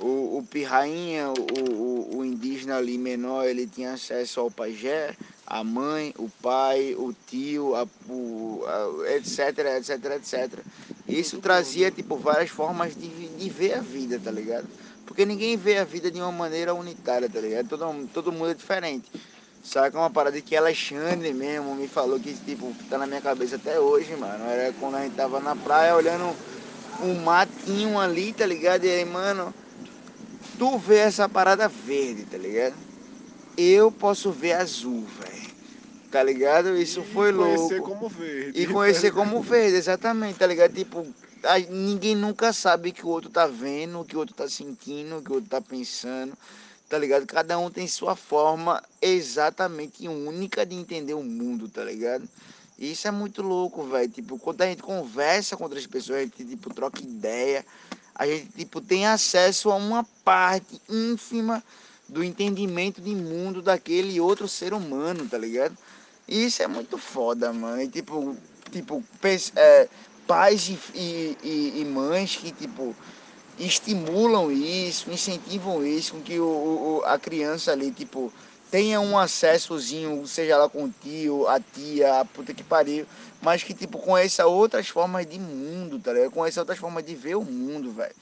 O, 0.02 0.38
o 0.38 0.46
pirrainha, 0.46 1.28
o, 1.30 2.14
o, 2.14 2.16
o 2.18 2.24
indígena 2.24 2.76
ali 2.78 2.96
menor, 2.96 3.44
ele 3.46 3.66
tinha 3.66 3.92
acesso 3.92 4.40
ao 4.40 4.50
pajé, 4.50 5.14
a 5.44 5.62
mãe, 5.62 6.14
o 6.18 6.30
pai, 6.30 6.94
o 6.96 7.12
tio, 7.12 7.74
a, 7.76 7.86
o, 8.08 8.64
a- 8.66 9.10
etc, 9.16 9.58
etc, 9.76 10.04
etc. 10.16 10.66
Isso 11.06 11.38
trazia, 11.40 11.90
tipo, 11.92 12.16
várias 12.18 12.48
formas 12.50 12.96
de, 12.96 13.28
de 13.36 13.50
ver 13.50 13.74
a 13.74 13.80
vida, 13.82 14.18
tá 14.20 14.30
ligado? 14.30 14.70
Porque 15.04 15.26
ninguém 15.26 15.56
vê 15.56 15.76
a 15.78 15.84
vida 15.84 16.10
de 16.10 16.18
uma 16.20 16.32
maneira 16.32 16.72
unitária, 16.74 17.28
tá 17.28 17.40
ligado? 17.40 17.68
Todo, 17.68 18.08
todo 18.08 18.32
mundo 18.32 18.50
é 18.50 18.54
diferente. 18.54 19.10
Saca 19.62 19.98
uma 19.98 20.10
parada 20.10 20.40
que 20.40 20.56
Alexandre 20.56 21.34
mesmo 21.34 21.74
me 21.74 21.86
falou 21.88 22.18
que, 22.20 22.38
tipo, 22.40 22.74
tá 22.88 22.96
na 22.98 23.06
minha 23.06 23.20
cabeça 23.20 23.56
até 23.56 23.78
hoje, 23.78 24.16
mano. 24.16 24.44
Era 24.46 24.72
quando 24.72 24.96
a 24.96 25.02
gente 25.04 25.14
tava 25.14 25.40
na 25.40 25.54
praia 25.56 25.94
olhando 25.94 26.38
um 26.98 27.22
matinho 27.22 27.98
ali, 27.98 28.32
tá 28.34 28.46
ligado? 28.46 28.84
E 28.84 28.90
aí, 28.90 29.04
mano, 29.04 29.54
tu 30.60 30.76
vê 30.76 30.98
essa 30.98 31.26
parada 31.26 31.66
verde, 31.68 32.26
tá 32.26 32.36
ligado? 32.36 32.74
Eu 33.56 33.90
posso 33.90 34.30
ver 34.30 34.52
azul, 34.52 35.06
velho. 35.18 35.50
Tá 36.10 36.22
ligado? 36.22 36.76
Isso 36.76 37.02
foi 37.02 37.32
Conhecer 37.32 37.78
louco. 37.78 37.94
como 37.94 38.08
verde. 38.10 38.60
E 38.60 38.66
conhecer 38.66 39.10
como 39.10 39.40
verde, 39.40 39.76
exatamente, 39.76 40.38
tá 40.38 40.46
ligado? 40.46 40.74
Tipo, 40.74 41.06
ninguém 41.70 42.14
nunca 42.14 42.52
sabe 42.52 42.90
o 42.90 42.92
que 42.92 43.06
o 43.06 43.08
outro 43.08 43.30
tá 43.30 43.46
vendo, 43.46 44.00
o 44.00 44.04
que 44.04 44.14
o 44.14 44.18
outro 44.18 44.34
tá 44.34 44.46
sentindo, 44.46 45.16
o 45.16 45.22
que 45.22 45.30
o 45.30 45.36
outro 45.36 45.48
tá 45.48 45.62
pensando, 45.62 46.34
tá 46.90 46.98
ligado? 46.98 47.24
Cada 47.26 47.58
um 47.58 47.70
tem 47.70 47.88
sua 47.88 48.14
forma 48.14 48.82
exatamente 49.00 50.06
única 50.08 50.66
de 50.66 50.74
entender 50.74 51.14
o 51.14 51.22
mundo, 51.22 51.70
tá 51.70 51.82
ligado? 51.82 52.28
E 52.78 52.92
isso 52.92 53.08
é 53.08 53.10
muito 53.10 53.40
louco, 53.40 53.84
velho. 53.84 54.10
Tipo, 54.10 54.38
quando 54.38 54.60
a 54.60 54.66
gente 54.66 54.82
conversa 54.82 55.56
com 55.56 55.64
outras 55.64 55.86
pessoas, 55.86 56.18
a 56.18 56.22
gente, 56.22 56.44
tipo, 56.44 56.74
troca 56.74 57.00
ideia, 57.00 57.64
a 58.20 58.26
gente, 58.26 58.48
tipo, 58.54 58.82
tem 58.82 59.06
acesso 59.06 59.70
a 59.70 59.76
uma 59.76 60.04
parte 60.22 60.78
ínfima 60.86 61.64
do 62.06 62.22
entendimento 62.22 63.00
de 63.00 63.14
mundo 63.14 63.62
daquele 63.62 64.20
outro 64.20 64.46
ser 64.46 64.74
humano, 64.74 65.26
tá 65.26 65.38
ligado? 65.38 65.74
E 66.28 66.44
isso 66.44 66.62
é 66.62 66.66
muito 66.66 66.98
foda, 66.98 67.50
mano. 67.50 67.80
E, 67.80 67.88
tipo, 67.88 68.36
tipo, 68.70 69.02
é, 69.56 69.88
pais 70.26 70.68
e, 70.68 70.78
e, 70.94 71.80
e- 71.80 71.84
mães 71.86 72.36
que, 72.36 72.52
tipo, 72.52 72.94
estimulam 73.58 74.52
isso, 74.52 75.10
incentivam 75.10 75.82
isso, 75.82 76.12
com 76.12 76.20
que 76.20 76.38
o- 76.38 77.00
o- 77.00 77.02
a 77.06 77.18
criança 77.18 77.72
ali, 77.72 77.90
tipo, 77.90 78.30
tenha 78.70 79.00
um 79.00 79.18
acessozinho, 79.18 80.26
seja 80.26 80.56
lá 80.56 80.68
com 80.68 80.84
o 80.84 80.90
tio, 81.02 81.48
a 81.48 81.58
tia, 81.60 82.20
a 82.20 82.24
puta 82.24 82.54
que 82.54 82.62
pariu, 82.62 83.06
mas 83.42 83.62
que, 83.62 83.74
tipo, 83.74 83.98
conheça 83.98 84.46
outras 84.46 84.88
formas 84.88 85.26
de 85.26 85.38
mundo, 85.38 85.98
tá 85.98 86.12
ligado? 86.12 86.30
Conheça 86.30 86.60
outras 86.60 86.78
formas 86.78 87.04
de 87.04 87.14
ver 87.14 87.36
o 87.36 87.42
mundo, 87.42 87.90
velho. 87.92 88.14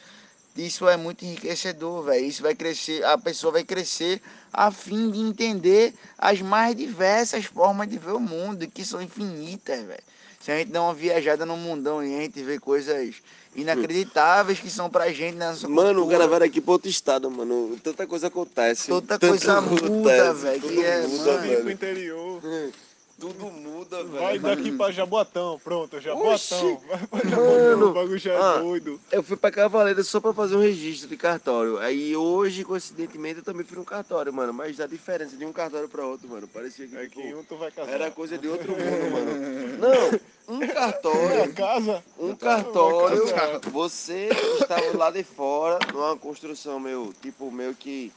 Isso 0.56 0.88
é 0.88 0.96
muito 0.96 1.24
enriquecedor, 1.24 2.02
velho. 2.02 2.24
Isso 2.24 2.42
vai 2.42 2.54
crescer, 2.54 3.04
a 3.04 3.16
pessoa 3.18 3.52
vai 3.52 3.64
crescer 3.64 4.20
a 4.52 4.70
fim 4.70 5.10
de 5.10 5.20
entender 5.20 5.94
as 6.16 6.40
mais 6.40 6.74
diversas 6.74 7.44
formas 7.44 7.88
de 7.88 7.98
ver 7.98 8.12
o 8.12 8.20
mundo, 8.20 8.66
que 8.66 8.84
são 8.84 9.00
infinitas, 9.00 9.84
velho. 9.84 10.02
Se 10.40 10.50
a 10.50 10.58
gente 10.58 10.70
dá 10.70 10.82
uma 10.82 10.94
viajada 10.94 11.44
no 11.44 11.56
mundão 11.56 12.02
e 12.02 12.16
a 12.16 12.20
gente 12.20 12.42
vê 12.42 12.58
coisas 12.58 13.16
inacreditáveis 13.60 14.60
que 14.60 14.70
são 14.70 14.88
pra 14.88 15.12
gente 15.12 15.36
na 15.36 15.50
nossa 15.50 15.68
Mano, 15.68 15.90
o 16.00 16.02
cultura. 16.02 16.18
cara 16.18 16.28
vai 16.30 16.40
daqui 16.40 16.60
pra 16.60 16.72
outro 16.72 16.88
estado, 16.88 17.30
mano. 17.30 17.76
Tanta 17.82 18.06
coisa 18.06 18.28
acontece. 18.28 18.88
Tanta 18.88 19.18
Tanta 19.18 19.28
coisa 19.28 19.60
muda, 19.60 20.32
velho, 20.34 20.60
que 20.60 20.84
é, 20.84 21.06
muda, 21.06 21.32
mano. 21.32 21.60
Pro 21.60 21.70
interior. 21.70 22.40
Tudo 23.20 23.46
muda, 23.50 24.04
Vai 24.04 24.38
velho. 24.38 24.56
daqui 24.56 24.70
pra 24.70 24.92
Jaboatão, 24.92 25.60
pronto, 25.64 26.00
Jaboatão. 26.00 26.80
Vai 26.88 27.04
pra 27.06 27.18
Mano, 27.18 27.30
Jaboatão, 27.30 27.88
o 27.90 27.92
bagulho 27.92 28.18
já 28.18 28.32
é 28.32 28.36
ah, 28.40 28.56
doido. 28.58 29.00
Eu 29.10 29.22
fui 29.24 29.36
pra 29.36 29.50
Cavaleira 29.50 30.04
só 30.04 30.20
pra 30.20 30.32
fazer 30.32 30.54
um 30.54 30.60
registro 30.60 31.08
de 31.08 31.16
cartório. 31.16 31.78
Aí 31.78 32.14
hoje, 32.16 32.62
coincidentemente, 32.64 33.38
eu 33.38 33.44
também 33.44 33.64
fui 33.64 33.76
num 33.76 33.82
cartório, 33.84 34.32
mano. 34.32 34.52
Mas 34.52 34.76
dá 34.76 34.86
diferença 34.86 35.36
de 35.36 35.44
um 35.44 35.52
cartório 35.52 35.88
pra 35.88 36.06
outro, 36.06 36.28
mano. 36.28 36.46
Parecia 36.46 36.86
que, 36.86 36.96
É 36.96 37.06
tipo, 37.08 37.20
que 37.20 37.34
um 37.34 37.42
tu 37.42 37.56
vai 37.56 37.72
casar. 37.72 37.90
era 37.92 38.08
coisa 38.12 38.38
de 38.38 38.46
outro 38.46 38.70
mundo, 38.78 39.10
mano. 39.10 39.78
Não, 40.48 40.54
um 40.56 40.62
É, 40.62 40.66
cartório. 40.68 41.52
casa. 41.54 42.04
Um 42.20 42.36
cartório, 42.36 43.26
vai 43.26 43.58
você 43.72 44.28
estava 44.60 44.96
lá 44.96 45.10
de 45.10 45.24
fora, 45.24 45.80
numa 45.92 46.16
construção 46.16 46.78
meu, 46.78 47.12
tipo, 47.20 47.50
meio 47.50 47.74
que. 47.74 48.12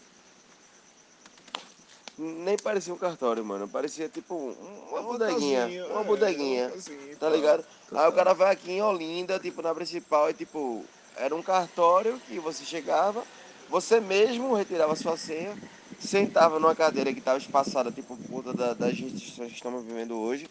Nem 2.22 2.56
parecia 2.56 2.94
um 2.94 2.98
cartório, 2.98 3.44
mano. 3.44 3.68
Parecia 3.68 4.08
tipo 4.08 4.36
um- 4.36 4.90
uma 4.92 5.02
bodeguinha. 5.02 5.88
Uma 5.90 6.02
é, 6.02 6.04
bodeguinha. 6.04 6.68
uma 6.68 7.18
Tá 7.18 7.30
ligado? 7.30 7.66
Aí 7.92 8.08
o 8.08 8.14
cara 8.14 8.34
vai 8.34 8.52
aqui 8.52 8.72
em 8.72 8.82
Olinda, 8.82 9.40
tipo, 9.40 9.62
na 9.62 9.74
principal, 9.74 10.30
e 10.30 10.34
tipo, 10.34 10.86
era 11.16 11.36
um 11.36 11.42
cartório 11.42 12.20
que 12.28 12.40
você 12.40 12.64
chegava, 12.64 13.24
você 13.70 14.00
mesmo 14.00 14.54
retirava 14.54 14.96
sua 14.96 15.18
senha, 15.18 15.58
sentava 16.00 16.60
numa 16.60 16.76
cadeira 16.76 17.12
que 17.12 17.20
estava 17.20 17.38
espaçada, 17.40 17.92
tipo, 17.92 18.16
conta 18.30 18.54
da- 18.54 18.74
das 18.74 18.98
restrições 18.98 19.50
que 19.50 19.56
estamos 19.58 19.84
vivendo 19.84 20.16
hoje, 20.18 20.48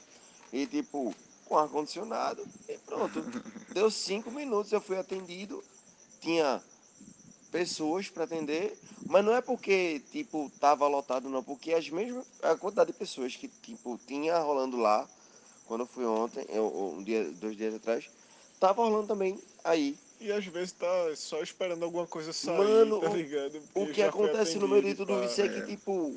e 0.52 0.66
tipo, 0.66 1.14
com 1.46 1.56
ar-condicionado, 1.56 2.44
e 2.68 2.76
pronto. 2.78 3.20
Deu 3.72 3.90
cinco 3.90 4.30
minutos, 4.30 4.72
eu 4.72 4.80
fui 4.80 4.98
atendido, 4.98 5.62
tinha 6.20 6.60
pessoas 7.50 8.08
para 8.08 8.24
atender, 8.24 8.76
mas 9.06 9.24
não 9.24 9.34
é 9.34 9.40
porque, 9.40 10.00
tipo, 10.10 10.50
tava 10.60 10.86
lotado, 10.86 11.28
não, 11.28 11.42
porque 11.42 11.72
as 11.72 11.88
mesmas, 11.90 12.24
a 12.42 12.54
quantidade 12.56 12.92
de 12.92 12.98
pessoas 12.98 13.34
que, 13.36 13.48
tipo, 13.48 13.98
tinha 14.06 14.38
rolando 14.38 14.76
lá, 14.76 15.08
quando 15.66 15.80
eu 15.82 15.86
fui 15.86 16.04
ontem, 16.04 16.44
eu, 16.48 16.66
um 16.96 17.02
dia, 17.02 17.24
dois 17.32 17.56
dias 17.56 17.74
atrás, 17.74 18.08
tava 18.58 18.82
rolando 18.82 19.08
também 19.08 19.38
aí. 19.64 19.96
E 20.20 20.30
às 20.30 20.44
vezes 20.46 20.72
tá 20.72 20.86
só 21.16 21.42
esperando 21.42 21.82
alguma 21.84 22.06
coisa 22.06 22.32
sair, 22.32 22.56
Mano, 22.56 23.00
tá 23.00 23.08
o- 23.08 23.16
ligado? 23.16 23.56
O 23.56 23.62
Porque 23.72 23.92
que 23.94 24.00
já 24.00 24.12
foi 24.12 24.24
acontece 24.24 24.58
no 24.58 24.68
meio 24.68 24.82
de 24.82 24.94
tudo 24.94 25.22
isso 25.24 25.40
é 25.40 25.48
que, 25.48 25.62
tipo, 25.62 26.14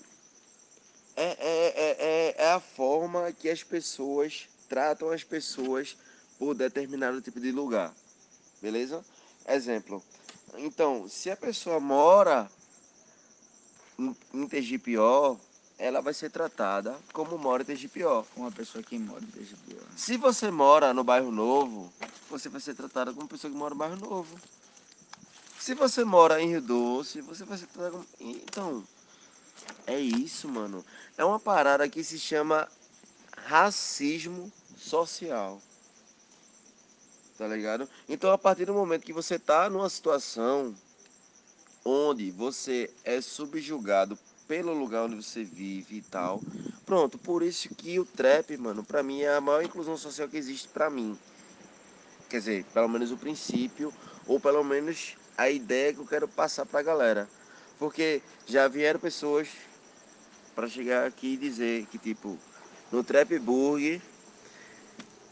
é, 1.16 1.24
é, 1.24 1.38
é, 1.40 1.96
é, 2.00 2.36
é 2.38 2.52
a 2.52 2.60
forma 2.60 3.32
que 3.32 3.50
as 3.50 3.64
pessoas 3.64 4.48
tratam 4.68 5.10
as 5.12 5.24
pessoas 5.24 5.96
por 6.38 6.54
determinado 6.54 7.22
tipo 7.22 7.40
de 7.40 7.52
lugar. 7.52 7.94
Beleza? 8.62 9.06
Exemplo. 9.48 10.04
Então, 10.58 11.08
se 11.08 11.30
a 11.30 11.38
pessoa 11.38 11.80
mora 11.80 12.50
em, 13.98 14.16
em 14.34 14.48
Tegipió, 14.48 15.38
ela 15.78 16.02
vai 16.02 16.14
ser 16.14 16.30
tratada 16.30 16.98
como 17.12 17.38
mora 17.38 17.64
em 17.64 17.66
Tegipió. 17.66 18.24
Uma 18.36 18.52
pessoa 18.52 18.84
que 18.84 18.98
mora 18.98 19.22
desde 19.34 19.56
boa. 19.56 19.82
Se 19.96 20.18
você 20.18 20.52
mora 20.52 20.94
no 20.94 21.04
bairro 21.04 21.32
novo, 21.32 21.92
você 22.30 22.50
vai 22.50 22.62
ser 22.62 22.76
tratada 22.76 23.14
como 23.14 23.28
pessoa 23.28 23.52
que 23.52 23.58
mora 23.58 23.74
no 23.74 23.80
bairro 23.80 23.98
novo. 23.98 24.40
Se 25.60 25.74
você 25.74 26.04
mora 26.04 26.42
em 26.42 26.50
Rio 26.50 26.62
Doce, 26.62 27.22
você 27.22 27.46
vai 27.46 27.58
ser 27.58 27.68
tratada 27.68 27.92
como. 27.92 28.06
Então, 28.20 28.84
é 29.88 30.00
isso, 30.00 30.48
mano. 30.48 30.84
É 31.18 31.24
uma 31.24 31.40
parada 31.40 31.88
que 31.88 32.04
se 32.04 32.20
chama 32.20 32.68
racismo 33.38 34.52
social. 34.78 35.62
Tá 37.38 37.48
ligado? 37.48 37.90
Então, 38.08 38.32
a 38.32 38.38
partir 38.38 38.66
do 38.66 38.74
momento 38.74 39.06
que 39.06 39.14
você 39.14 39.40
tá 39.40 39.70
numa 39.70 39.90
situação 39.90 40.76
onde 41.84 42.32
você 42.32 42.90
é 43.04 43.20
subjugado 43.20 44.18
pelo 44.48 44.74
lugar 44.74 45.06
onde 45.06 45.16
você 45.16 45.44
vive 45.44 45.98
e 45.98 46.02
tal, 46.02 46.42
Pronto, 46.86 47.18
por 47.18 47.42
isso 47.42 47.70
que 47.70 47.98
o 47.98 48.06
trap, 48.06 48.58
mano, 48.58 48.84
pra 48.84 49.02
mim 49.02 49.22
é 49.22 49.34
a 49.34 49.42
maior 49.42 49.64
inclusão 49.64 49.96
social 49.96 50.28
que 50.28 50.36
existe 50.36 50.68
pra 50.68 50.90
mim. 50.90 51.18
Quer 52.30 52.40
dizer, 52.40 52.66
pelo 52.74 52.90
menos 52.90 53.12
o 53.12 53.18
princípio, 53.18 53.94
ou 54.28 54.40
pelo 54.40 54.64
menos 54.64 55.16
a 55.38 55.50
ideia 55.50 55.94
que 55.94 56.00
eu 56.00 56.06
quero 56.06 56.28
passar 56.28 56.66
pra 56.66 56.82
galera. 56.82 57.28
Porque 57.80 58.22
já 58.46 58.68
vieram 58.68 59.00
pessoas 59.00 59.48
pra 60.54 60.68
chegar 60.68 61.08
aqui 61.08 61.34
e 61.34 61.38
dizer 61.38 61.86
que, 61.86 61.98
tipo, 61.98 62.38
no 62.92 63.02
Trap 63.02 63.40
Burger 63.40 64.02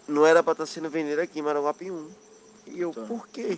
não 0.08 0.26
era 0.26 0.42
pra 0.44 0.54
estar 0.54 0.66
sendo 0.66 0.90
vendido 0.90 1.22
aqui, 1.22 1.42
mas 1.42 1.52
era 1.52 1.62
Guapium. 1.62 2.10
E 2.68 2.80
eu, 2.80 2.92
Tá. 2.92 3.02
por 3.06 3.28
quê? 3.28 3.58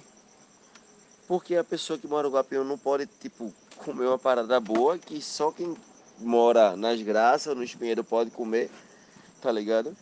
Porque 1.27 1.55
a 1.55 1.63
pessoa 1.63 1.97
que 1.97 2.07
mora 2.07 2.27
no 2.27 2.33
Guapium 2.35 2.63
não 2.63 2.77
pode, 2.77 3.07
tipo, 3.19 3.53
comer 3.77 4.05
uma 4.07 4.19
parada 4.19 4.59
boa 4.59 4.97
que 4.97 5.21
só 5.21 5.51
quem 5.51 5.75
mora 6.19 6.75
nas 6.75 7.01
graças, 7.01 7.55
no 7.55 7.63
espinheiro 7.63 8.03
pode 8.03 8.29
comer, 8.31 8.69
tá 9.41 9.51
ligado? 9.51 9.95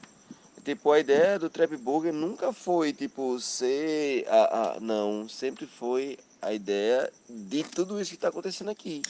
Tipo, 0.63 0.91
a 0.91 0.99
ideia 0.99 1.39
do 1.39 1.49
Trap 1.49 1.75
Burger 1.77 2.13
nunca 2.13 2.53
foi, 2.53 2.93
tipo, 2.93 3.39
ser. 3.39 4.27
A, 4.29 4.75
a, 4.75 4.79
não, 4.79 5.27
sempre 5.27 5.65
foi 5.65 6.19
a 6.39 6.53
ideia 6.53 7.11
de 7.27 7.63
tudo 7.63 7.99
isso 7.99 8.11
que 8.11 8.17
tá 8.17 8.27
acontecendo 8.27 8.69
aqui. 8.69 9.01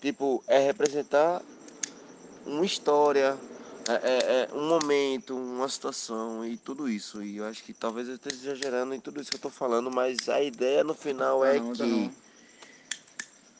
Tipo, 0.00 0.42
é 0.46 0.58
representar 0.58 1.42
uma 2.46 2.64
história, 2.64 3.36
é, 3.88 3.94
é- 3.94 4.48
é 4.50 4.54
um 4.54 4.68
momento, 4.68 5.36
uma 5.36 5.68
situação 5.68 6.44
e 6.44 6.56
tudo 6.56 6.88
isso. 6.88 7.22
E 7.22 7.36
eu 7.36 7.44
acho 7.46 7.62
que 7.62 7.72
talvez 7.72 8.08
eu 8.08 8.14
esteja 8.16 8.36
exagerando 8.36 8.94
em 8.94 9.00
tudo 9.00 9.20
isso 9.20 9.30
que 9.30 9.36
eu 9.36 9.40
tô 9.40 9.50
falando, 9.50 9.90
mas 9.90 10.28
a 10.28 10.42
ideia 10.42 10.82
no 10.82 10.94
final 10.94 11.44
é 11.44 11.58
Não, 11.58 11.76
tá 11.76 11.84
que 11.84 12.10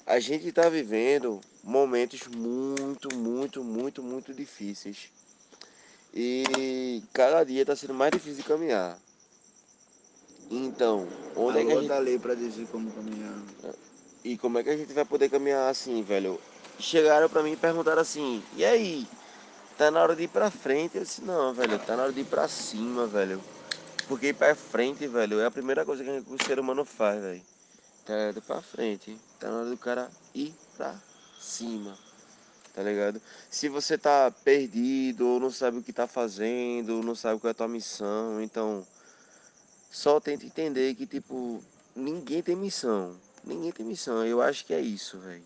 a 0.07 0.21
gente 0.21 0.47
está 0.49 0.69
vivendo 0.69 1.43
momentos 1.63 2.27
muito, 2.29 3.11
muito, 3.11 3.63
muito, 3.65 4.03
muito 4.03 4.33
difíceis. 4.33 5.11
E 6.15 7.03
cada 7.13 7.45
dia 7.45 7.63
está 7.63 7.75
sendo 7.75 7.93
mais 7.93 8.13
difícil 8.13 8.37
de 8.37 8.49
caminhar. 8.49 8.99
Então, 10.51 11.09
onde 11.37 11.59
é 11.59 11.65
que 11.65 11.73
a 11.73 11.77
gente... 11.77 11.89
da 11.89 11.99
lei 11.99 12.19
pra 12.19 12.35
dizer 12.35 12.67
como 12.69 12.91
caminhar. 12.93 13.35
E 14.25 14.37
como 14.39 14.59
é 14.59 14.63
que 14.63 14.71
a 14.71 14.77
gente 14.77 14.93
vai 14.93 15.05
poder 15.05 15.29
caminhar 15.29 15.69
assim, 15.69 16.03
velho? 16.03 16.41
Chegaram 16.79 17.29
pra 17.29 17.43
mim 17.43 17.53
e 17.53 17.57
perguntaram 17.57 18.01
assim, 18.03 18.43
e 18.57 18.65
aí? 18.65 19.07
Tá 19.77 19.91
na 19.91 20.03
hora 20.03 20.17
de 20.17 20.23
ir 20.23 20.29
pra 20.29 20.51
frente? 20.51 20.97
Eu 20.97 21.05
disse, 21.05 21.21
não, 21.21 21.53
velho, 21.53 21.79
tá 21.79 21.97
na 21.97 22.05
hora 22.05 22.13
de 22.13 22.21
ir 22.21 22.25
pra 22.25 22.49
cima, 22.49 23.07
velho. 23.07 23.43
Porque 24.09 24.29
ir 24.29 24.35
pra 24.35 24.55
frente, 24.55 25.07
velho, 25.07 25.39
é 25.39 25.45
a 25.45 25.51
primeira 25.51 25.85
coisa 25.85 26.03
que 26.03 26.11
o 26.11 26.45
ser 26.45 26.59
humano 26.59 26.83
faz, 26.85 27.21
velho. 27.21 27.43
Tá 28.07 28.15
na 28.15 28.23
hora 28.23 28.33
de 28.33 28.39
ir 28.39 28.43
pra 28.43 28.63
frente. 28.63 29.21
Tá 29.39 29.51
na 29.51 29.57
hora 29.59 29.69
do 29.69 29.77
cara 29.77 30.11
ir 30.35 30.55
pra 30.77 30.95
cima. 31.39 31.99
Tá 32.75 32.83
ligado? 32.83 33.21
Se 33.51 33.69
você 33.69 33.99
tá 33.99 34.31
perdido, 34.31 35.27
ou 35.27 35.41
não 35.41 35.51
sabe 35.51 35.79
o 35.79 35.83
que 35.83 35.93
tá 35.93 36.07
fazendo, 36.07 36.97
ou 36.97 37.03
não 37.03 37.15
sabe 37.15 37.39
qual 37.39 37.49
é 37.49 37.53
a 37.53 37.55
tua 37.55 37.69
missão, 37.69 38.41
então 38.41 38.87
só 39.91 40.21
tenta 40.21 40.47
entender 40.47 40.95
que, 40.95 41.07
tipo, 41.07 41.63
ninguém 41.95 42.43
tem 42.43 42.57
missão. 42.57 43.15
Ninguém 43.45 43.73
tem 43.73 43.85
missão. 43.85 44.25
Eu 44.25 44.41
acho 44.41 44.65
que 44.65 44.73
é 44.73 44.81
isso, 44.81 45.19
velho. 45.19 45.45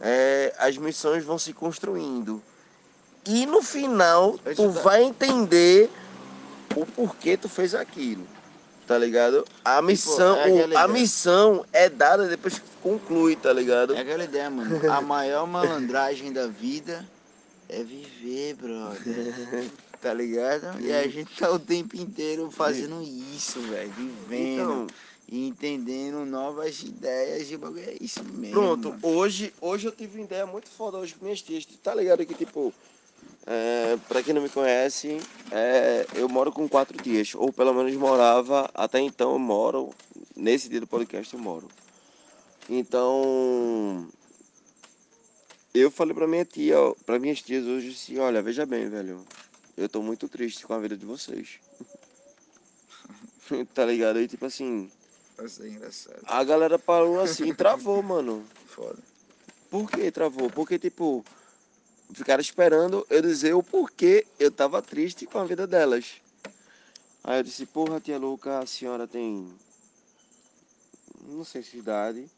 É, 0.00 0.54
as 0.58 0.76
missões 0.78 1.24
vão 1.24 1.38
se 1.38 1.52
construindo. 1.52 2.42
E 3.26 3.46
no 3.46 3.62
final, 3.62 4.38
tu 4.56 4.70
vai 4.70 5.02
entender 5.04 5.90
o 6.76 6.84
porquê 6.84 7.36
tu 7.36 7.48
fez 7.48 7.74
aquilo. 7.74 8.26
Tá 8.86 8.98
ligado? 8.98 9.44
A 9.64 9.80
missão, 9.80 10.36
é 10.36 10.50
o- 10.50 10.58
aquela 10.64 10.80
a 10.80 10.88
missão 10.88 11.64
é 11.72 11.88
dada 11.88 12.26
depois 12.28 12.58
que 12.58 12.64
conclui, 12.82 13.36
tá 13.36 13.52
ligado? 13.52 13.94
É 13.94 14.00
aquela 14.00 14.24
ideia, 14.24 14.50
mano. 14.50 14.80
A 14.90 15.00
maior 15.00 15.46
malandragem 15.46 16.32
da 16.32 16.48
vida 16.48 17.06
é 17.68 17.82
viver, 17.82 18.54
brother. 18.54 19.72
Tá 20.02 20.12
ligado? 20.12 20.80
E 20.80 20.92
a 20.92 21.06
gente 21.06 21.32
tá 21.36 21.48
o 21.48 21.60
tempo 21.60 21.96
inteiro 21.96 22.50
fazendo 22.50 23.00
isso, 23.02 23.60
velho. 23.60 23.92
Vivendo. 23.92 24.62
Então, 24.62 24.86
E 25.28 25.46
entendendo 25.46 26.26
novas 26.26 26.82
ideias 26.82 27.46
de 27.46 27.56
bagulho. 27.56 27.84
É 27.88 27.94
isso 28.00 28.20
mesmo. 28.24 28.50
pronto, 28.50 28.96
hoje, 29.00 29.54
hoje 29.60 29.86
eu 29.86 29.92
tive 29.92 30.18
uma 30.18 30.24
ideia 30.24 30.44
muito 30.44 30.68
foda 30.68 30.98
hoje 30.98 31.14
com 31.14 31.24
minhas 31.24 31.40
tias. 31.40 31.64
Tá 31.80 31.94
ligado 31.94 32.26
que, 32.26 32.34
tipo, 32.34 32.74
é, 33.46 33.96
pra 34.08 34.22
quem 34.22 34.32
não 34.32 34.42
me 34.42 34.48
conhece, 34.48 35.18
é, 35.50 36.06
eu 36.16 36.28
moro 36.28 36.52
com 36.52 36.68
quatro 36.68 37.00
tias. 37.02 37.34
Ou 37.34 37.52
pelo 37.52 37.74
menos 37.74 37.94
morava, 37.94 38.70
até 38.74 39.00
então 39.00 39.32
eu 39.32 39.38
moro. 39.38 39.90
Nesse 40.36 40.68
dia 40.68 40.80
do 40.80 40.86
podcast 40.86 41.32
eu 41.32 41.40
moro. 41.40 41.68
Então, 42.68 44.08
eu 45.74 45.90
falei 45.90 46.14
pra 46.14 46.28
minha 46.28 46.44
tia, 46.44 46.78
ó, 46.80 46.94
pra 47.04 47.18
minhas 47.18 47.42
tias 47.42 47.66
hoje 47.66 47.90
assim, 47.90 48.18
olha, 48.18 48.42
veja 48.42 48.64
bem, 48.64 48.88
velho. 48.88 49.24
Eu 49.76 49.88
tô 49.88 50.02
muito 50.02 50.28
triste 50.28 50.66
com 50.66 50.74
a 50.74 50.78
vida 50.78 50.96
de 50.96 51.04
vocês. 51.04 51.60
tá 53.74 53.84
ligado? 53.84 54.20
E 54.20 54.28
tipo 54.28 54.46
assim, 54.46 54.90
a 56.24 56.44
galera 56.44 56.78
parou 56.78 57.20
assim 57.20 57.54
travou, 57.54 58.02
mano. 58.02 58.44
Foda. 58.66 58.98
Por 59.70 59.90
que 59.90 60.10
travou? 60.10 60.50
Porque, 60.50 60.78
tipo, 60.78 61.24
ficaram 62.14 62.40
esperando 62.40 63.06
eu 63.08 63.22
dizer 63.22 63.54
o 63.54 63.62
porquê 63.62 64.26
eu 64.38 64.50
tava 64.50 64.82
triste 64.82 65.26
com 65.26 65.38
a 65.38 65.44
vida 65.44 65.66
delas. 65.66 66.20
Aí 67.24 67.38
eu 67.38 67.42
disse, 67.42 67.64
porra, 67.66 68.00
tia 68.00 68.18
Luca, 68.18 68.58
a 68.58 68.66
senhora 68.66 69.06
tem. 69.06 69.48
Não 71.28 71.44
sei 71.44 71.62
se 71.62 71.78
idade, 71.78 72.28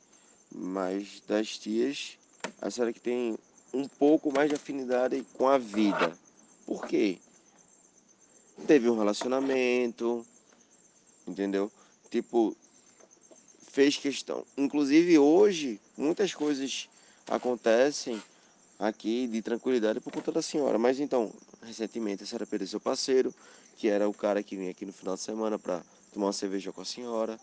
mas 0.55 1.23
das 1.27 1.59
tias, 1.59 2.19
a 2.61 2.71
senhora 2.71 2.93
que 2.93 3.01
tem 3.01 3.37
um 3.73 3.89
pouco 3.89 4.33
mais 4.33 4.49
de 4.49 4.55
afinidade 4.55 5.25
com 5.35 5.49
a 5.49 5.59
vida. 5.59 6.17
Por 6.67 6.87
quê? 6.87 7.19
Teve 8.67 8.89
um 8.89 8.97
relacionamento, 8.97 10.25
entendeu? 11.27 11.73
Tipo, 12.11 12.55
fez 13.73 13.97
questão. 13.97 14.47
Inclusive 14.57 15.19
hoje, 15.19 15.81
muitas 15.97 16.33
coisas 16.33 16.89
acontecem 17.27 18.23
aqui 18.89 19.27
de 19.27 19.43
tranquilidade 19.43 20.01
por 20.01 20.13
conta 20.13 20.33
da 20.33 20.43
senhora. 20.43 20.79
Mas 20.79 21.01
então, 21.01 21.33
recentemente 21.63 22.23
a 22.23 22.27
senhora 22.27 22.47
perdeu 22.47 22.69
seu 22.69 22.81
parceiro, 22.81 23.35
que 23.77 23.89
era 23.89 24.09
o 24.09 24.15
cara 24.15 24.43
que 24.43 24.57
vinha 24.57 24.71
aqui 24.71 24.87
no 24.87 24.93
final 24.93 25.15
de 25.15 25.21
semana 25.21 25.59
para 25.59 25.83
tomar 26.13 26.27
uma 26.27 26.33
cerveja 26.33 26.73
com 26.73 26.81
a 26.81 26.85
senhora. 26.85 27.39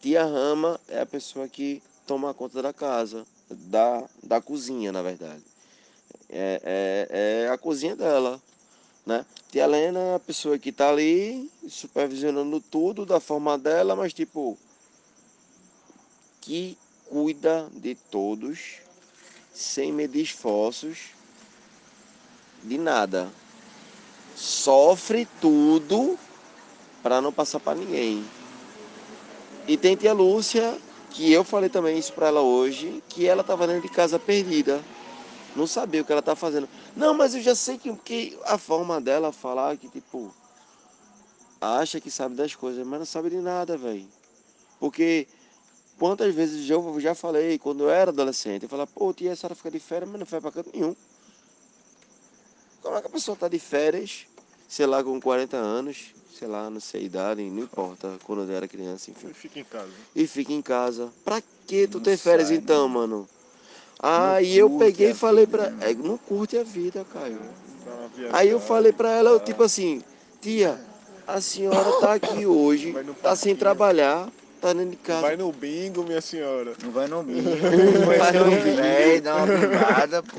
Tia 0.00 0.24
Rama 0.24 0.80
é 0.88 1.00
a 1.00 1.06
pessoa 1.06 1.48
que 1.48 1.82
toma 2.06 2.32
conta 2.32 2.62
da 2.62 2.72
casa, 2.72 3.26
da, 3.50 4.04
da 4.22 4.40
cozinha, 4.40 4.92
na 4.92 5.02
verdade. 5.02 5.42
É, 6.28 7.06
é, 7.10 7.44
é 7.46 7.48
a 7.48 7.58
cozinha 7.58 7.96
dela, 7.96 8.40
né? 9.04 9.24
Tia 9.50 9.64
Helena 9.64 9.98
é 9.98 10.14
a 10.14 10.20
pessoa 10.20 10.58
que 10.58 10.70
tá 10.70 10.90
ali 10.90 11.50
supervisionando 11.68 12.60
tudo 12.60 13.06
da 13.06 13.18
forma 13.18 13.56
dela, 13.56 13.96
mas 13.96 14.12
tipo 14.12 14.58
que 16.40 16.76
cuida 17.06 17.68
de 17.72 17.94
todos 17.94 18.80
sem 19.58 19.92
medir 19.92 20.22
esforços 20.22 20.98
de 22.62 22.78
nada. 22.78 23.28
Sofre 24.36 25.26
tudo 25.40 26.16
para 27.02 27.20
não 27.20 27.32
passar 27.32 27.58
para 27.58 27.76
ninguém. 27.76 28.24
E 29.66 29.76
tem 29.76 29.96
tia 29.96 30.12
Lúcia, 30.12 30.78
que 31.10 31.32
eu 31.32 31.42
falei 31.42 31.68
também 31.68 31.98
isso 31.98 32.12
para 32.12 32.28
ela 32.28 32.40
hoje, 32.40 33.02
que 33.08 33.26
ela 33.26 33.40
estava 33.40 33.66
dentro 33.66 33.82
de 33.82 33.88
casa 33.88 34.16
perdida. 34.16 34.80
Não 35.56 35.66
sabia 35.66 36.02
o 36.02 36.04
que 36.04 36.12
ela 36.12 36.22
tá 36.22 36.36
fazendo. 36.36 36.68
Não, 36.96 37.12
mas 37.12 37.34
eu 37.34 37.42
já 37.42 37.56
sei 37.56 37.76
que, 37.78 37.92
que 37.96 38.38
a 38.44 38.56
forma 38.58 39.00
dela 39.00 39.32
falar 39.32 39.76
que, 39.76 39.88
tipo, 39.88 40.32
acha 41.60 42.00
que 42.00 42.12
sabe 42.12 42.36
das 42.36 42.54
coisas, 42.54 42.86
mas 42.86 43.00
não 43.00 43.06
sabe 43.06 43.30
de 43.30 43.38
nada, 43.38 43.76
velho. 43.76 44.06
Porque 44.78 45.26
quantas 45.98 46.34
vezes 46.34 46.68
eu 46.70 47.00
já 47.00 47.14
falei, 47.14 47.58
quando 47.58 47.84
eu 47.84 47.90
era 47.90 48.10
adolescente, 48.10 48.62
eu 48.62 48.68
falava, 48.68 48.90
pô, 48.94 49.12
tia, 49.12 49.32
a 49.32 49.36
senhora 49.36 49.54
fica 49.54 49.70
de 49.70 49.80
férias, 49.80 50.08
mas 50.10 50.20
não 50.20 50.26
foi 50.26 50.40
pra 50.40 50.52
canto 50.52 50.70
nenhum. 50.72 50.94
Como 52.82 52.96
é 52.96 53.00
que 53.00 53.06
a 53.06 53.10
pessoa 53.10 53.36
tá 53.36 53.48
de 53.48 53.58
férias, 53.58 54.26
sei 54.68 54.86
lá, 54.86 55.02
com 55.02 55.20
40 55.20 55.56
anos, 55.56 56.14
sei 56.38 56.46
lá, 56.46 56.70
não 56.70 56.80
sei 56.80 57.02
a 57.02 57.04
idade, 57.04 57.42
não 57.42 57.62
importa, 57.62 58.16
quando 58.24 58.44
eu 58.44 58.56
era 58.56 58.68
criança, 58.68 59.10
enfim. 59.10 59.28
Fica 59.34 59.58
em 59.58 59.64
casa. 59.64 59.92
E 60.14 60.26
fica 60.26 60.52
em 60.52 60.62
casa. 60.62 61.12
Pra 61.24 61.42
que 61.66 61.86
tu 61.88 61.98
Não 61.98 62.04
ter 62.04 62.16
férias 62.16 62.48
sai, 62.48 62.56
então, 62.56 62.82
não. 62.82 62.88
mano? 62.88 63.28
Aí 64.00 64.56
eu 64.56 64.70
curte 64.70 64.84
peguei 64.84 65.10
e 65.10 65.14
falei 65.14 65.44
vida, 65.44 65.58
pra. 65.58 65.70
né? 65.70 65.90
É, 65.90 65.94
não 65.94 66.16
curte 66.16 66.56
a 66.56 66.62
vida, 66.62 67.04
Caio. 67.12 67.40
Aí 68.32 68.48
eu 68.48 68.60
falei 68.60 68.92
pra 68.92 69.10
ela, 69.10 69.30
eu, 69.30 69.40
tipo 69.40 69.62
assim, 69.62 70.02
tia, 70.40 70.80
a 71.26 71.40
senhora 71.40 72.00
tá 72.00 72.14
aqui 72.14 72.46
hoje, 72.46 72.94
tá 73.20 73.34
sem 73.34 73.56
trabalhar, 73.56 74.30
tá 74.58 74.72
dentro 74.72 74.90
de 74.90 74.96
casa. 74.96 75.22
Vai 75.22 75.36
no 75.36 75.52
bingo, 75.52 76.02
minha 76.04 76.20
senhora. 76.20 76.72
Não 76.82 76.90
vai 76.90 77.06
no 77.08 77.22
bingo, 77.22 77.48
Vai 78.06 78.18
vai 78.18 78.32
no 78.32 78.44
bingo. 78.44 78.76
velho, 78.76 79.22
dá 79.22 79.36
uma 79.36 79.46
bimbada, 79.46 80.22
pô. 80.22 80.36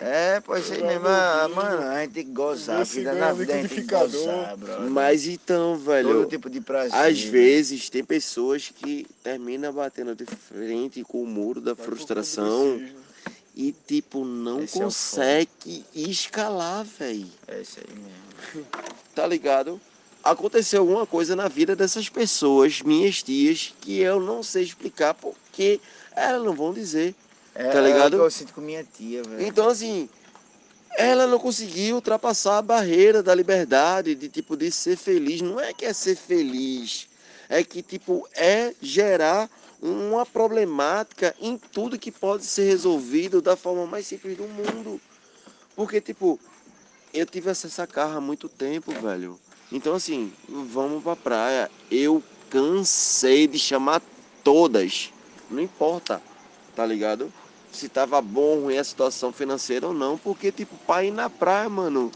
É, 0.00 0.40
pode 0.40 0.64
ser 0.64 0.80
Vai 0.80 0.88
mesmo. 0.94 1.08
ah, 1.08 1.44
bingo. 1.48 1.56
Mano, 1.60 1.82
a 1.88 2.00
gente 2.02 2.12
tem 2.14 2.24
que 2.24 2.30
gozar. 2.32 2.78
A 2.78 2.82
Esse 2.82 2.98
vida 2.98 3.12
na 3.14 3.32
vida 3.32 3.54
a 3.54 3.56
gente 3.62 3.74
tem 3.74 3.84
que 3.86 3.90
gozar, 3.94 4.56
brother. 4.56 4.90
Mas 4.90 5.26
então, 5.26 5.76
velho, 5.76 6.08
Todo 6.08 6.28
tipo 6.28 6.48
de 6.50 6.60
prazer. 6.60 6.94
às 6.94 7.24
né? 7.24 7.30
vezes 7.30 7.90
tem 7.90 8.04
pessoas 8.04 8.70
que 8.74 9.06
terminam 9.22 9.72
batendo 9.72 10.14
de 10.14 10.24
frente 10.26 11.02
com 11.02 11.22
o 11.22 11.26
muro 11.26 11.60
da 11.60 11.74
Vai 11.74 11.84
frustração 11.84 12.80
e, 13.56 13.72
tipo, 13.72 14.24
não 14.24 14.62
Esse 14.62 14.78
é 14.78 14.82
consegue 14.82 15.84
escalar, 15.92 16.84
velho. 16.84 17.26
É 17.48 17.60
isso 17.60 17.78
aí 17.80 17.94
mesmo. 17.98 18.66
tá 19.16 19.26
ligado? 19.26 19.80
Aconteceu 20.22 20.80
alguma 20.80 21.06
coisa 21.06 21.34
na 21.34 21.48
vida 21.48 21.74
dessas 21.74 22.08
pessoas, 22.08 22.82
minhas 22.82 23.22
tias, 23.22 23.74
que 23.80 24.00
eu 24.00 24.20
não 24.20 24.42
sei 24.42 24.64
explicar 24.64 25.14
porque 25.14 25.80
elas 26.14 26.42
não 26.42 26.54
vão 26.54 26.72
dizer. 26.72 27.14
É, 27.54 27.70
Tá 27.70 27.78
é 27.78 27.82
ligado? 27.82 28.16
que 28.16 28.22
eu 28.22 28.30
sinto 28.30 28.52
com 28.52 28.60
minha 28.60 28.84
tia, 28.84 29.22
velho. 29.22 29.42
Então, 29.46 29.68
assim, 29.68 30.08
ela 30.96 31.26
não 31.26 31.38
conseguiu 31.38 31.96
ultrapassar 31.96 32.58
a 32.58 32.62
barreira 32.62 33.22
da 33.22 33.34
liberdade, 33.34 34.14
de 34.14 34.28
tipo, 34.28 34.56
de 34.56 34.70
ser 34.70 34.96
feliz. 34.96 35.40
Não 35.40 35.60
é 35.60 35.72
que 35.72 35.84
é 35.84 35.92
ser 35.92 36.16
feliz, 36.16 37.08
é 37.48 37.62
que, 37.62 37.82
tipo, 37.82 38.28
é 38.34 38.74
gerar 38.82 39.48
uma 39.80 40.26
problemática 40.26 41.34
em 41.40 41.56
tudo 41.56 41.98
que 41.98 42.10
pode 42.10 42.44
ser 42.44 42.64
resolvido 42.64 43.40
da 43.40 43.56
forma 43.56 43.86
mais 43.86 44.06
simples 44.06 44.36
do 44.36 44.44
mundo. 44.44 45.00
Porque, 45.76 46.00
tipo, 46.00 46.38
eu 47.14 47.24
tive 47.24 47.50
acesso 47.50 47.80
a 47.80 47.86
carro 47.86 48.18
há 48.18 48.20
muito 48.20 48.48
tempo, 48.48 48.92
velho. 48.92 49.38
Então, 49.70 49.94
assim, 49.94 50.32
vamos 50.48 51.02
pra 51.02 51.14
praia. 51.16 51.70
Eu 51.90 52.22
cansei 52.50 53.46
de 53.46 53.58
chamar 53.58 54.00
todas. 54.42 55.10
Não 55.50 55.60
importa, 55.60 56.20
tá 56.74 56.84
ligado? 56.86 57.32
Se 57.72 57.88
tava 57.88 58.20
bom 58.22 58.40
ou 58.40 58.60
ruim 58.64 58.78
a 58.78 58.84
situação 58.84 59.32
financeira 59.32 59.86
ou 59.86 59.92
não. 59.94 60.16
Porque, 60.16 60.50
tipo, 60.50 60.74
pra 60.86 61.04
ir 61.04 61.10
na 61.10 61.28
praia, 61.28 61.68
mano, 61.68 62.10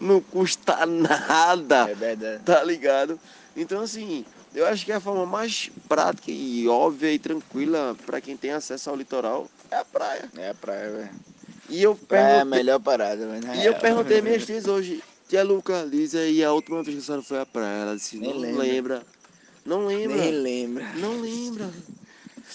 não 0.00 0.20
custa 0.20 0.84
nada 0.86 1.88
É 1.90 1.94
verdade. 1.94 2.42
tá 2.44 2.62
ligado? 2.64 3.18
Então, 3.56 3.80
assim, 3.80 4.24
eu 4.54 4.66
acho 4.66 4.84
que 4.84 4.92
a 4.92 5.00
forma 5.00 5.24
mais 5.24 5.70
prática 5.88 6.30
e 6.30 6.66
óbvia 6.68 7.12
e 7.12 7.18
tranquila 7.18 7.96
para 8.04 8.20
quem 8.20 8.36
tem 8.36 8.50
acesso 8.50 8.90
ao 8.90 8.96
litoral 8.96 9.48
é 9.70 9.76
a 9.76 9.84
praia. 9.84 10.30
É 10.36 10.50
a 10.50 10.54
praia, 10.54 10.90
velho. 10.90 11.10
E 11.68 11.82
eu 11.82 11.94
Praia 11.96 12.22
é 12.22 12.26
a 12.26 12.28
perguntei, 12.44 12.58
melhor 12.58 12.80
parada, 12.80 13.26
velho. 13.26 13.54
e 13.54 13.64
eu 13.66 13.74
perguntei 13.74 14.20
minhas 14.20 14.44
tias 14.46 14.66
hoje, 14.66 15.02
tia 15.28 15.42
Luca, 15.42 15.82
Lisa, 15.82 16.26
e 16.26 16.42
a 16.44 16.52
última 16.52 16.82
vez 16.82 16.96
que 16.96 17.02
a 17.02 17.04
senhora 17.04 17.22
foi 17.22 17.40
à 17.40 17.46
praia? 17.46 17.82
Ela 17.82 17.96
disse, 17.96 18.16
Nem 18.18 18.32
não 18.32 18.40
lembra. 18.40 18.62
lembra. 18.62 19.06
Não 19.64 19.86
lembra. 19.86 20.16
Nem 20.16 20.30
lembra. 20.30 20.92
Não 20.94 21.20
lembra. 21.20 21.70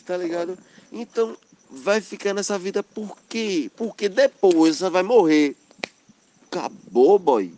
Tá 0.06 0.18
ligado? 0.18 0.58
Então, 0.92 1.38
vai 1.70 2.02
ficar 2.02 2.34
nessa 2.34 2.58
vida 2.58 2.82
por 2.82 3.16
quê? 3.30 3.70
Porque 3.76 4.10
depois 4.10 4.78
você 4.78 4.90
vai 4.90 5.04
morrer. 5.04 5.56
Acabou, 6.48 7.20
boy. 7.20 7.54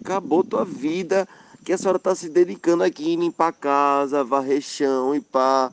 Acabou 0.00 0.44
tua 0.44 0.64
vida. 0.64 1.28
Que 1.64 1.72
a 1.72 1.78
senhora 1.78 1.98
tá 1.98 2.14
se 2.14 2.28
dedicando 2.28 2.84
aqui 2.84 3.10
em 3.10 3.18
limpar 3.18 3.48
a 3.48 3.52
casa, 3.52 4.22
varrer 4.22 4.60
chão 4.60 5.14
e 5.14 5.20
pá. 5.20 5.72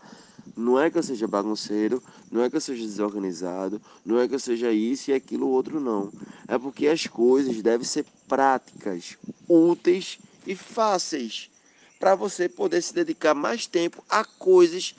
Não 0.55 0.79
é 0.79 0.89
que 0.89 0.97
eu 0.97 1.03
seja 1.03 1.27
bagunceiro, 1.27 2.01
não 2.33 2.43
é 2.43 2.49
que 2.49 2.55
eu 2.55 2.61
seja 2.61 2.81
desorganizado, 2.81 3.79
não 4.03 4.19
é 4.19 4.27
que 4.27 4.33
eu 4.33 4.39
seja 4.39 4.71
isso 4.71 5.11
e 5.11 5.13
aquilo 5.13 5.47
outro, 5.47 5.79
não. 5.79 6.11
É 6.47 6.57
porque 6.57 6.87
as 6.87 7.05
coisas 7.05 7.61
devem 7.61 7.85
ser 7.85 8.03
práticas, 8.27 9.17
úteis 9.47 10.17
e 10.47 10.55
fáceis 10.55 11.51
para 11.99 12.15
você 12.15 12.49
poder 12.49 12.81
se 12.81 12.91
dedicar 12.91 13.35
mais 13.35 13.67
tempo 13.67 14.03
a 14.09 14.25
coisas 14.25 14.95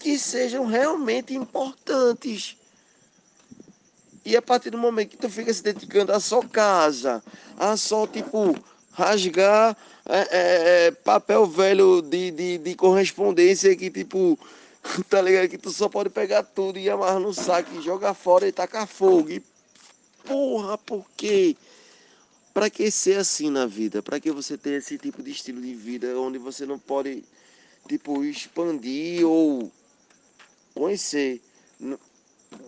que 0.00 0.18
sejam 0.18 0.66
realmente 0.66 1.32
importantes. 1.32 2.56
E 4.24 4.36
a 4.36 4.42
partir 4.42 4.70
do 4.70 4.78
momento 4.78 5.10
que 5.10 5.16
tu 5.18 5.30
fica 5.30 5.54
se 5.54 5.62
dedicando 5.62 6.12
a 6.12 6.18
só 6.18 6.40
casa, 6.42 7.22
a 7.56 7.76
só 7.76 8.08
tipo 8.08 8.56
rasgar 8.90 9.76
é, 10.08 10.18
é, 10.18 10.86
é, 10.86 10.90
papel 10.90 11.46
velho 11.46 12.02
de, 12.02 12.32
de, 12.32 12.58
de 12.58 12.74
correspondência 12.74 13.76
que 13.76 13.88
tipo, 13.88 14.36
tá 15.08 15.20
ligado? 15.20 15.48
Que 15.48 15.58
tu 15.58 15.70
só 15.70 15.88
pode 15.88 16.10
pegar 16.10 16.42
tudo 16.42 16.78
e 16.78 16.88
amarrar 16.88 17.20
no 17.20 17.32
saco 17.34 17.70
e 17.74 17.82
jogar 17.82 18.14
fora 18.14 18.46
e 18.46 18.52
tacar 18.52 18.86
fogo. 18.86 19.30
E 19.30 19.42
porra, 20.24 20.78
por 20.78 21.06
quê? 21.16 21.56
pra 22.56 22.70
que 22.70 22.90
ser 22.90 23.18
assim 23.18 23.50
na 23.50 23.66
vida? 23.66 24.02
Pra 24.02 24.18
que 24.18 24.32
você 24.32 24.56
ter 24.56 24.78
esse 24.78 24.96
tipo 24.96 25.22
de 25.22 25.30
estilo 25.30 25.60
de 25.60 25.74
vida 25.74 26.18
onde 26.18 26.38
você 26.38 26.64
não 26.64 26.78
pode, 26.78 27.22
tipo, 27.86 28.24
expandir 28.24 29.28
ou 29.28 29.70
conhecer? 30.74 31.42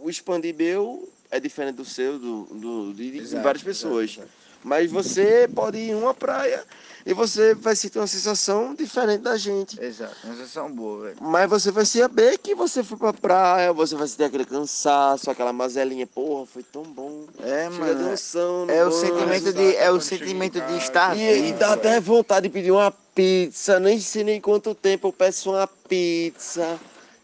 O 0.02 0.10
expandir 0.10 0.54
meu 0.54 1.10
é 1.30 1.40
diferente 1.40 1.76
do 1.76 1.86
seu, 1.86 2.18
do, 2.18 2.44
do, 2.44 2.92
de, 2.92 3.12
de 3.12 3.18
Exato, 3.18 3.42
várias 3.42 3.62
exato, 3.62 3.64
pessoas. 3.64 4.10
exato. 4.10 4.28
Mas 4.62 4.90
você 4.90 5.48
pode 5.54 5.78
ir 5.78 5.90
em 5.90 5.94
uma 5.94 6.12
praia 6.12 6.64
e 7.06 7.14
você 7.14 7.54
vai 7.54 7.74
sentir 7.74 7.98
uma 7.98 8.06
sensação 8.06 8.74
diferente 8.74 9.22
da 9.22 9.36
gente. 9.36 9.82
Exato, 9.82 10.14
uma 10.24 10.34
sensação 10.34 10.70
boa, 10.70 11.04
velho. 11.04 11.16
Mas 11.20 11.48
você 11.48 11.70
vai 11.70 11.86
saber 11.86 12.36
que 12.38 12.54
você 12.54 12.82
foi 12.82 12.98
pra 12.98 13.12
praia, 13.12 13.72
você 13.72 13.94
vai 13.94 14.06
sentir 14.06 14.24
aquele 14.24 14.44
cansaço, 14.44 15.30
aquela 15.30 15.52
mazelinha, 15.52 16.06
porra, 16.06 16.44
foi 16.44 16.62
tão 16.62 16.82
bom. 16.82 17.24
É, 17.42 17.70
Chega 17.70 17.94
mano. 17.94 18.16
sono 18.16 18.70
É 18.70 18.84
o 18.84 18.92
sentimento 18.92 19.52
de, 19.52 19.76
é 19.76 19.90
o 19.90 20.00
sentimento 20.00 20.60
de 20.60 20.76
estar 20.76 21.16
E, 21.16 21.48
e 21.48 21.52
dá 21.52 21.72
até 21.72 21.98
vontade 22.00 22.48
de 22.48 22.52
pedir 22.52 22.72
uma 22.72 22.90
pizza, 22.90 23.80
nem 23.80 23.98
sei 23.98 24.22
nem 24.24 24.40
quanto 24.40 24.74
tempo 24.74 25.08
eu 25.08 25.12
peço 25.12 25.50
uma 25.50 25.66
pizza, 25.66 26.78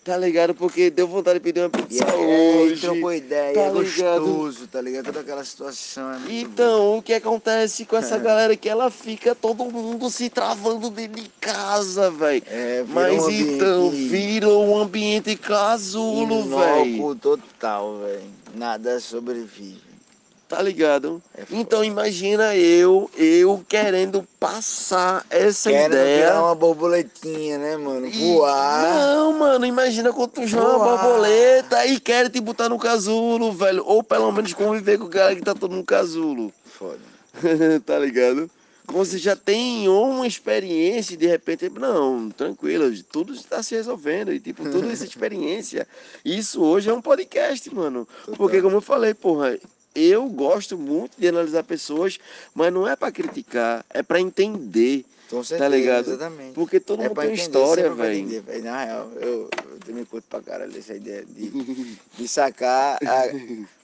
tá 0.05 0.17
ligado? 0.19 0.55
Porque 0.55 0.91
deu 0.91 1.09
vontade 1.09 1.39
de 1.39 1.43
pedir 1.45 1.61
uma 1.61 1.71
pizza 1.71 2.05
e 2.05 2.63
hoje. 2.63 2.81
trocou 2.83 3.13
ideia, 3.13 3.55
tá 3.55 3.61
é 3.63 3.73
ligado? 3.73 4.21
gostoso, 4.21 4.67
tá 4.67 4.81
ligado? 4.81 5.07
Toda 5.07 5.21
aquela 5.21 5.45
situação 5.45 6.13
é 6.13 6.19
Então, 6.29 6.99
o 6.99 7.03
que 7.03 7.15
acontece 7.15 7.87
com 7.87 7.97
essa 7.97 8.17
É. 8.17 8.19
galera 8.19 8.53
é 8.53 8.57
que 8.57 8.69
ela 8.69 8.91
fica 8.91 9.35
todo 9.35 9.65
mundo 9.65 10.11
se 10.11 10.29
travando 10.29 10.91
dentro 10.91 11.23
de 11.23 11.29
casa, 11.41 12.11
velho. 12.11 12.43
É, 12.47 12.85
Mas 12.87 13.23
um 13.25 13.31
então, 13.31 13.87
ambiente 13.89 14.09
virou 14.09 14.67
um 14.67 14.79
ambiente 14.79 15.37
casulo, 15.37 16.45
velho. 16.57 17.15
total, 17.15 17.99
velho. 17.99 18.23
Nada 18.55 19.01
sobrevive. 19.01 19.94
Tá 20.47 20.61
ligado? 20.61 21.23
É. 21.37 21.45
Então 21.51 21.83
imagina 21.83 22.55
eu, 22.55 23.11
eu 23.17 23.65
querendo 23.67 24.23
passar 24.39 25.25
essa 25.31 25.71
Querendo 25.71 25.93
ideia. 25.95 26.27
virar 26.27 26.43
uma 26.45 26.55
borboletinha, 26.55 27.57
né, 27.59 27.77
mano? 27.77 28.07
E- 28.07 28.11
Voar. 28.11 28.83
Não, 28.83 29.39
mano, 29.39 29.65
imagina 29.65 30.13
quando 30.13 30.31
tu 30.33 30.47
joga 30.47 30.77
uma 30.77 30.97
borboleta 30.99 31.87
e 31.87 31.99
quer 31.99 32.29
te 32.31 32.41
botar 32.41 32.69
no 32.69 32.79
casulo, 32.79 33.53
velho. 33.53 33.83
Ou 33.87 34.03
pelo 34.03 34.31
menos 34.31 34.53
conviver 34.53 34.99
com 34.99 35.07
o 35.07 35.11
cara 35.11 35.35
que 35.35 35.43
tá 35.43 35.55
todo 35.55 35.75
no 35.75 35.83
casulo. 35.83 36.53
Foda. 36.67 37.01
tá 37.85 37.99
ligado? 37.99 38.49
Como 38.87 39.03
você 39.03 39.17
já 39.17 39.35
tem 39.35 39.89
uma 39.89 40.27
experiência 40.27 41.15
e 41.15 41.17
de 41.17 41.27
repente, 41.27 41.71
não, 41.71 42.29
tranquilo, 42.31 42.93
tudo 43.11 43.33
está 43.33 43.63
se 43.63 43.75
resolvendo. 43.75 44.31
E 44.31 44.39
tipo, 44.39 44.63
toda 44.71 44.93
essa 44.93 45.05
experiência. 45.09 45.89
Isso 46.23 46.63
hoje 46.63 46.91
é 46.91 46.93
um 46.93 47.01
podcast, 47.01 47.75
mano. 47.75 48.07
Porque 48.37 48.61
como 48.61 48.77
eu 48.77 48.81
falei, 48.83 49.15
porra, 49.15 49.59
eu 49.95 50.27
gosto 50.29 50.77
muito 50.77 51.13
de 51.19 51.29
analisar 51.29 51.63
pessoas, 51.63 52.19
mas 52.55 52.73
não 52.73 52.87
é 52.89 52.97
pra 52.97 53.13
criticar, 53.13 53.85
é 53.91 54.03
pra 54.03 54.21
entender. 54.21 55.05
Com 55.31 55.43
certeza, 55.43 55.69
ligado? 55.71 56.09
Exatamente. 56.11 56.53
Porque 56.53 56.79
todo 56.79 57.03
É 57.03 57.09
mundo 57.09 57.17
tem 57.17 57.25
entender, 57.33 57.41
história, 57.43 57.91
velho. 57.95 58.43
velho. 58.43 58.65
Na 58.65 58.85
real, 58.85 59.11
eu, 59.17 59.49
eu 59.71 59.79
também 59.85 60.05
curto 60.05 60.25
pra 60.29 60.41
caralho 60.43 60.77
essa 60.77 60.95
ideia 60.95 61.25
de, 61.25 61.51
de 62.17 62.29
sacar 62.29 62.99
a, 63.03 63.25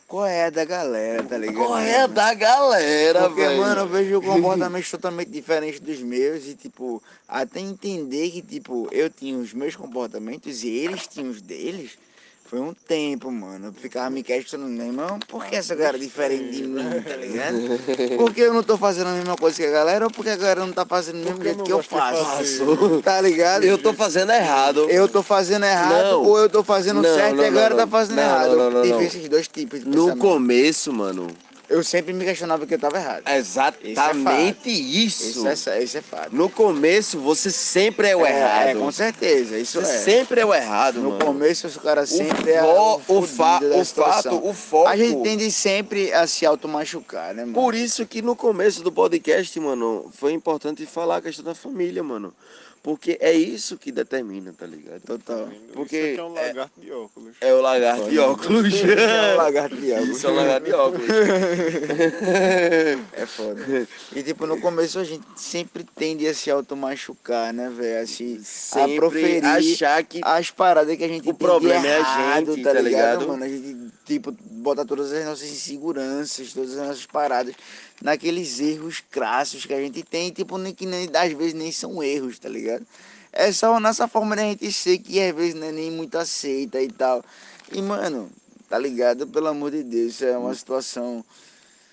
qual 0.06 0.26
é 0.26 0.44
a 0.46 0.50
da 0.50 0.64
galera, 0.64 1.22
tá 1.24 1.38
ligado? 1.38 1.56
Qual 1.56 1.78
é 1.78 2.02
a 2.02 2.06
da 2.06 2.34
galera, 2.34 3.26
Porque, 3.28 3.40
velho? 3.42 3.58
mano, 3.58 3.80
eu 3.82 3.88
vejo 3.88 4.20
comportamentos 4.20 4.90
totalmente 4.92 5.30
diferentes 5.30 5.80
dos 5.80 6.00
meus 6.00 6.46
e, 6.46 6.54
tipo, 6.54 7.02
até 7.26 7.60
entender 7.60 8.30
que, 8.30 8.42
tipo, 8.42 8.88
eu 8.92 9.08
tinha 9.08 9.38
os 9.38 9.52
meus 9.54 9.74
comportamentos 9.74 10.62
e 10.62 10.68
eles 10.68 11.06
tinham 11.06 11.30
os 11.30 11.40
deles. 11.40 11.92
Foi 12.50 12.58
um 12.58 12.74
tempo, 12.74 13.30
mano. 13.30 13.68
Eu 13.68 13.72
ficava 13.72 14.10
me 14.10 14.24
questionando, 14.24 14.72
meu 14.72 14.86
irmão, 14.86 15.20
por 15.28 15.44
que 15.46 15.54
essa 15.54 15.72
galera 15.76 15.96
é 15.96 16.00
diferente 16.00 16.50
de 16.50 16.62
mim, 16.64 16.82
tá 17.00 17.14
ligado? 17.14 17.56
Por 18.18 18.34
que 18.34 18.40
eu 18.40 18.52
não 18.52 18.64
tô 18.64 18.76
fazendo 18.76 19.06
a 19.06 19.12
mesma 19.12 19.36
coisa 19.36 19.56
que 19.56 19.64
a 19.64 19.70
galera 19.70 20.04
ou 20.06 20.10
porque 20.10 20.30
a 20.30 20.36
galera 20.36 20.66
não 20.66 20.72
tá 20.72 20.84
fazendo 20.84 21.20
do 21.22 21.24
mesmo 21.28 21.44
jeito 21.44 21.62
que 21.62 21.72
eu 21.72 21.80
faço? 21.80 22.66
Tá 23.04 23.20
ligado? 23.20 23.62
Eu 23.62 23.78
tô 23.78 23.92
fazendo 23.94 24.32
errado. 24.32 24.90
Eu 24.90 25.06
tô 25.08 25.22
fazendo 25.22 25.64
errado 25.64 26.10
Não. 26.10 26.24
ou 26.24 26.38
eu 26.38 26.48
tô 26.48 26.64
fazendo 26.64 27.00
Não, 27.00 27.14
certo 27.14 27.36
não, 27.36 27.44
e 27.44 27.46
a 27.46 27.50
galera 27.50 27.70
não, 27.76 27.76
tá 27.84 27.86
fazendo 27.86 28.16
não, 28.16 28.22
errado. 28.24 28.56
não, 28.56 28.56
não, 28.56 28.70
não, 28.70 28.82
Tive 28.82 29.04
esses 29.04 29.28
dois 29.28 29.46
tipos 29.46 29.78
de 29.78 29.86
No 29.86 29.92
pensamento. 29.92 30.18
começo, 30.18 30.92
mano. 30.92 31.28
Eu 31.70 31.84
sempre 31.84 32.12
me 32.12 32.24
questionava 32.24 32.66
que 32.66 32.74
eu 32.74 32.78
tava 32.80 32.98
errado. 32.98 33.22
Exatamente 33.28 34.68
isso. 34.70 35.22
Isso 35.24 35.46
é, 35.46 35.54
fa- 35.54 35.78
isso 35.78 35.96
é 35.98 36.02
fato. 36.02 36.34
No 36.34 36.50
começo, 36.50 37.18
você 37.20 37.48
sempre 37.50 38.08
é 38.08 38.16
o 38.16 38.26
É, 38.26 38.30
errado. 38.36 38.66
É, 38.66 38.74
com 38.74 38.90
certeza, 38.90 39.56
isso 39.56 39.80
Você 39.80 39.92
é. 39.92 39.98
sempre 39.98 40.40
é 40.40 40.44
o 40.46 40.52
errado, 40.52 41.00
No 41.00 41.10
mano. 41.12 41.24
começo, 41.24 41.68
o 41.68 41.80
cara 41.80 42.04
sempre 42.06 42.50
o, 42.50 42.54
é 42.54 42.62
o, 42.62 43.00
o, 43.06 43.22
fa- 43.22 43.60
fato, 43.94 44.44
o 44.48 44.52
foco. 44.52 44.88
A 44.88 44.96
gente 44.96 45.22
tende 45.22 45.50
sempre 45.52 46.12
a 46.12 46.26
se 46.26 46.44
automachucar, 46.44 47.32
né, 47.34 47.42
mano? 47.42 47.54
Por 47.54 47.74
isso 47.74 48.04
que 48.04 48.20
no 48.20 48.34
começo 48.34 48.82
do 48.82 48.90
podcast, 48.90 49.58
mano, 49.60 50.10
foi 50.12 50.32
importante 50.32 50.84
falar 50.86 51.18
a 51.18 51.22
questão 51.22 51.44
da 51.44 51.54
família, 51.54 52.02
mano. 52.02 52.34
Porque 52.82 53.18
é 53.20 53.32
isso 53.32 53.76
que 53.76 53.92
determina, 53.92 54.54
tá 54.56 54.64
ligado? 54.66 55.02
Total. 55.02 55.48
Porque 55.74 55.96
Isso 55.98 56.06
aqui 56.12 56.20
é 56.20 56.24
um 56.24 56.36
é- 56.38 56.46
lagarto 56.46 56.80
de 56.80 56.90
óculos. 56.92 57.36
É 57.40 57.52
o 57.52 57.60
lagarto 57.60 58.08
de 58.10 58.18
óculos. 58.18 58.74
É 58.82 59.32
um 59.34 59.36
lagarto 59.36 59.76
de 59.76 59.92
óculos. 59.92 60.16
Isso 60.16 60.26
é 60.26 60.30
o 60.30 60.34
lagarto 60.34 60.64
de 60.64 60.72
óculos. 60.72 61.06
É 63.12 63.26
foda. 63.26 63.86
E 64.14 64.22
tipo, 64.22 64.46
no 64.46 64.58
começo 64.60 64.98
a 64.98 65.04
gente 65.04 65.24
sempre 65.36 65.84
tende 65.84 66.26
a 66.26 66.32
se 66.34 66.50
automachucar, 66.50 67.52
né, 67.52 67.70
velho? 67.74 68.02
A 68.02 68.06
se 68.06 68.38
a 68.40 68.44
Sempre 68.44 68.96
proferir 68.96 69.44
achar 69.44 70.02
que 70.02 70.20
as 70.24 70.50
paradas 70.50 70.96
que 70.96 71.04
a 71.04 71.08
gente 71.08 71.28
O 71.28 71.34
problema 71.34 71.86
é 71.86 72.00
a 72.00 72.40
gente, 72.40 72.62
tá, 72.62 72.72
tá 72.72 72.80
ligado, 72.80 73.20
ligado? 73.20 73.28
mano? 73.28 73.44
A 73.44 73.48
gente, 73.48 73.89
tipo, 74.14 74.32
bota 74.32 74.84
todas 74.84 75.12
as 75.12 75.24
nossas 75.24 75.48
inseguranças, 75.48 76.52
todas 76.52 76.72
as 76.72 76.86
nossas 76.86 77.06
paradas 77.06 77.54
naqueles 78.02 78.58
erros 78.58 79.02
crassos 79.10 79.64
que 79.64 79.72
a 79.72 79.80
gente 79.80 80.02
tem, 80.02 80.30
tipo, 80.30 80.58
nem 80.58 80.74
que 80.74 80.84
nem, 80.84 81.08
às 81.14 81.32
vezes 81.32 81.54
nem 81.54 81.70
são 81.70 82.02
erros, 82.02 82.38
tá 82.38 82.48
ligado? 82.48 82.84
É 83.32 83.52
só 83.52 83.76
a 83.76 83.80
nossa 83.80 84.08
forma 84.08 84.34
de 84.34 84.42
a 84.42 84.44
gente 84.46 84.72
ser 84.72 84.98
que 84.98 85.20
às 85.20 85.34
vezes 85.34 85.54
não 85.54 85.68
é 85.68 85.72
nem 85.72 85.90
muito 85.90 86.18
aceita 86.18 86.82
e 86.82 86.90
tal. 86.90 87.24
E, 87.70 87.80
mano, 87.80 88.28
tá 88.68 88.76
ligado? 88.76 89.28
Pelo 89.28 89.46
amor 89.46 89.70
de 89.70 89.84
Deus, 89.84 90.14
isso 90.14 90.24
é 90.24 90.36
uma 90.36 90.54
situação, 90.54 91.24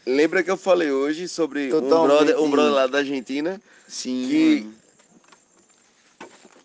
Lembra 0.07 0.41
que 0.41 0.49
eu 0.49 0.55
falei 0.55 0.89
hoje 0.89 1.27
sobre 1.27 1.73
um 1.73 1.81
brother, 1.81 2.41
um 2.41 2.49
brother 2.49 2.71
lá 2.71 2.87
da 2.87 2.99
Argentina? 2.99 3.61
sim, 3.89 4.25
Que-. 4.27 4.76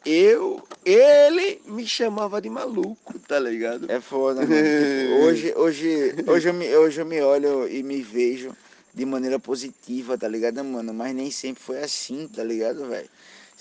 Eu, 0.05 0.62
ele 0.84 1.61
me 1.66 1.86
chamava 1.86 2.40
de 2.40 2.50
maluco, 2.50 3.18
tá 3.20 3.38
ligado? 3.38 3.90
É 3.90 4.00
foda, 4.00 4.40
mano. 4.40 4.53
Hoje, 5.24 5.55
hoje, 5.57 6.14
hoje, 6.26 6.48
eu 6.48 6.55
me, 6.55 6.76
hoje 6.76 7.00
eu 7.00 7.07
me 7.07 7.20
olho 7.20 7.68
e 7.68 7.82
me 7.82 8.03
vejo 8.03 8.57
de 8.92 9.07
maneira 9.07 9.38
positiva, 9.38 10.18
tá 10.18 10.28
ligado, 10.28 10.62
mano? 10.64 10.92
Mas 10.92 11.14
nem 11.14 11.30
sempre 11.30 11.62
foi 11.62 11.82
assim, 11.82 12.28
tá 12.28 12.42
ligado, 12.42 12.86
velho? 12.88 13.09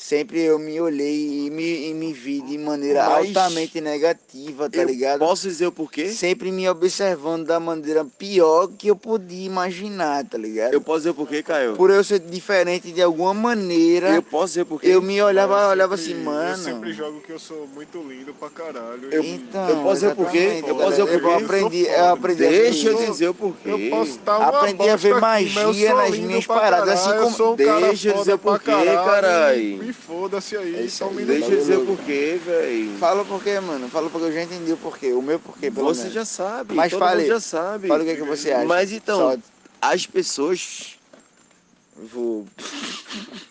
Sempre 0.04 0.42
eu 0.42 0.58
me 0.58 0.82
olhei 0.82 1.46
e 1.46 1.50
me, 1.52 1.90
e 1.90 1.94
me 1.94 2.12
vi 2.12 2.42
de 2.42 2.58
maneira 2.58 3.08
Mas 3.08 3.28
altamente 3.28 3.80
negativa, 3.80 4.68
tá 4.68 4.80
eu 4.80 4.88
ligado? 4.88 5.20
posso 5.20 5.48
dizer 5.48 5.68
o 5.68 5.72
porquê? 5.72 6.10
Sempre 6.10 6.52
me 6.52 6.68
observando 6.68 7.46
da 7.46 7.60
maneira 7.60 8.04
pior 8.18 8.68
que 8.68 8.88
eu 8.88 8.96
podia 8.96 9.46
imaginar, 9.46 10.26
tá 10.26 10.40
ligado? 10.40 10.74
Eu 10.74 10.82
posso 10.82 11.02
dizer 11.02 11.10
o 11.12 11.14
porquê, 11.14 11.44
Caio? 11.44 11.76
Por 11.76 11.92
eu 11.92 12.04
ser 12.04 12.18
diferente 12.20 12.92
de 12.92 13.00
alguma 13.00 13.32
maneira, 13.32 14.10
Eu 14.10 14.16
eu, 14.16 14.24
posso 14.24 14.48
dizer 14.48 14.62
o 14.64 14.66
porquê? 14.66 15.00
me 15.00 15.22
olhava, 15.22 15.62
Eu 15.62 15.70
olhava 15.70 15.96
sempre- 15.96 16.14
assim, 16.14 16.24
mano. 16.26 16.50
Eu 16.50 16.58
sempre 16.58 16.94
jogo 16.94 17.22
que 17.22 17.32
eu 17.32 17.40
sou 17.40 17.68
muito 17.68 18.00
lindo 18.02 18.34
pra 18.34 18.50
caralho. 18.50 19.08
Eu- 19.12 19.24
Então, 19.24 19.70
eu 19.70 19.76
posso 19.84 19.94
dizer 20.02 20.16
por 20.16 20.32
quê? 20.32 20.38
exatamente, 20.40 20.68
Eu 20.68 20.76
posso 20.76 20.90
dizer 20.90 21.06
galera. 21.06 21.20
por 21.22 21.30
quê? 21.30 21.36
Eu 21.42 21.46
aprendi, 21.46 21.84
eu 21.86 22.06
aprendi 22.08 22.46
a 22.46 22.50
Deixa 22.50 22.90
eu 22.90 22.98
dizer 23.12 23.28
o 23.30 23.34
porquê. 23.36 23.70
Eu 23.70 23.90
posso 23.92 24.12
estar 24.14 24.40
uma 24.40 24.48
Aprendi 24.62 24.90
a 24.90 24.96
ver 24.96 25.10
aqui, 25.10 25.16
eu 25.16 25.22
magia 25.22 25.88
sou 25.90 25.98
nas 25.98 26.18
minhas 26.18 26.48
paradas, 26.48 26.90
assim 26.90 27.04
caralho, 27.12 27.22
como- 27.22 27.32
Eu 27.32 27.38
sou 27.38 27.54
um 27.54 27.58
cara 27.58 27.88
Deixa 27.88 28.10
eu 28.10 28.14
dizer 28.18 28.38
pra 28.40 28.52
por 28.52 28.60
quê, 28.64 28.72
caralho, 28.72 29.91
foda-se 30.08 30.56
aí, 30.58 30.76
É 30.76 30.82
isso 30.84 30.98
só 30.98 31.08
um. 31.10 31.16
Deixa 31.16 31.52
eu 31.52 31.58
dizer 31.60 31.78
o 31.78 31.86
porquê, 31.86 32.40
velho. 32.44 32.98
Fala 32.98 33.24
por 33.26 33.42
quê, 33.44 33.60
mano? 33.60 33.88
Fala 33.90 34.10
porque 34.10 34.28
eu 34.28 34.32
já 34.32 34.44
entendi 34.44 34.72
o 34.74 34.78
porquê. 34.78 35.14
O 35.14 35.22
meu 35.22 35.40
porquê, 35.40 35.70
pelo 35.72 35.88
Você 35.88 36.02
menos. 36.02 36.14
já 36.14 36.26
sabe, 36.26 36.74
Mas 36.76 36.92
todo 36.92 37.00
fale- 37.00 37.22
mundo 37.22 37.28
já 37.30 37.40
sabe. 37.40 37.88
Fala 37.88 38.02
o 38.02 38.06
que, 38.06 38.12
é 38.12 38.16
que 38.16 38.24
você 38.24 38.52
acha. 38.52 38.66
Mas 38.66 38.92
então, 38.92 39.20
Só 39.20 39.38
as 39.82 40.06
pessoas 40.06 40.96
voam, 41.96 42.46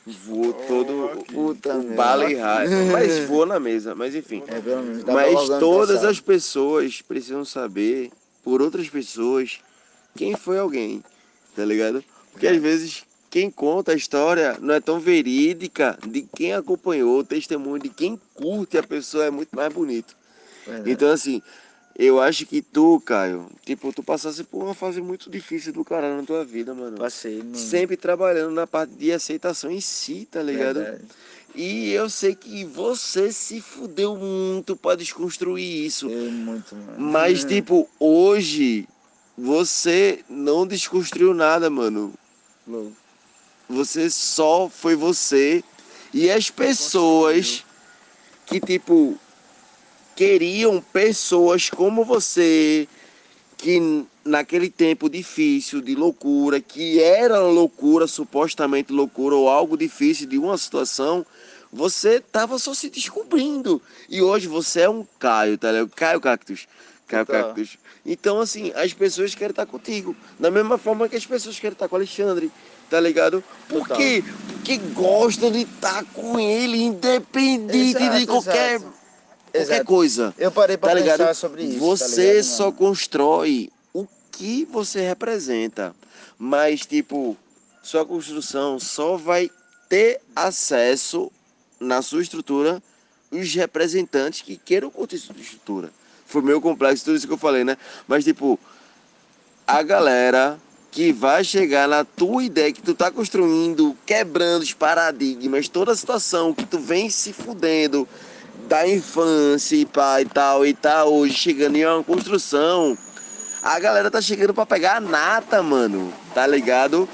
voam 0.07 0.53
todo 0.66 1.05
aqui. 1.07 1.34
o, 1.34 1.34
Puta 1.55 1.76
o 1.76 1.82
bala 1.95 2.30
e 2.30 2.34
raio, 2.36 2.70
mas 2.93 3.18
voa 3.26 3.47
na 3.47 3.61
mesa, 3.61 3.95
mas 3.95 4.14
enfim. 4.14 4.43
É, 4.47 4.61
pelo 4.61 4.82
menos. 4.82 5.05
Mas 5.05 5.49
todas 5.59 6.05
as 6.05 6.20
pessoas 6.20 7.01
precisam 7.03 7.45
saber, 7.45 8.11
por 8.43 8.61
outras 8.62 8.88
pessoas, 8.88 9.59
quem 10.16 10.36
foi 10.36 10.59
alguém, 10.59 11.03
tá 11.55 11.64
ligado? 11.64 12.03
Porque 12.32 12.47
às 12.47 12.57
vezes 12.57 13.05
quem 13.31 13.51
conta 13.51 13.93
a 13.93 13.95
história 13.95 14.59
não 14.61 14.74
é 14.74 14.81
tão 14.81 14.99
verídica 14.99 15.97
de 16.07 16.22
quem 16.22 16.53
acompanhou, 16.53 17.20
o 17.20 17.24
testemunho 17.24 17.81
de 17.81 17.89
quem 17.89 18.20
curte 18.35 18.76
a 18.76 18.83
pessoa 18.83 19.24
é 19.24 19.31
muito 19.31 19.55
mais 19.55 19.72
bonito. 19.72 20.16
Verdade. 20.66 20.91
Então 20.91 21.11
assim, 21.11 21.41
eu 21.97 22.20
acho 22.20 22.45
que 22.47 22.61
tu, 22.61 23.01
Caio, 23.01 23.47
tipo, 23.64 23.93
tu 23.93 24.03
passasse 24.03 24.43
por 24.43 24.64
uma 24.64 24.74
fase 24.74 25.01
muito 25.01 25.31
difícil 25.31 25.72
do 25.72 25.85
caralho 25.85 26.16
na 26.16 26.22
tua 26.22 26.45
vida, 26.45 26.74
mano. 26.74 26.97
Passei, 26.97 27.39
mano. 27.39 27.57
Sempre 27.57 27.97
trabalhando 27.97 28.53
na 28.53 28.66
parte 28.66 28.95
de 28.95 29.12
aceitação 29.12 29.70
em 29.70 29.81
si, 29.81 30.26
tá 30.31 30.43
ligado? 30.43 30.81
Verdade. 30.81 31.05
E 31.55 31.91
eu 31.91 32.09
sei 32.09 32.35
que 32.35 32.64
você 32.64 33.33
se 33.33 33.61
fudeu 33.61 34.16
muito 34.16 34.76
pra 34.76 34.95
desconstruir 34.95 35.85
isso. 35.85 36.09
Eu 36.09 36.31
muito, 36.31 36.74
mano. 36.74 36.99
Mas, 36.99 37.45
tipo, 37.45 37.89
hoje 37.99 38.89
você 39.37 40.24
não 40.28 40.66
desconstruiu 40.66 41.35
nada, 41.35 41.68
mano. 41.68 42.14
Louco. 42.66 42.93
Você 43.71 44.11
só 44.11 44.68
foi 44.68 44.97
você 44.97 45.62
e 46.12 46.29
as 46.29 46.51
pessoas 46.51 47.64
que, 48.45 48.61
tipo, 48.61 49.16
queriam 50.16 50.83
pessoas 50.93 51.71
como 51.71 52.05
você, 52.05 52.89
que 53.57 54.05
naquele 54.25 54.68
tempo 54.68 55.09
difícil 55.09 55.81
de 55.81 55.95
loucura, 55.95 56.61
que 56.61 57.01
era 57.01 57.39
loucura, 57.39 58.09
supostamente 58.09 58.93
loucura, 58.93 59.37
ou 59.37 59.49
algo 59.49 59.77
difícil 59.77 60.27
de 60.27 60.37
uma 60.37 60.59
situação, 60.59 61.25
você 61.73 62.16
estava 62.16 62.59
só 62.59 62.75
se 62.75 62.91
descobrindo. 62.91 63.81
E 64.09 64.21
hoje 64.21 64.49
você 64.49 64.81
é 64.81 64.91
um 64.91 65.07
Caio, 65.16 65.57
tá 65.57 65.71
ligado? 65.71 65.91
Caio 65.91 66.21
Cactus. 66.21 66.66
Caio 67.07 67.25
Tá. 67.25 67.45
Cactus. 67.45 67.79
Então, 68.05 68.41
assim, 68.41 68.73
as 68.75 68.93
pessoas 68.93 69.35
querem 69.35 69.51
estar 69.51 69.66
contigo. 69.66 70.16
Da 70.39 70.51
mesma 70.51 70.77
forma 70.77 71.09
que 71.09 71.16
as 71.16 71.27
pessoas 71.27 71.59
querem 71.59 71.75
estar 71.75 71.89
com 71.89 71.95
o 71.95 71.99
Alexandre. 71.99 72.51
Tá 72.91 72.99
ligado? 73.01 73.43
Por 73.68 73.82
Total. 73.82 73.97
quê? 73.97 74.24
Porque 74.49 74.76
gostam 74.78 75.51
de 75.51 75.61
estar 75.61 76.05
com 76.07 76.38
ele, 76.38 76.82
independente 76.82 77.99
de 77.99 78.05
Exato, 78.07 78.26
qualquer, 78.26 78.74
exato. 78.74 78.93
qualquer 79.53 79.61
Exato. 79.62 79.84
coisa. 79.84 80.34
Eu 80.36 80.51
parei 80.51 80.76
pra 80.76 80.91
Tá 80.91 80.97
pensar 80.97 81.16
ligado? 81.16 81.34
sobre 81.36 81.62
isso. 81.62 81.78
tá 81.78 81.84
Você 81.84 82.26
ligado, 82.32 82.45
só 82.45 82.72
constrói 82.72 83.70
o 83.95 84.07
que 84.32 84.64
você 84.64 85.01
representa. 85.01 85.95
Mas, 86.36 86.84
tipo, 86.84 87.36
sua 87.82 88.05
construção 88.05 88.78
só 88.80 89.16
vai 89.16 89.49
ter 89.88 90.20
acesso 90.34 91.30
na 91.78 92.03
sua 92.03 92.22
estrutura 92.22 92.82
os 93.30 93.55
representantes 93.55 94.43
que 94.43 94.57
queiram 94.57 94.91
curtir 94.91 95.18
sua 95.18 95.36
estrutura. 95.36 95.91
Foi 96.26 96.43
meio 96.43 96.61
complexo 96.61 97.05
tudo 97.05 97.16
isso 97.16 97.26
que 97.26 97.32
eu 97.32 97.38
falei, 97.38 97.62
né? 97.64 97.76
Mas, 98.09 98.24
tipo, 98.24 98.59
a 99.66 99.80
galera 99.82 100.59
que 100.91 101.12
vai 101.12 101.45
chegar 101.45 101.88
na 101.88 102.05
tua 102.05 102.43
ideia 102.43 102.72
que 102.72 102.82
tu 102.82 102.95
tá 102.95 103.11
construindo, 103.11 103.97
quebrando 104.05 104.62
os 104.62 104.72
paradigmas, 104.72 105.68
toda 105.68 105.93
a 105.93 105.97
situação 105.97 106.53
que 106.53 106.66
tu 106.66 106.78
vem 106.78 107.09
se 107.09 107.32
fudendo 107.32 108.09
da 108.68 108.86
infância 108.88 109.76
e 109.76 109.86
pá 109.86 110.20
e 110.20 110.24
tal 110.24 110.66
e 110.66 110.74
tá 110.74 111.05
hoje 111.05 111.34
chegando 111.34 111.76
em 111.76 111.86
uma 111.86 112.03
construção. 112.03 112.97
A 113.62 113.78
galera 113.78 114.11
tá 114.11 114.20
chegando 114.20 114.55
pra 114.55 114.64
pegar 114.64 114.97
a 114.97 115.01
nata, 115.01 115.62
mano. 115.62 116.12
Tá 116.34 116.47
ligado? 116.47 117.09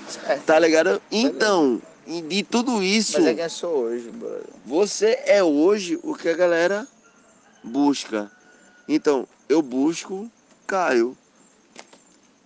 Tá 0.46 0.58
ligado? 0.58 1.02
Então, 1.10 1.82
de 2.06 2.42
tudo 2.44 2.82
isso, 2.82 3.20
Mas 3.20 3.38
é 3.38 3.48
sou 3.48 3.84
hoje, 3.84 4.10
brother. 4.10 4.44
você 4.64 5.18
é 5.26 5.42
hoje 5.42 5.98
o 6.02 6.14
que 6.14 6.28
a 6.28 6.36
galera 6.36 6.86
busca. 7.64 8.30
Então, 8.88 9.26
eu 9.48 9.60
busco 9.60 10.30
Caio. 10.66 11.16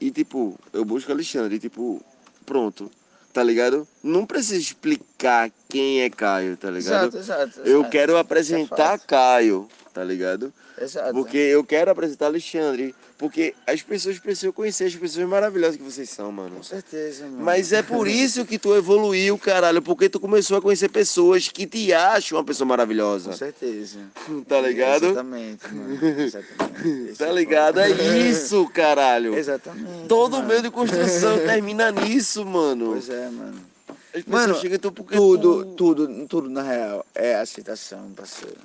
E 0.00 0.10
tipo, 0.10 0.58
eu 0.72 0.84
busco 0.84 1.12
Alexandre. 1.12 1.56
E 1.56 1.58
tipo, 1.58 2.00
pronto. 2.46 2.90
Tá 3.32 3.44
ligado? 3.44 3.86
Não 4.02 4.26
precisa 4.26 4.60
explicar 4.60 5.52
quem 5.68 6.00
é 6.00 6.10
Caio, 6.10 6.56
tá 6.56 6.68
ligado? 6.68 7.16
Exato, 7.16 7.46
exato. 7.46 7.60
Eu 7.60 7.78
exato. 7.78 7.90
quero 7.90 8.16
apresentar 8.16 8.98
fato. 8.98 9.06
Caio, 9.06 9.68
tá 9.92 10.02
ligado? 10.04 10.52
Exato. 10.80 11.12
Porque 11.12 11.36
eu 11.36 11.62
quero 11.64 11.90
apresentar 11.90 12.26
Alexandre. 12.26 12.94
Porque 13.18 13.54
as 13.66 13.82
pessoas 13.82 14.18
precisam 14.18 14.50
conhecer 14.50 14.84
as 14.86 14.94
pessoas 14.94 15.28
maravilhosas 15.28 15.76
que 15.76 15.82
vocês 15.82 16.08
são, 16.08 16.32
mano. 16.32 16.56
Com 16.56 16.62
certeza, 16.62 17.24
mano. 17.24 17.42
Mas 17.42 17.70
é 17.70 17.82
por 17.82 18.08
isso 18.08 18.46
que 18.46 18.58
tu 18.58 18.74
evoluiu, 18.74 19.36
caralho. 19.36 19.82
Porque 19.82 20.08
tu 20.08 20.18
começou 20.18 20.56
a 20.56 20.62
conhecer 20.62 20.88
pessoas 20.88 21.48
que 21.48 21.66
te 21.66 21.92
acham 21.92 22.38
uma 22.38 22.44
pessoa 22.44 22.64
Com 22.66 22.70
maravilhosa. 22.70 23.32
certeza. 23.34 23.98
Tá 24.48 24.60
ligado? 24.60 25.06
Exatamente, 25.06 25.68
mano. 25.74 26.20
Exatamente. 26.20 26.88
Esse 27.10 27.18
Tá 27.18 27.30
ligado? 27.32 27.80
É 27.80 27.90
isso, 27.90 28.66
caralho. 28.72 29.34
Exatamente. 29.36 30.08
Todo 30.08 30.36
mano. 30.36 30.48
meio 30.48 30.62
de 30.62 30.70
construção 30.70 31.36
termina 31.40 31.90
nisso, 31.90 32.44
mano. 32.46 32.92
Pois 32.92 33.08
é, 33.10 33.28
mano. 33.28 33.68
As 34.12 34.24
Mano, 34.24 34.56
chegam 34.58 34.76
Tudo, 34.78 35.64
tu- 35.66 35.74
tudo, 35.76 36.26
tudo 36.26 36.50
na 36.50 36.62
real 36.62 37.06
é 37.14 37.36
aceitação, 37.36 38.10
parceiro. 38.16 38.56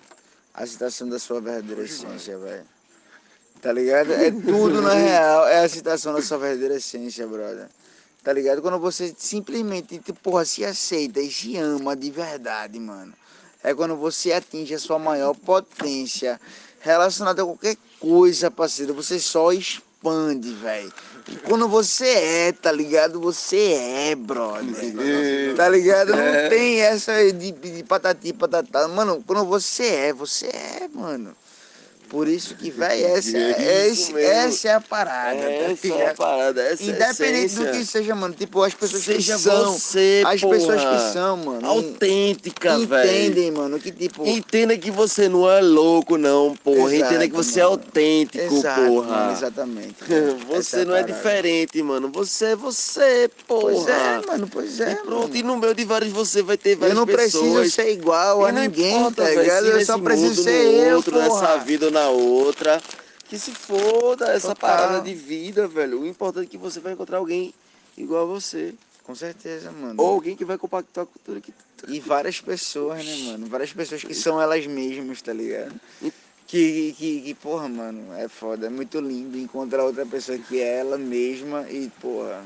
Aceitação 0.56 1.10
da 1.10 1.20
sua 1.20 1.42
verdadeira 1.42 1.84
essência, 1.84 2.38
velho. 2.38 2.66
Tá 3.62 3.74
ligado? 3.74 4.14
É 4.14 4.32
tudo 4.32 4.82
na 4.82 4.94
real, 4.94 5.48
é 5.48 5.60
a 5.60 5.64
aceitação 5.64 6.14
da 6.14 6.22
sua 6.22 6.38
verdadeira 6.38 6.76
essência, 6.76 7.28
brother. 7.28 7.68
Tá 8.24 8.34
ligado? 8.34 8.62
Quando 8.62 8.80
você 8.80 9.14
simplesmente, 9.18 10.00
tipo, 10.00 10.14
porra, 10.14 10.46
se 10.46 10.64
aceita 10.64 11.20
e 11.20 11.32
se 11.32 11.58
ama 11.58 11.96
de 11.96 12.10
verdade, 12.10 12.80
mano. 12.80 13.14
É 13.62 13.74
quando 13.74 13.96
você 13.96 14.32
atinge 14.32 14.74
a 14.74 14.80
sua 14.80 14.98
maior 14.98 15.36
potência 15.36 16.40
relacionada 16.80 17.42
a 17.42 17.46
qualquer 17.46 17.76
coisa, 18.00 18.50
parceiro. 18.50 18.94
Você 18.94 19.20
só 19.20 19.52
expande, 19.52 19.85
velho. 20.62 20.94
E 21.28 21.36
Quando 21.38 21.68
você 21.68 22.08
é, 22.08 22.52
tá 22.52 22.72
ligado? 22.72 23.20
Você 23.20 23.74
é, 23.74 24.16
brother. 24.16 25.56
Tá 25.56 25.68
ligado? 25.70 26.12
Não 26.12 26.20
É. 26.20 26.50
tem 26.50 26.82
essa 26.82 27.14
de, 27.34 27.52
de 27.52 27.84
patati 27.84 28.32
patatá. 28.34 28.88
Mano, 28.88 29.24
quando 29.26 29.44
você 29.46 29.84
é, 29.86 30.14
você 30.14 30.48
é, 30.48 30.88
mano. 30.94 31.36
Por 32.10 32.28
isso 32.28 32.56
que, 32.56 32.70
velho, 32.72 33.06
essa, 33.18 33.38
É 33.38 33.52
é, 33.52 33.88
mesmo. 33.88 34.18
essa 34.18 34.68
é 34.70 34.74
a 34.74 34.82
parada. 34.82 35.40
tá 35.42 35.48
Essa 35.50 35.88
é 35.88 36.10
a 36.10 36.14
parada, 36.14 36.62
essa 36.62 36.84
é 36.84 36.86
a 36.86 36.90
Independente 36.96 37.56
do 37.56 37.64
essência. 37.64 37.72
que 37.72 37.86
seja, 37.86 38.16
mano. 38.16 38.34
Tipo, 38.34 38.64
as 38.64 38.74
pessoas 38.74 39.04
Seja 39.04 39.34
que 39.36 39.40
são. 39.40 39.74
você, 39.74 40.24
As 40.26 40.42
porra. 40.42 40.56
pessoas 40.56 40.82
que 40.82 41.14
são, 41.14 41.38
mano. 41.38 41.68
Autêntica, 41.68 42.78
velho. 42.80 43.10
Entendem, 43.10 43.52
mano, 43.52 43.80
que 43.80 43.92
tipo. 43.92 44.26
Entenda 44.26 44.78
que 44.78 44.92
você 44.92 45.28
não 45.28 45.50
é 45.50 45.62
louco, 45.62 46.18
não, 46.18 46.56
porra. 46.56 46.94
Exato, 46.94 47.14
Entenda 47.14 47.28
que 47.28 47.34
você 47.36 47.60
é 47.60 47.64
mano. 47.64 47.74
autêntico, 47.76 48.56
Exato, 48.56 48.82
porra. 48.82 49.08
mano, 49.08 49.32
exatamente. 49.34 49.96
Essa 50.06 50.46
Você 50.48 50.80
a 50.82 50.86
não 50.86 50.96
é 50.96 51.04
diferente, 51.04 51.82
mano. 51.84 52.10
Você 52.14 52.46
é 52.46 52.56
você, 52.56 53.30
porra. 53.48 53.62
Pois 53.74 53.88
é, 53.88 54.22
mano, 54.28 54.48
pois 54.48 54.80
é. 54.80 54.92
e 54.92 54.96
pronto, 54.98 55.22
mano. 55.28 55.36
e 55.36 55.44
no 55.44 55.58
meio 55.58 55.74
de 55.74 55.86
vários 55.86 56.12
você 56.12 56.42
vai 56.42 56.58
ter 56.58 56.72
Eu 56.72 56.78
várias 56.78 56.98
não 56.98 57.06
preciso 57.06 57.44
pessoas. 57.44 57.74
ser 57.74 57.92
igual 57.92 58.46
a 58.46 58.50
E 58.50 58.52
não 58.52 58.62
ninguém, 58.62 58.96
importa, 58.98 59.24
tá 59.24 59.30
ligado? 59.30 59.66
Eu 59.68 59.86
só 59.86 59.98
preciso 59.98 60.36
mundo, 60.36 60.44
ser 60.44 60.88
eu, 60.90 60.96
outro, 60.98 61.18
nessa 61.18 61.30
porra. 61.30 61.58
vida 61.60 61.90
na 61.96 62.10
outra. 62.10 62.82
Que 63.28 63.40
se 63.40 63.52
foda 63.52 64.28
essa 64.32 64.50
Total. 64.50 64.70
parada 64.70 65.02
de 65.02 65.16
vida, 65.16 65.68
velho. 65.68 66.02
O 66.02 66.06
importante 66.06 66.46
é 66.46 66.50
que 66.50 66.58
você 66.58 66.80
vai 66.80 66.94
encontrar 66.94 67.18
alguém 67.18 67.54
igual 67.98 68.24
a 68.24 68.26
você. 68.26 68.76
Com 69.04 69.16
certeza, 69.16 69.72
mano. 69.72 69.96
Ou 69.98 70.10
alguém 70.10 70.36
que 70.36 70.46
vai 70.46 70.58
compactar 70.58 71.06
com 71.06 71.20
tudo 71.24 71.42
que 71.42 71.54
E 71.88 72.00
várias 72.00 72.40
pessoas, 72.40 73.04
né, 73.04 73.16
mano? 73.32 73.48
Várias 73.48 73.74
pessoas 73.74 74.04
que 74.04 74.14
são 74.14 74.40
elas 74.40 74.68
mesmas, 74.68 75.22
tá 75.22 75.34
ligado? 75.34 75.74
Que, 76.48 76.94
que, 76.94 77.22
que, 77.22 77.34
porra, 77.34 77.68
mano, 77.68 78.14
é 78.14 78.28
foda. 78.28 78.68
É 78.68 78.70
muito 78.70 79.00
lindo 79.00 79.38
encontrar 79.38 79.84
outra 79.84 80.06
pessoa 80.06 80.38
que 80.38 80.62
é 80.62 80.80
ela 80.80 80.98
mesma 80.98 81.66
e, 81.70 81.90
porra, 82.00 82.44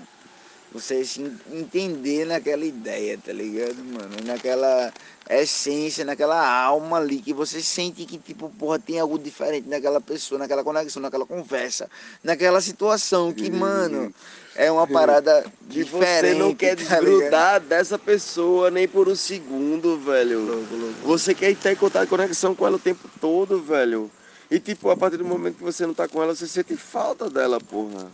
você 0.71 1.03
se 1.03 1.21
en- 1.21 1.37
entender 1.51 2.25
naquela 2.25 2.63
ideia, 2.63 3.17
tá 3.17 3.33
ligado, 3.33 3.75
mano? 3.77 4.15
Naquela 4.25 4.93
essência, 5.29 6.03
naquela 6.05 6.39
alma 6.63 6.97
ali 6.97 7.21
que 7.21 7.33
você 7.33 7.61
sente 7.61 8.05
que, 8.05 8.17
tipo, 8.17 8.49
porra, 8.57 8.79
tem 8.79 8.99
algo 8.99 9.17
diferente 9.19 9.67
naquela 9.67 10.01
pessoa, 10.01 10.39
naquela 10.39 10.63
conexão, 10.63 11.01
naquela 11.01 11.25
conversa, 11.25 11.89
naquela 12.23 12.61
situação 12.61 13.31
que, 13.31 13.49
mano, 13.51 14.13
é 14.55 14.71
uma 14.71 14.87
parada 14.87 15.43
Que 15.69 15.83
diferente. 15.83 16.33
você 16.33 16.33
não 16.33 16.55
quer 16.55 16.75
tá 16.75 16.83
desgrudar 16.83 17.59
dessa 17.61 17.97
pessoa 17.97 18.71
nem 18.71 18.87
por 18.87 19.07
um 19.07 19.15
segundo, 19.15 19.97
velho. 19.99 20.39
Louco, 20.39 20.75
louco. 20.75 20.95
Você 21.03 21.35
quer 21.35 21.51
estar 21.51 21.71
em 21.71 21.75
contato, 21.75 22.07
conexão 22.09 22.55
com 22.55 22.65
ela 22.65 22.77
o 22.77 22.79
tempo 22.79 23.07
todo, 23.21 23.61
velho. 23.61 24.09
E 24.49 24.59
tipo, 24.59 24.89
a 24.89 24.97
partir 24.97 25.17
do 25.17 25.25
momento 25.25 25.57
que 25.57 25.63
você 25.63 25.85
não 25.85 25.93
tá 25.93 26.07
com 26.07 26.23
ela, 26.23 26.35
você 26.35 26.47
sente 26.47 26.75
falta 26.75 27.29
dela, 27.29 27.59
porra. 27.59 28.07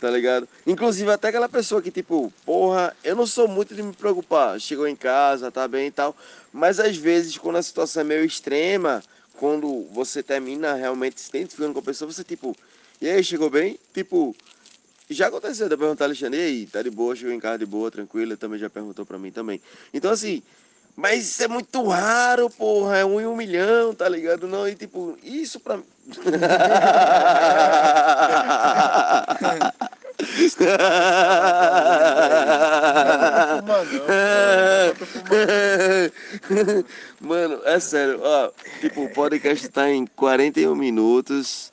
Tá 0.00 0.10
ligado? 0.10 0.48
Inclusive 0.66 1.10
até 1.10 1.28
aquela 1.28 1.48
pessoa 1.48 1.82
que, 1.82 1.90
tipo, 1.90 2.32
porra, 2.46 2.96
eu 3.04 3.14
não 3.14 3.26
sou 3.26 3.46
muito 3.46 3.74
de 3.74 3.82
me 3.82 3.92
preocupar. 3.92 4.58
Chegou 4.58 4.88
em 4.88 4.96
casa, 4.96 5.50
tá 5.50 5.68
bem 5.68 5.88
e 5.88 5.90
tal. 5.90 6.16
Mas 6.52 6.80
às 6.80 6.96
vezes, 6.96 7.36
quando 7.36 7.56
a 7.56 7.62
situação 7.62 8.00
é 8.00 8.04
meio 8.04 8.24
extrema, 8.24 9.04
quando 9.34 9.86
você 9.92 10.22
termina 10.22 10.74
realmente 10.74 11.20
se 11.20 11.28
identificando 11.28 11.74
com 11.74 11.80
a 11.80 11.82
pessoa, 11.82 12.10
você 12.10 12.24
tipo, 12.24 12.56
e 13.00 13.08
aí, 13.08 13.22
chegou 13.22 13.50
bem? 13.50 13.78
Tipo, 13.92 14.34
já 15.08 15.26
aconteceu 15.26 15.68
de 15.68 15.74
eu 15.74 15.78
perguntar 15.78 16.04
Alexandre, 16.06 16.38
e 16.38 16.42
aí, 16.42 16.66
tá 16.66 16.82
de 16.82 16.90
boa, 16.90 17.14
chegou 17.14 17.34
em 17.34 17.40
casa 17.40 17.58
de 17.58 17.66
boa, 17.66 17.90
tranquilo, 17.90 18.32
ele 18.32 18.36
também 18.36 18.58
já 18.58 18.70
perguntou 18.70 19.04
pra 19.04 19.18
mim 19.18 19.30
também. 19.30 19.60
Então 19.92 20.10
assim, 20.10 20.42
mas 21.00 21.30
isso 21.30 21.42
é 21.42 21.48
muito 21.48 21.82
raro, 21.88 22.50
porra, 22.50 22.98
é 22.98 23.04
um 23.04 23.18
em 23.20 23.26
um 23.26 23.34
milhão, 23.34 23.94
tá 23.94 24.06
ligado? 24.08 24.46
Não, 24.46 24.68
e 24.68 24.74
tipo, 24.74 25.16
isso 25.22 25.58
pra 25.58 25.78
mim. 25.78 25.84
Mano, 37.20 37.60
é 37.64 37.80
sério, 37.80 38.20
ó, 38.22 38.50
tipo, 38.80 39.04
o 39.04 39.10
podcast 39.10 39.66
tá 39.70 39.88
em 39.90 40.04
41 40.06 40.74
minutos, 40.74 41.72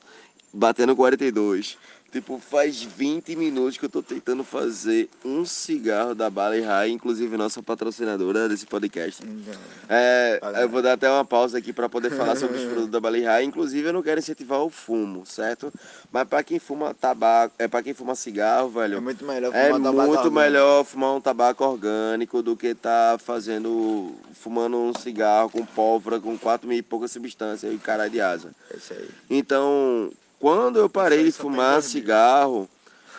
batendo 0.52 0.96
42. 0.96 1.76
Tipo, 2.10 2.38
faz 2.38 2.82
20 2.82 3.36
minutos 3.36 3.76
que 3.76 3.84
eu 3.84 3.88
tô 3.90 4.02
tentando 4.02 4.42
fazer 4.42 5.10
um 5.22 5.44
cigarro 5.44 6.14
da 6.14 6.30
Bali 6.30 6.62
High, 6.62 6.90
inclusive 6.90 7.36
nossa 7.36 7.62
patrocinadora 7.62 8.48
desse 8.48 8.64
podcast. 8.64 9.22
Então, 9.22 9.54
É, 9.90 10.40
eu 10.62 10.70
vou 10.70 10.80
dar 10.80 10.94
até 10.94 11.10
uma 11.10 11.24
pausa 11.24 11.58
aqui 11.58 11.70
para 11.70 11.86
poder 11.86 12.10
falar 12.10 12.34
sobre 12.36 12.56
os 12.56 12.64
produtos 12.64 12.90
da 12.90 12.98
Bali 12.98 13.22
High. 13.22 13.44
Inclusive, 13.44 13.88
eu 13.88 13.92
não 13.92 14.02
quero 14.02 14.20
incentivar 14.20 14.60
o 14.62 14.70
fumo, 14.70 15.26
certo? 15.26 15.70
Mas 16.10 16.26
para 16.26 16.42
quem 16.42 16.58
fuma 16.58 16.94
tabaco, 16.94 17.54
é 17.58 17.68
para 17.68 17.82
quem 17.82 17.92
fuma 17.92 18.14
cigarro, 18.14 18.70
é 18.70 18.80
velho, 18.80 19.02
muito 19.02 19.26
melhor 19.26 19.54
é 19.54 19.66
fumar 19.66 19.82
tabaco 19.82 20.08
muito 20.08 20.32
melhor 20.32 20.84
fumar 20.84 21.14
um 21.14 21.20
tabaco 21.20 21.62
orgânico 21.62 22.42
do 22.42 22.56
que 22.56 22.74
tá 22.74 23.18
fazendo, 23.22 24.14
fumando 24.32 24.78
um 24.78 24.94
cigarro 24.94 25.50
com 25.50 25.62
pólvora, 25.64 26.18
com 26.18 26.38
quatro 26.38 26.66
mil 26.66 26.78
e 26.78 26.82
poucas 26.82 27.10
substâncias 27.12 27.70
e 27.70 27.76
caralho 27.76 28.10
de 28.10 28.20
asa. 28.20 28.54
É 28.72 28.76
isso 28.78 28.94
aí. 28.94 29.08
Então, 29.28 30.10
quando 30.38 30.78
eu 30.78 30.88
parei 30.88 31.24
de 31.24 31.32
fumar 31.32 31.82
cigarro, 31.82 32.68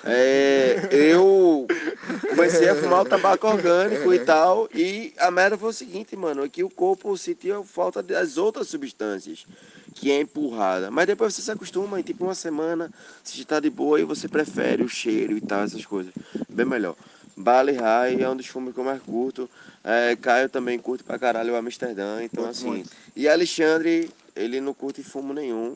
é, 0.03 0.87
eu 0.91 1.67
comecei 2.29 2.69
a 2.69 2.75
fumar 2.75 3.01
o 3.01 3.05
tabaco 3.09 3.47
orgânico 3.47 4.13
e 4.13 4.19
tal. 4.23 4.69
E 4.73 5.13
a 5.17 5.29
merda 5.29 5.57
foi 5.57 5.69
o 5.69 5.73
seguinte, 5.73 6.15
mano, 6.15 6.45
é 6.45 6.49
que 6.49 6.63
o 6.63 6.69
corpo 6.69 7.17
sentia 7.17 7.61
falta 7.63 8.01
das 8.01 8.37
outras 8.37 8.67
substâncias 8.67 9.45
que 9.95 10.11
é 10.11 10.21
empurrada. 10.21 10.89
Mas 10.89 11.07
depois 11.07 11.33
você 11.35 11.41
se 11.41 11.51
acostuma, 11.51 11.99
em 11.99 12.03
tipo 12.03 12.23
uma 12.23 12.35
semana, 12.35 12.89
se 13.23 13.39
está 13.41 13.59
de 13.59 13.69
boa 13.69 13.99
e 13.99 14.03
você 14.05 14.27
prefere 14.27 14.83
o 14.83 14.87
cheiro 14.87 15.35
e 15.35 15.41
tal, 15.41 15.63
essas 15.63 15.85
coisas. 15.85 16.13
Bem 16.47 16.65
melhor. 16.65 16.95
Bali 17.35 17.73
High 17.73 18.21
é 18.21 18.29
um 18.29 18.35
dos 18.35 18.47
fumes 18.47 18.73
que 18.73 18.79
eu 18.79 18.83
mais 18.83 19.01
curto. 19.01 19.49
É, 19.83 20.15
Caio 20.15 20.49
também 20.49 20.77
curte 20.77 21.03
pra 21.03 21.17
caralho 21.17 21.53
o 21.53 21.55
Amsterdã. 21.55 22.21
Então, 22.21 22.43
Curto 22.43 22.57
assim. 22.57 22.67
muito. 22.67 22.89
E 23.15 23.27
Alexandre, 23.27 24.09
ele 24.35 24.59
não 24.61 24.73
curte 24.73 25.01
fumo 25.03 25.33
nenhum. 25.33 25.75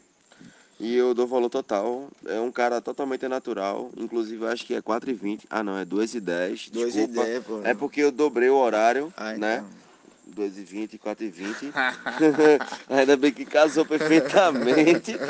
E 0.80 0.95
eu 0.95 1.13
dou 1.13 1.28
valor 1.28 1.49
total. 1.49 2.09
É 2.26 2.39
um 2.39 2.51
cara 2.51 2.82
totalmente 2.82 3.28
natural. 3.28 3.89
Inclusive, 3.95 4.43
eu 4.43 4.47
acho 4.49 4.65
que 4.65 4.74
é 4.74 4.82
4h20. 4.82 5.41
Ah, 5.49 5.63
não, 5.63 5.78
é 5.78 5.86
2h10. 5.86 6.69
Duas 6.71 6.93
Desculpa. 6.93 7.21
ideias, 7.21 7.43
pô. 7.45 7.61
É 7.63 7.74
porque 7.74 8.01
eu 8.01 8.11
dobrei 8.11 8.49
o 8.49 8.55
horário, 8.55 9.13
Ah, 9.15 9.34
né? 9.38 9.63
então. 9.65 10.45
2h20, 10.45 10.99
4h20. 11.03 11.71
Ainda 12.89 13.15
bem 13.15 13.32
que 13.32 13.45
casou 13.45 13.86
perfeitamente. 13.86 15.15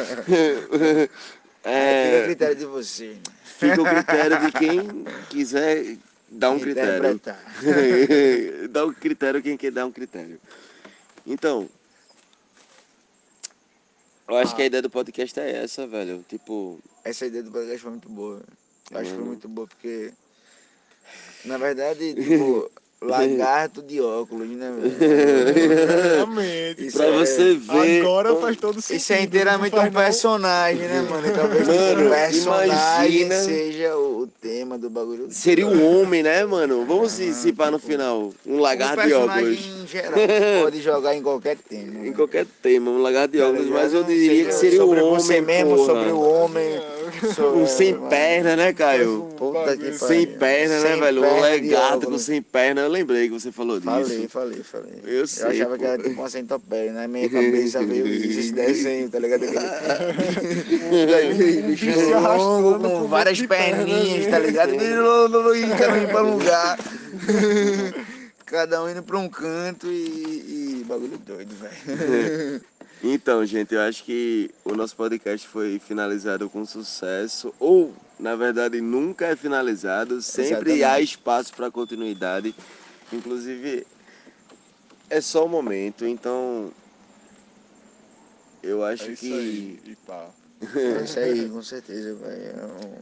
É, 1.66 2.04
fica 2.04 2.18
é, 2.18 2.24
critério 2.26 2.56
de 2.58 2.66
você. 2.66 3.16
fica 3.46 3.82
o 3.82 3.86
critério 3.86 4.38
de 4.38 4.52
quem 4.52 5.06
quiser 5.30 5.96
dar 6.30 6.50
um 6.52 6.60
critério. 6.60 7.22
Dá 8.70 8.86
um 8.86 8.94
critério 8.94 9.42
quem 9.42 9.56
quer 9.56 9.72
dar 9.72 9.86
um 9.86 9.92
critério. 9.92 10.42
Então, 11.26 11.70
eu 14.28 14.36
acho 14.38 14.54
Ah. 14.54 14.56
que 14.56 14.62
a 14.62 14.66
ideia 14.66 14.82
do 14.82 14.90
podcast 14.90 15.40
é 15.40 15.64
essa, 15.64 15.86
velho. 15.88 16.24
Tipo, 16.28 16.80
Essa 17.04 17.26
ideia 17.26 17.44
do 17.44 17.52
podcast 17.52 17.82
foi 17.82 17.92
muito 17.92 18.10
boa. 18.10 18.42
Eu 18.92 18.98
acho 18.98 19.04
que 19.10 19.10
foi 19.10 19.18
Mano. 19.20 19.26
muito 19.28 19.48
boa, 19.50 19.68
porque. 19.68 20.12
Na 21.46 21.58
verdade, 21.58 22.14
tipo, 22.14 22.72
lagarto 23.08 23.82
de 23.82 24.00
óculos, 24.02 24.48
né. 24.50 24.72
Isso 26.78 26.98
pra 26.98 27.06
é- 27.08 27.12
você 27.12 27.54
ver. 27.56 28.02
Agora 28.02 28.36
faz 28.36 28.58
todo 28.58 28.82
sentido. 28.82 28.98
Isso 29.02 29.14
é 29.14 29.18
não 29.18 29.24
inteiramente 29.24 29.76
um 29.76 29.84
não? 29.84 29.92
personagem, 29.92 30.88
né, 30.88 31.02
mano? 31.10 31.28
E 31.28 31.32
talvez 31.32 31.68
Mano, 31.68 32.08
o 32.08 32.10
personagem 32.10 33.22
imagina- 33.22 33.36
seja 33.42 33.96
o, 33.96 34.22
o 34.22 34.28
tema 34.28 34.78
do 34.78 34.90
bagulho. 34.90 35.28
Seria 35.30 35.68
um 35.68 36.00
homem, 36.02 36.24
né, 36.24 36.46
mano? 36.46 36.86
Vamos 36.86 37.12
se 37.14 37.30
Ah, 37.30 37.34
cipar 37.34 37.72
no 37.72 37.78
tipo, 37.80 37.92
final. 37.92 38.32
Um 38.46 38.56
um 38.56 38.60
lagarto 38.60 39.02
de 39.02 39.10
personagem 39.10 39.44
óculos. 39.54 39.84
em 39.84 39.88
geral. 39.88 40.14
Pode 40.64 40.82
jogar 40.82 41.16
em 41.16 41.22
qualquer 41.22 41.58
tema. 41.58 41.84
Em 42.04 42.10
né? 42.10 42.14
qualquer 42.16 42.46
tema, 42.62 42.92
um 42.92 43.02
lagarto 43.02 43.32
de 43.34 43.40
Tá 43.40 43.48
óculos, 43.48 43.68
mas 43.68 43.94
eu 43.94 44.04
diria 44.04 44.46
que 44.46 44.52
seria 44.54 44.80
sobre 44.80 45.00
um 45.02 45.06
homem 45.08 45.20
você 45.20 45.42
mesmo, 45.42 45.76
porra. 45.76 45.86
sobre 45.94 46.12
o 46.12 46.20
homem. 46.22 46.82
Sobre- 47.34 47.60
Um 47.62 47.68
sem 47.68 47.94
mano. 47.94 48.10
perna, 48.10 48.56
né, 48.56 48.74
Caio? 48.74 49.30
Puta 49.38 49.78
que 49.78 49.94
Sem 49.94 50.28
perna, 50.28 50.80
né, 50.80 50.92
Sem 50.92 51.00
velho? 51.00 51.20
Um 51.20 51.24
perna 51.24 51.52
de 51.52 51.62
legado 51.62 52.08
com 52.08 52.18
sem 52.18 52.42
perna. 52.42 52.82
Eu 52.82 52.90
lembrei 52.90 53.28
que 53.28 53.34
você 53.34 53.52
falou 53.52 53.80
disso. 53.80 53.92
Falei, 53.92 54.28
falei, 54.28 54.64
falei. 54.64 54.94
Eu 55.06 55.28
sei, 55.28 55.46
achava 55.62 55.78
que 55.78 55.84
pô. 55.84 55.90
era 55.90 56.04
tipo 56.04 56.20
uma 56.22 56.30
centopeia, 56.30 56.92
na 56.94 57.08
minha 57.08 57.30
cabeça 57.30 57.84
veio 57.84 58.08
esse 58.08 58.52
desenho, 58.52 59.10
tá 59.10 59.20
ligado? 59.20 59.44
Aquele 61.14 61.62
bicho 61.64 61.86
longo, 62.20 62.80
com 62.80 62.98
um 63.02 63.08
várias 63.08 63.42
perninhas, 63.42 64.26
né? 64.26 64.32
tá 64.32 64.40
ligado? 64.40 64.74
E 64.74 65.78
caminho 65.78 66.08
pra 66.10 66.24
um 66.24 66.38
lugar. 66.38 66.78
Cada 68.46 68.84
um 68.84 68.90
indo 68.90 69.02
pra 69.02 69.18
um 69.18 69.28
canto 69.28 69.88
e, 69.88 70.80
e 70.82 70.86
bagulho 70.88 71.18
doido, 71.18 71.56
velho. 71.56 72.62
Então, 73.06 73.46
gente, 73.46 73.76
eu 73.76 73.82
acho 73.82 74.04
que 74.06 74.50
o 74.64 74.74
nosso 74.76 74.96
podcast 74.96 75.46
foi 75.46 75.78
finalizado 75.78 76.50
com 76.50 76.66
sucesso. 76.66 77.54
Ou, 77.60 77.94
na 78.18 78.34
verdade, 78.34 78.80
nunca 78.80 79.26
é 79.26 79.36
finalizado. 79.36 80.22
Sempre 80.22 80.72
Exatamente. 80.72 80.84
há 80.86 81.02
espaço 81.02 81.54
para 81.54 81.70
continuidade. 81.70 82.56
Inclusive, 83.12 83.86
é 85.10 85.20
só 85.20 85.46
o 85.46 85.50
momento. 85.50 86.06
Então, 86.06 86.72
eu 88.64 88.86
acho 88.86 89.10
É 89.10 89.12
isso 89.12 89.26
que. 89.26 89.34
aí. 89.34 89.80
É 90.76 91.04
isso 91.04 91.20
aí, 91.20 91.50
com 91.50 91.62
certeza, 91.62 92.16
velho. 92.16 92.54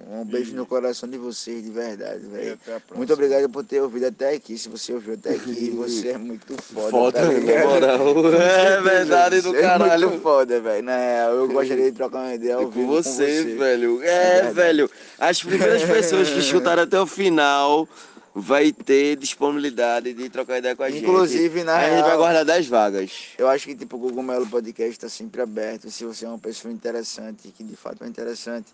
Um, 0.10 0.22
um 0.22 0.26
beijo 0.26 0.56
no 0.56 0.66
coração 0.66 1.08
de 1.10 1.18
vocês, 1.18 1.64
de 1.64 1.70
verdade, 1.72 2.26
velho. 2.26 2.58
Muito 2.96 3.14
obrigado 3.14 3.50
por 3.50 3.64
ter 3.64 3.82
ouvido 3.82 4.08
até 4.08 4.34
aqui. 4.36 4.58
Se 4.58 4.68
você 4.70 4.94
ouviu 4.94 5.14
até 5.14 5.32
aqui, 5.36 5.70
você 5.76 6.10
é 6.10 6.18
muito 6.18 6.56
foda. 6.62 6.90
Foda, 6.92 7.20
tá 7.22 7.26
ligado? 7.28 7.68
moral. 7.70 8.42
É 8.42 8.82
verdade 8.82 9.42
do 9.42 9.52
Você 9.52 9.58
É 9.58 9.62
caralho. 9.62 10.10
muito 10.10 10.22
foda, 10.22 10.60
velho. 10.60 10.84
Na 10.84 10.98
real, 10.98 11.34
eu 11.36 11.48
gostaria 11.48 11.92
de 11.92 11.98
trocar 11.98 12.20
uma 12.20 12.34
ideia 12.34 12.56
ao 12.56 12.66
com 12.66 12.72
vivo 12.72 12.88
você, 12.88 13.10
com 13.44 13.50
você. 13.50 13.56
velho. 13.56 14.04
É, 14.04 14.32
verdade. 14.34 14.54
velho. 14.54 14.92
As 15.20 15.42
primeiras 15.44 15.84
pessoas 15.84 16.30
que 16.30 16.40
escutaram 16.40 16.84
até 16.84 17.00
o 17.00 17.06
final 17.08 17.88
vai 18.34 18.72
ter 18.72 19.18
disponibilidade 19.18 20.14
de 20.14 20.30
trocar 20.30 20.60
ideia 20.60 20.76
com 20.76 20.84
a 20.84 20.90
gente. 20.90 21.04
Inclusive, 21.04 21.64
na 21.64 21.78
a 21.78 21.90
gente 21.90 22.04
vai 22.04 22.18
guardar 22.18 22.46
10 22.46 22.68
vagas. 22.68 23.12
eu 23.38 23.48
acho 23.48 23.66
que 23.68 23.76
tipo, 23.76 23.98
o 23.98 24.00
Google 24.00 24.24
Melo 24.24 24.48
Podcast 24.48 24.92
está 24.92 25.10
sempre 25.10 25.42
aberto. 25.42 25.90
Se 25.92 26.06
você 26.06 26.26
é 26.26 26.30
uma 26.30 26.40
pessoa 26.40 26.74
interessante, 26.74 27.50
que 27.50 27.64
de 27.64 27.76
fato 27.76 28.04
é 28.04 28.08
interessante, 28.08 28.68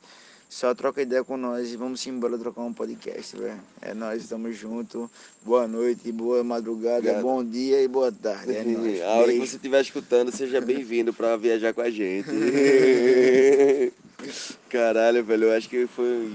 só 0.49 0.73
troca 0.73 1.01
ideia 1.01 1.23
com 1.23 1.35
nós 1.35 1.73
e 1.73 1.75
vamos 1.75 2.05
embora 2.07 2.37
trocar 2.37 2.61
um 2.61 2.71
podcast, 2.71 3.35
velho. 3.35 3.59
É 3.81 3.93
nós, 3.93 4.21
estamos 4.23 4.55
juntos. 4.55 5.09
Boa 5.43 5.67
noite, 5.67 6.11
boa 6.11 6.43
madrugada, 6.43 6.97
Obrigado. 6.99 7.21
bom 7.23 7.43
dia 7.43 7.81
e 7.81 7.87
boa 7.87 8.11
tarde. 8.11 8.55
É 8.55 8.63
nóis. 8.63 9.01
a 9.03 9.09
hora 9.15 9.33
que 9.33 9.39
você 9.39 9.55
estiver 9.57 9.81
escutando, 9.81 10.31
seja 10.31 10.61
bem-vindo 10.61 11.11
pra 11.13 11.35
viajar 11.35 11.73
com 11.73 11.81
a 11.81 11.89
gente. 11.89 12.29
Caralho, 14.69 15.23
velho, 15.23 15.45
eu 15.45 15.53
acho 15.53 15.67
que 15.67 15.87
foi 15.87 16.31